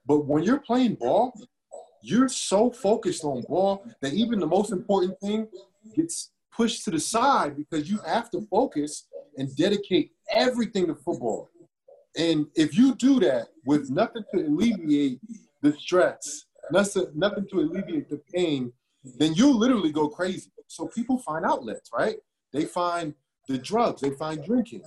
But 0.07 0.27
when 0.27 0.43
you're 0.43 0.61
playing 0.61 0.95
ball, 0.95 1.33
you're 2.03 2.29
so 2.29 2.71
focused 2.71 3.25
on 3.25 3.43
ball 3.49 3.85
that 4.01 4.13
even 4.13 4.41
the 4.41 4.47
most 4.47 4.73
important 4.73 5.19
thing 5.21 5.47
gets 5.95 6.33
pushed 6.51 6.85
to 6.85 6.91
the 6.91 7.01
side 7.01 7.57
because 7.57 7.91
you 7.91 7.99
have 7.99 8.31
to 8.31 8.41
focus 8.51 9.07
and 9.39 9.55
dedicate 9.57 10.13
everything 10.31 10.87
to 10.87 10.95
football. 10.95 11.49
And 12.17 12.47
if 12.55 12.77
you 12.77 12.95
do 12.95 13.21
that 13.21 13.49
with 13.65 13.91
nothing 13.91 14.25
to 14.35 14.41
alleviate 14.47 15.21
the 15.63 15.73
stress, 15.73 16.45
nothing, 16.71 17.07
nothing 17.15 17.47
to 17.51 17.61
alleviate 17.61 18.11
the 18.11 18.21
pain, 18.35 18.73
then 19.19 19.35
you 19.35 19.51
literally 19.51 19.93
go 19.93 20.09
crazy. 20.09 20.51
So 20.67 20.89
people 20.89 21.19
find 21.19 21.45
outlets, 21.45 21.91
right? 21.95 22.17
They 22.53 22.65
find 22.65 23.15
the 23.49 23.59
drugs, 23.59 24.03
they 24.03 24.11
find 24.11 24.45
drinking. 24.45 24.83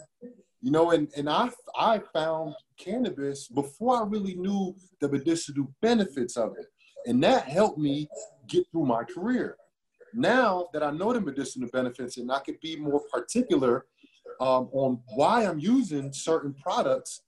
You 0.65 0.71
know, 0.71 0.89
and, 0.89 1.07
and 1.15 1.29
I 1.29 1.51
I 1.77 2.01
found 2.11 2.55
cannabis 2.79 3.47
before 3.47 3.97
I 4.01 4.07
really 4.07 4.33
knew 4.33 4.75
the 4.99 5.07
medicinal 5.07 5.71
benefits 5.79 6.37
of 6.37 6.53
it. 6.59 6.65
And 7.05 7.23
that 7.23 7.43
helped 7.43 7.77
me 7.77 8.09
get 8.47 8.65
through 8.71 8.87
my 8.87 9.03
career. 9.03 9.57
Now 10.15 10.69
that 10.73 10.81
I 10.81 10.89
know 10.89 11.13
the 11.13 11.21
medicinal 11.21 11.69
benefits 11.71 12.17
and 12.17 12.31
I 12.31 12.39
could 12.39 12.59
be 12.61 12.77
more 12.77 12.99
particular 13.13 13.85
um, 14.41 14.69
on 14.73 15.01
why 15.13 15.43
I'm 15.43 15.59
using 15.59 16.11
certain 16.11 16.55
products 16.55 17.21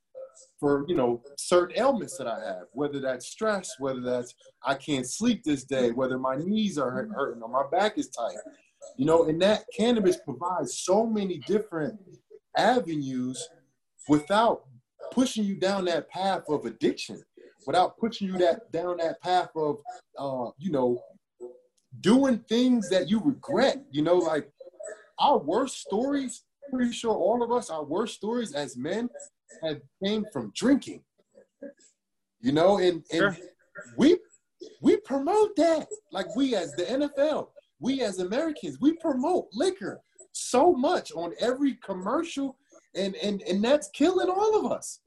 for 0.60 0.84
you 0.88 0.96
know 0.96 1.22
certain 1.38 1.78
ailments 1.78 2.18
that 2.18 2.26
I 2.26 2.40
have, 2.44 2.66
whether 2.72 3.00
that's 3.00 3.28
stress, 3.28 3.76
whether 3.78 4.02
that's 4.02 4.34
I 4.66 4.74
can't 4.74 5.08
sleep 5.08 5.44
this 5.44 5.64
day, 5.64 5.92
whether 5.92 6.18
my 6.18 6.38
knees 6.38 6.80
are 6.80 6.90
hurting 6.90 7.44
or 7.44 7.50
my 7.50 7.66
back 7.72 8.00
is 8.00 8.10
tight, 8.10 8.38
you 8.98 9.06
know, 9.06 9.26
and 9.26 9.40
that 9.44 9.66
cannabis 9.78 10.18
provides 10.26 10.80
so 10.80 11.06
many 11.06 11.38
different 11.46 12.00
avenues 12.58 13.48
without 14.10 14.64
pushing 15.12 15.44
you 15.44 15.56
down 15.56 15.86
that 15.86 16.10
path 16.10 16.44
of 16.50 16.66
addiction, 16.66 17.22
without 17.66 17.98
pushing 17.98 18.28
you 18.28 18.38
that 18.38 18.72
down 18.72 18.98
that 18.98 19.22
path 19.22 19.50
of 19.56 19.78
uh, 20.18 20.52
you 20.58 20.72
know 20.72 21.02
doing 22.02 22.40
things 22.50 22.90
that 22.90 23.10
you 23.10 23.20
regret. 23.20 23.84
You 23.92 24.02
know, 24.02 24.16
like 24.16 24.50
our 25.20 25.38
worst 25.38 25.82
stories. 25.82 26.44
Pretty 26.74 26.92
sure 26.92 27.16
all 27.16 27.42
of 27.42 27.50
us, 27.50 27.70
our 27.70 27.86
worst 27.86 28.16
stories 28.16 28.54
as 28.54 28.76
men 28.76 29.10
have 29.64 29.80
came 30.04 30.26
from 30.34 30.52
drinking. 30.54 31.02
You 32.42 32.52
know, 32.52 32.78
and, 32.78 33.06
and 33.12 33.36
sure. 33.36 33.38
we 33.98 34.18
we 34.82 34.98
promote 34.98 35.56
that. 35.56 35.88
Like 36.12 36.36
we 36.36 36.56
as 36.56 36.74
the 36.74 36.84
NFL, 36.84 37.48
we 37.80 38.02
as 38.02 38.20
Americans, 38.20 38.80
we 38.82 38.94
promote 38.98 39.48
liquor 39.54 40.02
so 40.38 40.74
much 40.74 41.12
on 41.14 41.34
every 41.40 41.76
commercial, 41.76 42.58
and 42.96 43.16
and 43.16 43.42
and 43.44 43.64
that's 43.64 43.90
killing 43.90 44.30
all 44.30 44.66
of 44.66 44.72
us. 44.72 45.00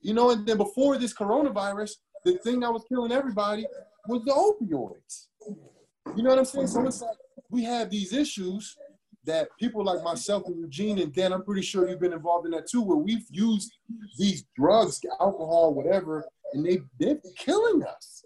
You 0.00 0.14
know, 0.14 0.30
and 0.30 0.46
then 0.46 0.56
before 0.56 0.98
this 0.98 1.14
coronavirus, 1.14 1.92
the 2.24 2.34
thing 2.38 2.60
that 2.60 2.72
was 2.72 2.84
killing 2.88 3.12
everybody 3.12 3.66
was 4.08 4.24
the 4.24 4.32
opioids. 4.32 5.26
You 6.16 6.22
know 6.22 6.30
what 6.30 6.38
I'm 6.38 6.44
saying? 6.44 6.66
So 6.66 6.86
it's 6.86 7.02
like 7.02 7.16
we 7.50 7.64
have 7.64 7.90
these 7.90 8.12
issues 8.12 8.76
that 9.24 9.48
people 9.58 9.84
like 9.84 10.02
myself 10.02 10.44
and 10.46 10.58
Eugene 10.58 10.98
and 10.98 11.14
Dan, 11.14 11.32
I'm 11.32 11.44
pretty 11.44 11.62
sure 11.62 11.88
you've 11.88 12.00
been 12.00 12.12
involved 12.12 12.46
in 12.46 12.52
that 12.52 12.66
too, 12.68 12.82
where 12.82 12.96
we've 12.96 13.24
used 13.30 13.72
these 14.18 14.44
drugs, 14.56 15.00
alcohol, 15.20 15.74
whatever, 15.74 16.24
and 16.52 16.64
they 16.66 16.80
they're 16.98 17.20
killing 17.36 17.84
us. 17.84 18.24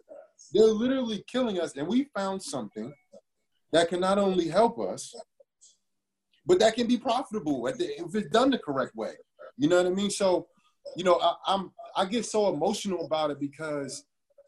They're 0.52 0.64
literally 0.64 1.24
killing 1.26 1.60
us, 1.60 1.76
and 1.76 1.86
we 1.86 2.08
found 2.14 2.42
something 2.42 2.94
that 3.72 3.88
can 3.88 4.00
not 4.00 4.18
only 4.18 4.48
help 4.48 4.78
us, 4.78 5.14
but 6.46 6.58
that 6.60 6.74
can 6.74 6.86
be 6.86 6.96
profitable 6.96 7.66
if 7.66 8.14
it's 8.14 8.30
done 8.30 8.50
the 8.50 8.58
correct 8.58 8.94
way. 8.94 9.12
You 9.58 9.68
know 9.68 9.76
what 9.76 9.86
I 9.86 9.90
mean? 9.90 10.10
So, 10.10 10.46
you 10.96 11.04
know, 11.04 11.18
I, 11.20 11.34
I'm 11.46 11.72
I 11.96 12.04
get 12.04 12.26
so 12.26 12.52
emotional 12.52 13.04
about 13.04 13.30
it 13.30 13.40
because, 13.40 14.04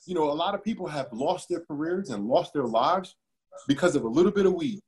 you 0.07 0.15
know, 0.15 0.31
a 0.31 0.33
lot 0.33 0.55
of 0.55 0.63
people 0.63 0.87
have 0.87 1.09
lost 1.13 1.49
their 1.49 1.61
careers 1.61 2.11
and 2.11 2.27
lost 2.27 2.53
their 2.53 2.67
lives 2.67 3.17
because 3.67 3.97
of 3.97 4.05
a 4.05 4.09
little 4.09 4.33
bit 4.33 4.47
of 4.47 4.55
weed 4.55 4.81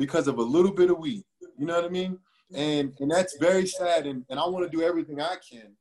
because 0.00 0.26
of 0.26 0.38
a 0.38 0.42
little 0.42 0.72
bit 0.72 0.90
of 0.90 0.98
weed. 0.98 1.22
You 1.58 1.66
know 1.66 1.76
what 1.76 1.84
I 1.84 1.90
mean? 1.90 2.18
And 2.54 2.92
and 2.98 3.08
that's 3.08 3.36
very 3.38 3.66
sad. 3.66 4.06
And, 4.06 4.24
and 4.30 4.40
I 4.40 4.46
want 4.48 4.68
to 4.68 4.76
do 4.76 4.82
everything 4.82 5.20
I 5.20 5.36
can 5.48 5.76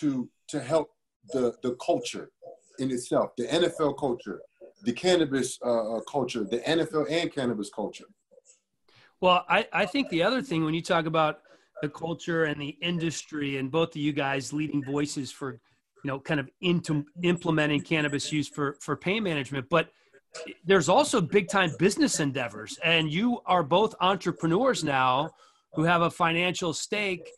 to 0.00 0.28
to 0.48 0.60
help 0.60 0.90
the 1.32 1.54
the 1.62 1.76
culture 1.76 2.30
in 2.78 2.90
itself, 2.90 3.30
the 3.38 3.46
NFL 3.46 3.98
culture, 3.98 4.40
the 4.82 4.92
cannabis 4.92 5.58
uh, 5.64 5.96
uh 5.96 6.00
culture, 6.10 6.44
the 6.44 6.58
NFL 6.58 7.10
and 7.10 7.32
cannabis 7.32 7.70
culture. 7.74 8.06
Well, 9.20 9.44
I, 9.48 9.66
I 9.72 9.86
think 9.86 10.08
the 10.08 10.22
other 10.22 10.40
thing 10.40 10.64
when 10.64 10.74
you 10.74 10.82
talk 10.82 11.06
about 11.06 11.40
the 11.82 11.88
culture 11.88 12.44
and 12.44 12.60
the 12.60 12.76
industry 12.82 13.58
and 13.58 13.70
both 13.70 13.90
of 13.90 13.96
you 13.96 14.12
guys 14.12 14.52
leading 14.52 14.84
voices 14.84 15.30
for 15.30 15.52
you 16.04 16.08
know 16.08 16.18
kind 16.18 16.40
of 16.40 16.48
into 16.60 17.04
implementing 17.22 17.80
cannabis 17.80 18.32
use 18.32 18.48
for 18.48 18.76
for 18.80 18.96
pain 18.96 19.22
management 19.22 19.66
but 19.70 19.90
there's 20.64 20.88
also 20.88 21.20
big 21.20 21.48
time 21.48 21.70
business 21.78 22.20
endeavors 22.20 22.78
and 22.84 23.12
you 23.12 23.40
are 23.46 23.62
both 23.62 23.94
entrepreneurs 24.00 24.84
now 24.84 25.30
who 25.74 25.82
have 25.82 26.02
a 26.02 26.10
financial 26.10 26.72
stake 26.72 27.28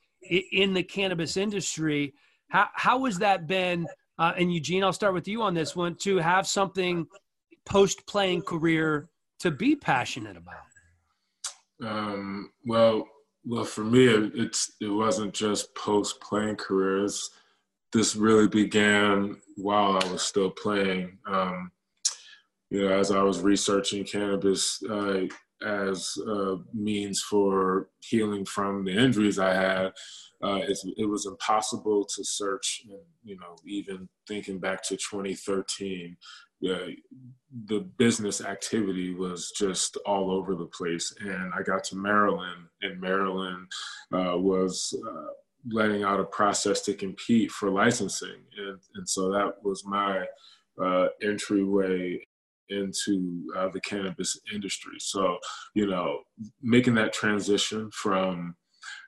in 0.52 0.72
the 0.72 0.82
cannabis 0.82 1.36
industry. 1.36 2.14
How, 2.48 2.68
how 2.74 3.04
has 3.04 3.18
that 3.18 3.46
been? 3.46 3.86
Uh, 4.18 4.32
and 4.36 4.52
eugene 4.52 4.84
i'll 4.84 4.92
start 4.92 5.14
with 5.14 5.26
you 5.26 5.40
on 5.40 5.54
this 5.54 5.74
one 5.74 5.96
to 5.96 6.18
have 6.18 6.46
something 6.46 7.06
post 7.64 8.06
playing 8.06 8.42
career 8.42 9.08
to 9.40 9.50
be 9.50 9.74
passionate 9.74 10.36
about 10.36 10.71
um, 11.82 12.50
well 12.64 13.06
well 13.44 13.64
for 13.64 13.84
me 13.84 14.06
it, 14.06 14.32
it's 14.34 14.72
it 14.80 14.88
wasn't 14.88 15.32
just 15.32 15.74
post 15.74 16.20
playing 16.20 16.56
careers 16.56 17.30
this 17.92 18.16
really 18.16 18.48
began 18.48 19.36
while 19.56 19.98
i 20.02 20.12
was 20.12 20.22
still 20.22 20.50
playing 20.50 21.18
um, 21.26 21.70
you 22.72 22.88
know, 22.88 22.98
as 22.98 23.10
I 23.10 23.22
was 23.22 23.42
researching 23.42 24.02
cannabis 24.02 24.82
uh, 24.88 25.24
as 25.62 26.16
a 26.26 26.56
means 26.72 27.20
for 27.20 27.90
healing 28.00 28.46
from 28.46 28.86
the 28.86 28.92
injuries 28.92 29.38
I 29.38 29.52
had, 29.52 29.86
uh, 30.42 30.60
it 30.96 31.06
was 31.06 31.26
impossible 31.26 32.06
to 32.16 32.24
search. 32.24 32.82
You 33.22 33.36
know, 33.36 33.56
even 33.66 34.08
thinking 34.26 34.58
back 34.58 34.82
to 34.84 34.96
2013, 34.96 36.16
the 36.62 37.80
business 37.98 38.40
activity 38.40 39.14
was 39.14 39.52
just 39.56 39.96
all 40.06 40.30
over 40.30 40.54
the 40.54 40.66
place. 40.66 41.14
And 41.20 41.52
I 41.58 41.62
got 41.62 41.84
to 41.84 41.96
Maryland, 41.96 42.66
and 42.82 43.00
Maryland 43.00 43.66
uh, 44.12 44.38
was 44.38 44.94
uh, 45.06 45.32
letting 45.70 46.02
out 46.02 46.20
a 46.20 46.24
process 46.24 46.82
to 46.82 46.94
compete 46.94 47.50
for 47.50 47.70
licensing, 47.70 48.42
and 48.56 48.78
and 48.94 49.08
so 49.08 49.30
that 49.32 49.54
was 49.62 49.84
my 49.84 50.24
uh, 50.82 51.08
entryway 51.22 52.18
into 52.68 53.44
uh, 53.56 53.68
the 53.68 53.80
cannabis 53.80 54.38
industry. 54.52 54.96
So, 54.98 55.36
you 55.74 55.86
know, 55.86 56.20
making 56.62 56.94
that 56.94 57.12
transition 57.12 57.90
from 57.92 58.56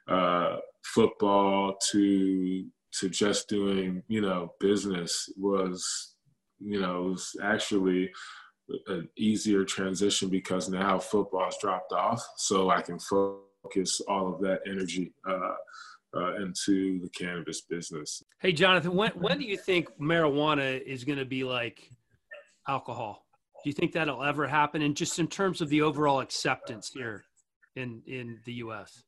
uh, 0.09 0.57
football 0.85 1.77
to 1.93 2.67
to 3.01 3.09
just 3.09 3.49
doing, 3.49 4.03
you 4.07 4.21
know, 4.21 4.53
business 4.61 5.29
was, 5.37 6.14
you 6.59 6.81
know, 6.81 7.03
was 7.03 7.37
actually 7.43 8.11
an 8.87 9.09
easier 9.17 9.65
transition 9.65 10.29
because 10.29 10.69
now 10.69 10.99
football's 10.99 11.57
dropped 11.61 11.93
off, 11.93 12.23
so 12.37 12.71
I 12.71 12.81
can 12.81 12.99
focus 12.99 14.01
all 14.09 14.33
of 14.35 14.41
that 14.41 14.61
energy 14.67 15.13
uh, 15.29 15.55
uh, 16.17 16.37
into 16.37 17.01
the 17.01 17.11
cannabis 17.11 17.63
business. 17.63 18.23
Hey, 18.41 18.53
Jonathan, 18.53 18.95
when 18.95 19.11
when 19.13 19.39
do 19.39 19.45
you 19.45 19.57
think 19.57 19.89
marijuana 20.01 20.81
is 20.83 21.05
going 21.05 21.19
to 21.19 21.25
be 21.25 21.45
like 21.45 21.91
alcohol? 22.69 23.25
Do 23.63 23.71
you 23.71 23.75
think 23.75 23.93
that'll 23.93 24.23
ever 24.23 24.47
happen? 24.47 24.83
And 24.83 24.97
just 24.97 25.19
in 25.19 25.27
terms 25.27 25.61
of 25.61 25.69
the 25.69 25.83
overall 25.83 26.21
acceptance 26.21 26.91
here 26.95 27.25
in 27.77 28.03
in 28.07 28.39
the 28.45 28.55
U.S. 28.55 29.03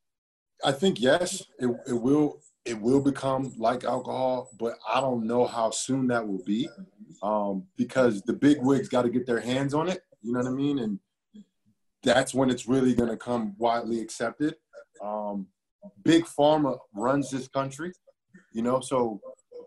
I 0.65 0.73
think 0.73 1.01
yes, 1.01 1.43
it, 1.59 1.69
it 1.87 1.93
will 1.93 2.41
it 2.65 2.81
will 2.81 3.01
become 3.01 3.53
like 3.57 3.85
alcohol, 3.85 4.51
but 4.59 4.75
I 4.93 5.01
don't 5.01 5.27
know 5.27 5.47
how 5.47 5.71
soon 5.71 6.09
that 6.09 6.27
will 6.27 6.43
be, 6.45 6.69
um, 7.23 7.65
because 7.77 8.23
the 8.23 8.33
big 8.33 8.59
wigs 8.61 8.89
got 8.89 9.03
to 9.03 9.11
get 9.11 9.27
their 9.27 9.41
hands 9.41 9.75
on 9.75 9.89
it. 9.89 10.03
You 10.23 10.33
know 10.33 10.41
what 10.41 10.49
I 10.49 10.53
mean? 10.53 10.79
And 10.79 10.99
that's 12.03 12.35
when 12.35 12.51
it's 12.51 12.69
really 12.69 12.95
going 12.95 13.11
to 13.11 13.17
come 13.17 13.55
widely 13.59 14.01
accepted. 14.01 14.57
Um, 15.03 15.49
big 16.05 16.25
pharma 16.25 16.79
runs 16.95 17.31
this 17.31 17.49
country, 17.49 17.93
you 18.53 18.63
know. 18.63 18.81
So 18.81 19.21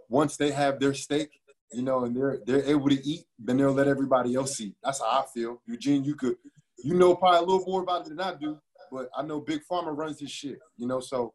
once 0.10 0.38
they 0.38 0.52
have 0.52 0.80
their 0.80 0.94
stake, 0.94 1.40
you 1.72 1.84
know, 1.84 2.06
and 2.06 2.16
they're 2.16 2.40
they're 2.46 2.64
able 2.64 2.90
to 2.90 3.08
eat, 3.08 3.26
then 3.38 3.58
they'll 3.58 3.72
let 3.72 3.88
everybody 3.88 4.36
else 4.36 4.60
eat. 4.60 4.76
That's 4.84 5.00
how 5.00 5.06
I 5.06 5.26
feel. 5.34 5.62
Eugene, 5.68 6.04
you 6.04 6.16
could, 6.16 6.36
you 6.84 6.96
know, 6.96 7.16
probably 7.16 7.40
a 7.40 7.42
little 7.42 7.66
more 7.66 7.84
about 7.84 8.06
it 8.06 8.10
than 8.10 8.20
I 8.20 8.34
do, 8.36 8.58
but 8.92 9.10
I 9.16 9.22
know 9.22 9.40
big 9.40 9.62
pharma 9.70 9.96
runs 9.96 10.20
this 10.20 10.32
shit, 10.32 10.60
you 10.78 10.88
know. 10.88 11.00
So 11.00 11.34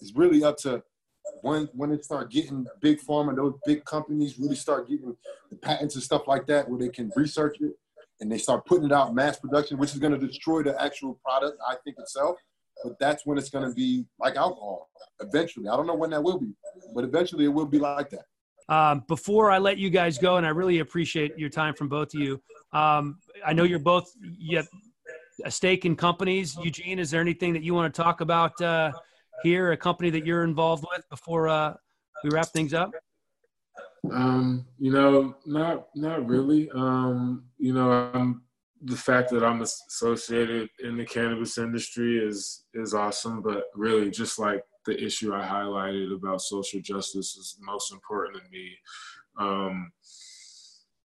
it's 0.00 0.14
really 0.14 0.44
up 0.44 0.56
to 0.58 0.82
when 1.42 1.68
when 1.72 1.92
it 1.92 2.04
start 2.04 2.30
getting 2.30 2.66
big 2.80 3.00
pharma, 3.00 3.34
those 3.34 3.54
big 3.64 3.84
companies 3.84 4.38
really 4.38 4.56
start 4.56 4.88
getting 4.88 5.16
the 5.50 5.56
patents 5.56 5.94
and 5.94 6.04
stuff 6.04 6.26
like 6.26 6.46
that, 6.46 6.68
where 6.68 6.78
they 6.78 6.88
can 6.88 7.10
research 7.16 7.56
it 7.60 7.72
and 8.20 8.30
they 8.30 8.38
start 8.38 8.66
putting 8.66 8.86
it 8.86 8.92
out 8.92 9.14
mass 9.14 9.38
production, 9.38 9.78
which 9.78 9.92
is 9.92 9.98
going 9.98 10.18
to 10.18 10.26
destroy 10.26 10.62
the 10.62 10.80
actual 10.80 11.18
product, 11.24 11.58
I 11.66 11.76
think 11.84 11.96
itself. 11.98 12.36
But 12.84 12.98
that's 12.98 13.26
when 13.26 13.36
it's 13.38 13.50
going 13.50 13.68
to 13.68 13.74
be 13.74 14.06
like 14.18 14.36
alcohol. 14.36 14.88
Eventually, 15.20 15.68
I 15.68 15.76
don't 15.76 15.86
know 15.86 15.94
when 15.94 16.10
that 16.10 16.22
will 16.22 16.38
be, 16.38 16.52
but 16.94 17.04
eventually 17.04 17.44
it 17.44 17.48
will 17.48 17.66
be 17.66 17.78
like 17.78 18.10
that. 18.10 18.24
Um, 18.74 19.04
before 19.08 19.50
I 19.50 19.58
let 19.58 19.78
you 19.78 19.90
guys 19.90 20.16
go, 20.16 20.36
and 20.36 20.46
I 20.46 20.50
really 20.50 20.78
appreciate 20.78 21.36
your 21.36 21.50
time 21.50 21.74
from 21.74 21.88
both 21.88 22.14
of 22.14 22.20
you. 22.20 22.40
Um, 22.72 23.18
I 23.44 23.52
know 23.52 23.64
you're 23.64 23.80
both 23.80 24.10
you 24.22 24.62
a 25.44 25.50
stake 25.50 25.84
in 25.84 25.96
companies. 25.96 26.56
Eugene, 26.62 26.98
is 26.98 27.10
there 27.10 27.20
anything 27.20 27.52
that 27.52 27.62
you 27.62 27.74
want 27.74 27.92
to 27.92 28.02
talk 28.02 28.20
about 28.20 28.60
uh, 28.60 28.92
here? 29.42 29.72
A 29.72 29.76
company 29.76 30.10
that 30.10 30.26
you're 30.26 30.44
involved 30.44 30.84
with 30.90 31.08
before 31.08 31.48
uh, 31.48 31.74
we 32.24 32.30
wrap 32.30 32.48
things 32.48 32.74
up? 32.74 32.92
Um, 34.10 34.66
you 34.78 34.92
know, 34.92 35.36
not 35.46 35.88
not 35.94 36.26
really. 36.26 36.70
Um, 36.70 37.44
you 37.58 37.74
know, 37.74 38.10
I'm, 38.14 38.42
the 38.82 38.96
fact 38.96 39.30
that 39.30 39.44
I'm 39.44 39.60
associated 39.60 40.70
in 40.82 40.96
the 40.96 41.04
cannabis 41.04 41.58
industry 41.58 42.18
is 42.18 42.64
is 42.74 42.94
awesome, 42.94 43.42
but 43.42 43.64
really, 43.74 44.10
just 44.10 44.38
like 44.38 44.64
the 44.86 45.02
issue 45.02 45.34
I 45.34 45.42
highlighted 45.42 46.14
about 46.14 46.40
social 46.40 46.80
justice 46.80 47.36
is 47.36 47.58
most 47.60 47.92
important 47.92 48.42
to 48.42 48.50
me. 48.50 48.76
Um, 49.38 49.92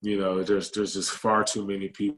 you 0.02 0.20
know, 0.20 0.44
there's 0.44 0.70
there's 0.72 0.94
just 0.94 1.12
far 1.12 1.44
too 1.46 1.66
many 1.66 1.88
people 1.88 2.18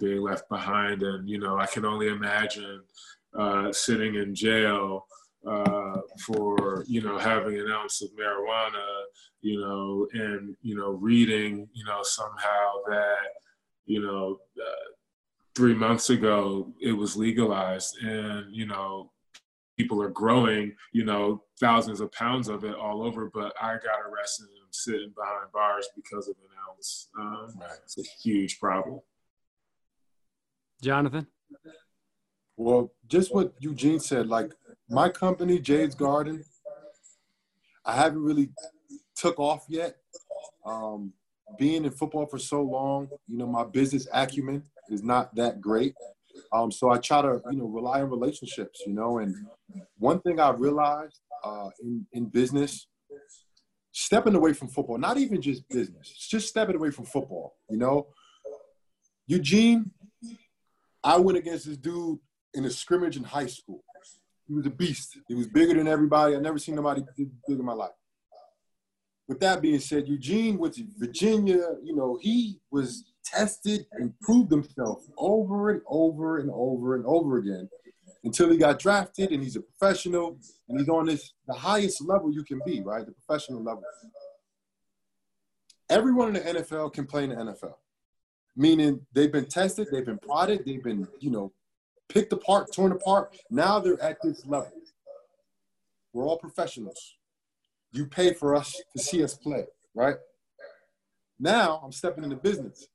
being 0.00 0.22
left 0.22 0.48
behind, 0.48 1.02
and 1.02 1.28
you 1.28 1.38
know, 1.38 1.58
I 1.58 1.66
can 1.66 1.84
only 1.84 2.08
imagine 2.08 2.82
uh, 3.38 3.72
sitting 3.72 4.14
in 4.14 4.34
jail 4.34 5.06
for 6.28 6.84
you 6.86 7.00
know 7.00 7.18
having 7.18 7.58
an 7.58 7.70
ounce 7.70 8.02
of 8.02 8.10
marijuana, 8.10 8.84
you 9.40 9.60
know, 9.60 10.06
and 10.12 10.54
you 10.62 10.76
know 10.76 10.90
reading, 10.90 11.68
you 11.72 11.84
know, 11.84 12.00
somehow 12.02 12.72
that 12.88 13.28
you 13.86 14.02
know 14.02 14.38
uh, 14.60 14.88
three 15.56 15.74
months 15.74 16.10
ago 16.10 16.72
it 16.80 16.92
was 16.92 17.16
legalized, 17.16 17.96
and 18.02 18.54
you 18.54 18.66
know 18.66 19.10
people 19.78 20.02
are 20.02 20.10
growing, 20.10 20.74
you 20.92 21.04
know, 21.04 21.44
thousands 21.60 22.00
of 22.00 22.10
pounds 22.12 22.48
of 22.48 22.64
it 22.64 22.74
all 22.74 23.02
over, 23.02 23.30
but 23.32 23.54
I 23.62 23.74
got 23.74 24.00
arrested 24.10 24.46
and 24.48 24.58
I'm 24.66 24.72
sitting 24.72 25.12
behind 25.14 25.52
bars 25.52 25.88
because 25.94 26.26
of 26.26 26.34
an 26.34 26.50
ounce. 26.68 27.08
Um, 27.16 27.54
right. 27.60 27.70
It's 27.84 27.96
a 27.96 28.02
huge 28.20 28.58
problem. 28.58 29.00
Jonathan? 30.82 31.28
Well, 32.56 32.92
just 33.06 33.32
what 33.32 33.54
Eugene 33.60 34.00
said, 34.00 34.26
like 34.26 34.52
my 34.88 35.08
company, 35.08 35.58
Jade's 35.58 35.94
Garden, 35.94 36.44
I 37.84 37.94
haven't 37.94 38.22
really 38.22 38.50
took 39.16 39.38
off 39.38 39.64
yet. 39.68 39.96
Um, 40.64 41.12
being 41.58 41.84
in 41.84 41.90
football 41.90 42.26
for 42.26 42.38
so 42.38 42.62
long, 42.62 43.08
you 43.26 43.38
know, 43.38 43.46
my 43.46 43.64
business 43.64 44.06
acumen 44.12 44.62
is 44.90 45.02
not 45.02 45.34
that 45.34 45.60
great. 45.60 45.94
Um, 46.52 46.70
so 46.70 46.90
I 46.90 46.98
try 46.98 47.22
to, 47.22 47.40
you 47.50 47.58
know, 47.58 47.66
rely 47.66 48.02
on 48.02 48.10
relationships, 48.10 48.82
you 48.86 48.92
know. 48.92 49.18
And 49.18 49.34
one 49.98 50.20
thing 50.20 50.40
I 50.40 50.50
realized 50.50 51.20
uh, 51.44 51.70
in 51.82 52.06
in 52.12 52.26
business, 52.26 52.86
stepping 53.92 54.34
away 54.34 54.52
from 54.52 54.68
football, 54.68 54.98
not 54.98 55.16
even 55.16 55.40
just 55.40 55.68
business, 55.68 56.08
just 56.28 56.48
stepping 56.48 56.76
away 56.76 56.90
from 56.90 57.06
football. 57.06 57.56
You 57.70 57.78
know, 57.78 58.08
Eugene, 59.26 59.90
I 61.02 61.16
went 61.18 61.38
against 61.38 61.66
this 61.66 61.76
dude 61.76 62.18
in 62.54 62.64
a 62.64 62.70
scrimmage 62.70 63.16
in 63.16 63.24
high 63.24 63.46
school. 63.46 63.82
He 64.48 64.54
was 64.54 64.66
a 64.66 64.70
beast. 64.70 65.18
He 65.28 65.34
was 65.34 65.46
bigger 65.46 65.74
than 65.74 65.86
everybody. 65.86 66.34
I 66.34 66.40
never 66.40 66.58
seen 66.58 66.74
nobody 66.74 67.02
big 67.16 67.30
in 67.48 67.64
my 67.64 67.74
life. 67.74 67.90
With 69.28 69.40
that 69.40 69.60
being 69.60 69.78
said, 69.78 70.08
Eugene 70.08 70.58
to 70.58 70.84
Virginia. 70.96 71.74
You 71.84 71.94
know, 71.94 72.18
he 72.20 72.60
was 72.70 73.12
tested 73.22 73.86
and 73.92 74.18
proved 74.20 74.50
himself 74.50 75.04
over 75.18 75.70
and 75.70 75.82
over 75.86 76.38
and 76.38 76.50
over 76.50 76.96
and 76.96 77.04
over 77.06 77.36
again 77.36 77.68
until 78.24 78.50
he 78.50 78.56
got 78.56 78.78
drafted 78.78 79.30
and 79.30 79.42
he's 79.42 79.56
a 79.56 79.60
professional 79.60 80.38
and 80.68 80.80
he's 80.80 80.88
on 80.88 81.06
this 81.06 81.34
the 81.46 81.54
highest 81.54 82.02
level 82.02 82.32
you 82.32 82.42
can 82.42 82.60
be, 82.64 82.80
right? 82.80 83.04
The 83.04 83.12
professional 83.12 83.62
level. 83.62 83.82
Everyone 85.90 86.34
in 86.34 86.34
the 86.34 86.60
NFL 86.60 86.94
can 86.94 87.06
play 87.06 87.24
in 87.24 87.30
the 87.30 87.36
NFL. 87.36 87.74
Meaning 88.56 89.06
they've 89.12 89.30
been 89.30 89.46
tested, 89.46 89.88
they've 89.92 90.04
been 90.04 90.18
prodded, 90.18 90.62
they've 90.66 90.82
been, 90.82 91.06
you 91.20 91.30
know, 91.30 91.52
picked 92.08 92.32
apart, 92.32 92.72
torn 92.72 92.92
apart. 92.92 93.36
Now 93.50 93.78
they're 93.78 94.02
at 94.02 94.18
this 94.22 94.46
level. 94.46 94.72
We're 96.12 96.24
all 96.24 96.38
professionals. 96.38 97.16
You 97.92 98.06
pay 98.06 98.34
for 98.34 98.54
us 98.54 98.74
to 98.96 99.02
see 99.02 99.22
us 99.22 99.34
play, 99.34 99.64
right? 99.94 100.16
Now 101.38 101.80
I'm 101.84 101.92
stepping 101.92 102.24
into 102.24 102.36
business, 102.36 102.88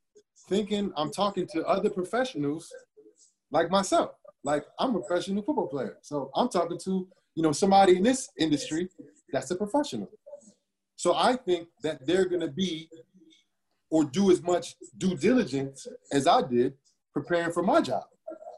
thinking 0.49 0.91
I'm 0.97 1.11
talking 1.11 1.47
to 1.53 1.65
other 1.65 1.89
professionals 1.89 2.71
like 3.51 3.69
myself. 3.69 4.11
Like 4.43 4.65
I'm 4.79 4.95
a 4.95 4.99
professional 4.99 5.43
football 5.43 5.67
player. 5.67 5.97
So 6.01 6.29
I'm 6.35 6.49
talking 6.49 6.77
to, 6.79 7.07
you 7.35 7.43
know, 7.43 7.51
somebody 7.51 7.97
in 7.97 8.03
this 8.03 8.29
industry 8.37 8.89
that's 9.31 9.49
a 9.51 9.55
professional. 9.55 10.09
So 10.95 11.15
I 11.15 11.35
think 11.35 11.69
that 11.81 12.05
they're 12.05 12.25
gonna 12.25 12.51
be 12.51 12.89
or 13.89 14.03
do 14.03 14.31
as 14.31 14.41
much 14.41 14.75
due 14.97 15.15
diligence 15.15 15.87
as 16.11 16.27
I 16.27 16.41
did 16.41 16.73
preparing 17.13 17.51
for 17.51 17.63
my 17.63 17.79
job. 17.79 18.03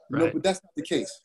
You 0.09 0.17
right. 0.17 0.25
know, 0.25 0.31
but 0.33 0.43
that's 0.43 0.63
not 0.63 0.73
the 0.75 0.83
case. 0.83 1.21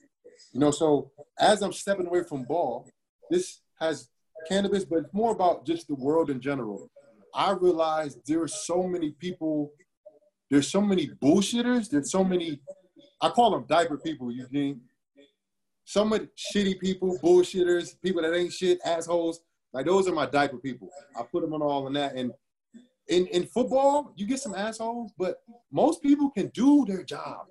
You 0.52 0.60
know, 0.60 0.70
so 0.70 1.10
as 1.38 1.62
I'm 1.62 1.72
stepping 1.72 2.06
away 2.06 2.22
from 2.24 2.44
ball, 2.44 2.88
this 3.30 3.60
has 3.78 4.08
cannabis, 4.48 4.84
but 4.84 5.00
it's 5.00 5.14
more 5.14 5.32
about 5.32 5.66
just 5.66 5.88
the 5.88 5.94
world 5.94 6.30
in 6.30 6.40
general. 6.40 6.90
I 7.34 7.52
realize 7.52 8.18
there 8.26 8.42
are 8.42 8.48
so 8.48 8.82
many 8.82 9.10
people, 9.12 9.72
there's 10.50 10.68
so 10.68 10.80
many 10.80 11.10
bullshitters, 11.22 11.88
there's 11.88 12.10
so 12.10 12.24
many, 12.24 12.60
I 13.20 13.28
call 13.28 13.52
them 13.52 13.64
diaper 13.68 13.96
people, 13.96 14.32
Eugene. 14.32 14.80
So 15.84 16.04
many 16.04 16.28
shitty 16.36 16.80
people, 16.80 17.18
bullshitters, 17.22 18.00
people 18.02 18.22
that 18.22 18.34
ain't 18.34 18.52
shit, 18.52 18.78
assholes. 18.84 19.40
Like 19.72 19.86
those 19.86 20.08
are 20.08 20.14
my 20.14 20.26
diaper 20.26 20.58
people. 20.58 20.88
I 21.16 21.22
put 21.22 21.42
them 21.42 21.52
on 21.52 21.62
all 21.62 21.86
in 21.86 21.92
that. 21.94 22.14
And 22.16 22.32
in, 23.08 23.26
in 23.26 23.46
football, 23.46 24.12
you 24.16 24.26
get 24.26 24.40
some 24.40 24.54
assholes, 24.54 25.12
but 25.18 25.42
most 25.70 26.02
people 26.02 26.30
can 26.30 26.48
do 26.48 26.84
their 26.86 27.02
job 27.02 27.46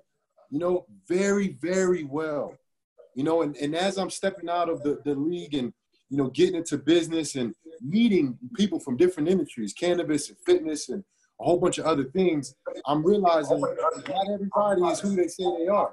you 0.50 0.58
know, 0.58 0.86
very, 1.08 1.56
very 1.60 2.04
well. 2.04 2.56
You 3.14 3.24
know, 3.24 3.42
and, 3.42 3.56
and 3.56 3.74
as 3.74 3.98
I'm 3.98 4.10
stepping 4.10 4.48
out 4.48 4.68
of 4.68 4.82
the, 4.82 5.00
the 5.04 5.14
league 5.14 5.54
and, 5.54 5.72
you 6.08 6.16
know, 6.16 6.28
getting 6.28 6.56
into 6.56 6.76
business 6.78 7.36
and 7.36 7.54
meeting 7.80 8.38
people 8.54 8.78
from 8.78 8.96
different 8.96 9.28
industries, 9.28 9.72
cannabis 9.72 10.28
and 10.28 10.38
fitness 10.44 10.88
and 10.88 11.04
a 11.40 11.44
whole 11.44 11.58
bunch 11.58 11.78
of 11.78 11.86
other 11.86 12.04
things, 12.04 12.54
I'm 12.86 13.04
realizing 13.04 13.60
not 13.60 14.28
everybody 14.28 14.82
is 14.82 15.00
who 15.00 15.14
they 15.16 15.28
say 15.28 15.44
they 15.58 15.68
are. 15.68 15.92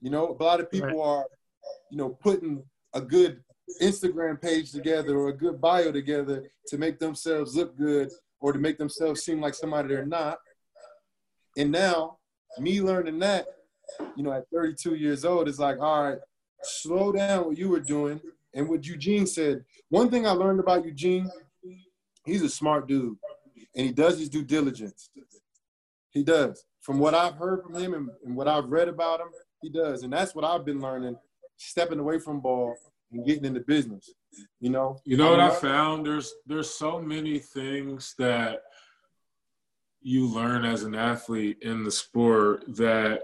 You 0.00 0.10
know, 0.10 0.36
a 0.38 0.42
lot 0.42 0.60
of 0.60 0.70
people 0.70 1.02
are, 1.02 1.26
you 1.90 1.98
know, 1.98 2.08
putting 2.08 2.62
a 2.94 3.00
good 3.00 3.42
Instagram 3.82 4.40
page 4.40 4.72
together 4.72 5.16
or 5.18 5.28
a 5.28 5.36
good 5.36 5.60
bio 5.60 5.92
together 5.92 6.50
to 6.68 6.78
make 6.78 6.98
themselves 6.98 7.54
look 7.54 7.76
good 7.76 8.10
or 8.40 8.52
to 8.52 8.58
make 8.58 8.78
themselves 8.78 9.22
seem 9.22 9.40
like 9.40 9.54
somebody 9.54 9.88
they're 9.88 10.06
not. 10.06 10.38
And 11.56 11.70
now 11.70 12.19
me 12.58 12.80
learning 12.80 13.18
that, 13.20 13.46
you 14.16 14.22
know, 14.22 14.32
at 14.32 14.44
32 14.52 14.94
years 14.94 15.24
old, 15.24 15.48
it's 15.48 15.58
like, 15.58 15.78
all 15.80 16.04
right, 16.04 16.18
slow 16.62 17.12
down 17.12 17.46
what 17.46 17.58
you 17.58 17.68
were 17.68 17.80
doing. 17.80 18.20
And 18.54 18.68
what 18.68 18.84
Eugene 18.84 19.26
said, 19.26 19.64
one 19.90 20.10
thing 20.10 20.26
I 20.26 20.32
learned 20.32 20.58
about 20.58 20.84
Eugene, 20.84 21.30
he's 22.24 22.42
a 22.42 22.48
smart 22.48 22.88
dude 22.88 23.16
and 23.74 23.86
he 23.86 23.92
does 23.92 24.18
his 24.18 24.28
due 24.28 24.44
diligence. 24.44 25.10
He 26.10 26.22
does. 26.22 26.64
From 26.80 26.98
what 26.98 27.14
I've 27.14 27.34
heard 27.34 27.62
from 27.62 27.74
him 27.74 27.94
and, 27.94 28.10
and 28.24 28.36
what 28.36 28.48
I've 28.48 28.66
read 28.66 28.88
about 28.88 29.20
him, 29.20 29.28
he 29.62 29.70
does. 29.70 30.02
And 30.02 30.12
that's 30.12 30.34
what 30.34 30.44
I've 30.44 30.64
been 30.64 30.80
learning, 30.80 31.16
stepping 31.56 31.98
away 31.98 32.18
from 32.18 32.40
ball 32.40 32.74
and 33.12 33.24
getting 33.24 33.44
into 33.44 33.60
business. 33.60 34.12
You 34.60 34.70
know? 34.70 34.98
You 35.04 35.16
know 35.16 35.30
what 35.30 35.40
I 35.40 35.50
found? 35.50 36.06
There's 36.06 36.32
there's 36.46 36.70
so 36.70 37.00
many 37.00 37.38
things 37.38 38.14
that 38.18 38.60
you 40.02 40.26
learn 40.26 40.64
as 40.64 40.82
an 40.82 40.94
athlete 40.94 41.58
in 41.62 41.84
the 41.84 41.90
sport 41.90 42.64
that 42.76 43.22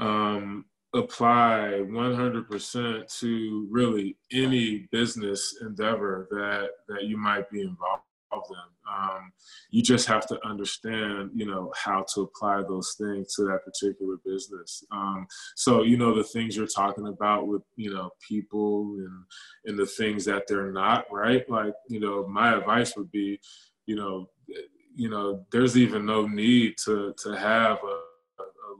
um, 0.00 0.64
apply 0.94 1.82
100% 1.84 3.18
to 3.20 3.68
really 3.70 4.16
any 4.32 4.88
business 4.90 5.56
endeavor 5.60 6.26
that 6.30 6.70
that 6.88 7.04
you 7.04 7.16
might 7.16 7.50
be 7.50 7.60
involved 7.60 8.02
in. 8.32 8.92
Um, 8.92 9.32
you 9.70 9.82
just 9.82 10.06
have 10.08 10.26
to 10.28 10.46
understand, 10.46 11.30
you 11.34 11.46
know, 11.46 11.72
how 11.74 12.04
to 12.14 12.22
apply 12.22 12.62
those 12.62 12.94
things 12.98 13.34
to 13.34 13.44
that 13.44 13.64
particular 13.64 14.16
business. 14.24 14.84
Um, 14.90 15.26
so, 15.54 15.82
you 15.82 15.96
know, 15.96 16.14
the 16.14 16.22
things 16.22 16.56
you're 16.56 16.66
talking 16.66 17.08
about 17.08 17.48
with, 17.48 17.62
you 17.76 17.92
know, 17.92 18.10
people 18.26 18.96
and 18.98 19.24
and 19.64 19.78
the 19.78 19.86
things 19.86 20.24
that 20.26 20.44
they're 20.46 20.72
not, 20.72 21.06
right? 21.10 21.48
Like, 21.48 21.74
you 21.88 22.00
know, 22.00 22.26
my 22.28 22.54
advice 22.54 22.96
would 22.96 23.10
be, 23.10 23.40
you 23.86 23.96
know, 23.96 24.28
you 24.96 25.10
know, 25.10 25.44
there's 25.52 25.76
even 25.76 26.06
no 26.06 26.26
need 26.26 26.76
to 26.84 27.14
to 27.22 27.36
have 27.36 27.78
a 27.84 28.00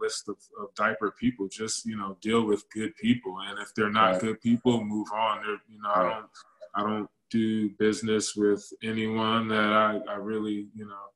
list 0.00 0.28
of, 0.28 0.36
of, 0.60 0.74
diaper 0.74 1.14
people. 1.18 1.48
Just 1.48 1.86
you 1.86 1.96
know, 1.96 2.16
deal 2.20 2.44
with 2.44 2.68
good 2.70 2.94
people, 2.96 3.38
and 3.46 3.58
if 3.58 3.74
they're 3.74 3.90
not 3.90 4.12
right. 4.12 4.20
good 4.20 4.40
people, 4.40 4.82
move 4.82 5.08
on. 5.12 5.42
They're, 5.42 5.60
you 5.68 5.80
know, 5.82 5.88
right. 5.90 6.06
I 6.06 6.14
don't, 6.14 6.30
I 6.74 6.82
don't 6.82 7.10
do 7.30 7.70
business 7.78 8.36
with 8.36 8.64
anyone 8.82 9.48
that 9.48 9.72
I, 9.72 10.00
I 10.08 10.14
really, 10.16 10.68
you 10.74 10.86
know, 10.86 11.06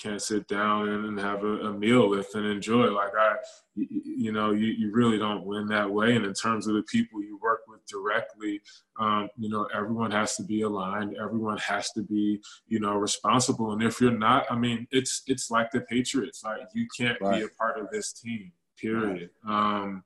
can't 0.00 0.22
sit 0.22 0.46
down 0.48 0.88
and 0.88 1.18
have 1.18 1.42
a, 1.44 1.66
a, 1.66 1.72
meal 1.72 2.08
with 2.08 2.34
and 2.34 2.46
enjoy. 2.46 2.90
Like 2.90 3.12
I, 3.18 3.36
you 3.74 4.32
know, 4.32 4.52
you, 4.52 4.66
you 4.66 4.92
really 4.92 5.18
don't 5.18 5.44
win 5.44 5.66
that 5.68 5.90
way. 5.90 6.16
And 6.16 6.24
in 6.24 6.34
terms 6.34 6.66
of 6.66 6.74
the 6.74 6.82
people 6.82 7.22
you 7.22 7.38
work 7.42 7.60
with 7.68 7.80
directly, 7.86 8.60
um, 8.98 9.28
you 9.36 9.48
know, 9.48 9.68
everyone 9.74 10.10
has 10.10 10.36
to 10.36 10.42
be 10.42 10.62
aligned. 10.62 11.16
Everyone 11.16 11.58
has 11.58 11.90
to 11.92 12.02
be, 12.02 12.40
you 12.66 12.80
know, 12.80 12.96
responsible. 12.96 13.72
And 13.72 13.82
if 13.82 14.00
you're 14.00 14.10
not, 14.10 14.46
I 14.50 14.56
mean, 14.56 14.86
it's 14.90 15.22
it's 15.26 15.50
like 15.50 15.70
the 15.70 15.82
Patriots. 15.82 16.42
Like 16.44 16.60
you 16.74 16.86
can't 16.96 17.20
right. 17.20 17.40
be 17.40 17.44
a 17.44 17.48
part 17.48 17.78
of 17.78 17.88
this 17.90 18.12
team. 18.12 18.52
Period. 18.80 19.30
Right. 19.44 19.80
Um, 19.80 20.04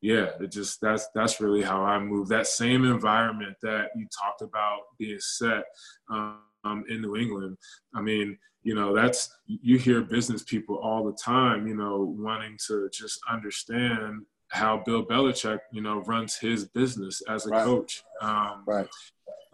yeah, 0.00 0.30
it 0.40 0.50
just 0.50 0.80
that's 0.80 1.08
that's 1.14 1.40
really 1.40 1.62
how 1.62 1.84
I 1.84 2.00
move. 2.00 2.28
That 2.28 2.48
same 2.48 2.84
environment 2.84 3.56
that 3.62 3.90
you 3.94 4.06
talked 4.06 4.42
about 4.42 4.80
being 4.98 5.20
set 5.20 5.64
um, 6.10 6.38
in 6.64 7.02
New 7.02 7.16
England. 7.16 7.56
I 7.94 8.00
mean, 8.00 8.38
you 8.62 8.74
know, 8.74 8.94
that's 8.94 9.34
you 9.46 9.78
hear 9.78 10.02
business 10.02 10.42
people 10.42 10.76
all 10.76 11.04
the 11.04 11.12
time, 11.12 11.66
you 11.66 11.74
know, 11.74 12.14
wanting 12.18 12.58
to 12.68 12.88
just 12.92 13.20
understand 13.28 14.24
how 14.48 14.82
Bill 14.84 15.04
Belichick, 15.04 15.60
you 15.72 15.80
know, 15.80 16.02
runs 16.02 16.36
his 16.36 16.66
business 16.66 17.22
as 17.28 17.46
a 17.46 17.50
right. 17.50 17.64
coach. 17.64 18.02
Um, 18.20 18.62
right. 18.66 18.88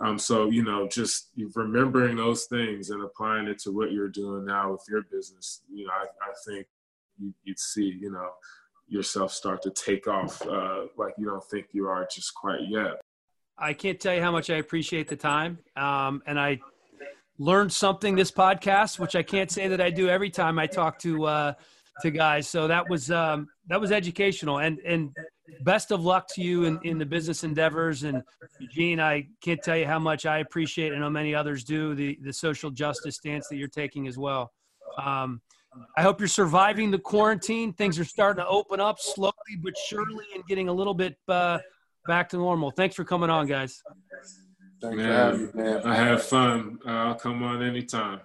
Um, 0.00 0.18
so 0.18 0.48
you 0.50 0.62
know, 0.62 0.86
just 0.86 1.30
remembering 1.54 2.16
those 2.16 2.44
things 2.44 2.90
and 2.90 3.02
applying 3.02 3.48
it 3.48 3.58
to 3.60 3.72
what 3.72 3.92
you're 3.92 4.08
doing 4.08 4.44
now 4.44 4.72
with 4.72 4.84
your 4.88 5.02
business, 5.02 5.62
you 5.72 5.86
know, 5.86 5.92
I, 5.92 6.04
I 6.04 6.32
think 6.46 6.66
you, 7.18 7.34
would 7.46 7.58
see, 7.58 7.96
you 8.00 8.12
know, 8.12 8.28
yourself 8.86 9.32
start 9.32 9.62
to 9.62 9.70
take 9.70 10.06
off 10.06 10.40
uh, 10.46 10.86
like 10.96 11.14
you 11.18 11.26
don't 11.26 11.44
think 11.44 11.66
you 11.72 11.88
are 11.88 12.06
just 12.12 12.34
quite 12.34 12.60
yet. 12.68 13.00
I 13.56 13.72
can't 13.72 13.98
tell 13.98 14.14
you 14.14 14.22
how 14.22 14.30
much 14.30 14.50
I 14.50 14.56
appreciate 14.56 15.08
the 15.08 15.16
time, 15.16 15.58
um, 15.76 16.22
and 16.26 16.38
I 16.38 16.60
learned 17.38 17.72
something 17.72 18.16
this 18.16 18.30
podcast, 18.30 18.98
which 18.98 19.14
I 19.16 19.22
can't 19.22 19.50
say 19.50 19.68
that 19.68 19.80
I 19.80 19.90
do 19.90 20.08
every 20.08 20.30
time 20.30 20.58
I 20.58 20.66
talk 20.66 20.98
to 21.00 21.24
uh, 21.24 21.52
to 22.02 22.10
guys. 22.10 22.48
So 22.48 22.68
that 22.68 22.88
was 22.88 23.10
um, 23.10 23.48
that 23.68 23.80
was 23.80 23.92
educational, 23.92 24.58
and 24.58 24.78
and 24.80 25.10
best 25.62 25.90
of 25.90 26.04
luck 26.04 26.28
to 26.34 26.42
you 26.42 26.64
in, 26.64 26.78
in 26.82 26.98
the 26.98 27.06
business 27.06 27.44
endeavors. 27.44 28.02
And 28.04 28.22
Eugene, 28.60 29.00
I 29.00 29.28
can't 29.42 29.62
tell 29.62 29.76
you 29.76 29.86
how 29.86 29.98
much 29.98 30.26
I 30.26 30.38
appreciate, 30.38 30.92
and 30.92 31.02
how 31.02 31.10
many 31.10 31.34
others 31.34 31.64
do 31.64 31.94
the 31.94 32.18
the 32.22 32.32
social 32.32 32.70
justice 32.70 33.16
stance 33.16 33.48
that 33.48 33.56
you're 33.56 33.68
taking 33.68 34.06
as 34.06 34.18
well. 34.18 34.52
Um, 35.02 35.40
I 35.96 36.02
hope 36.02 36.18
you're 36.20 36.28
surviving 36.28 36.90
the 36.90 36.98
quarantine. 36.98 37.72
Things 37.72 37.98
are 37.98 38.04
starting 38.04 38.42
to 38.42 38.48
open 38.48 38.80
up 38.80 38.98
slowly 38.98 39.32
but 39.62 39.74
surely 39.86 40.24
and 40.34 40.44
getting 40.46 40.68
a 40.68 40.72
little 40.72 40.94
bit 40.94 41.16
uh, 41.28 41.58
back 42.06 42.30
to 42.30 42.36
normal. 42.36 42.70
Thanks 42.70 42.96
for 42.96 43.04
coming 43.04 43.30
on, 43.30 43.46
guys. 43.46 43.82
Thanks 44.80 44.96
man, 44.96 45.06
for 45.06 45.12
having 45.12 45.46
me, 45.46 45.62
man. 45.62 45.86
I 45.86 45.94
have 45.96 46.22
fun. 46.22 46.78
Uh, 46.86 46.90
I'll 46.90 47.14
come 47.14 47.42
on 47.42 47.62
anytime. 47.62 48.20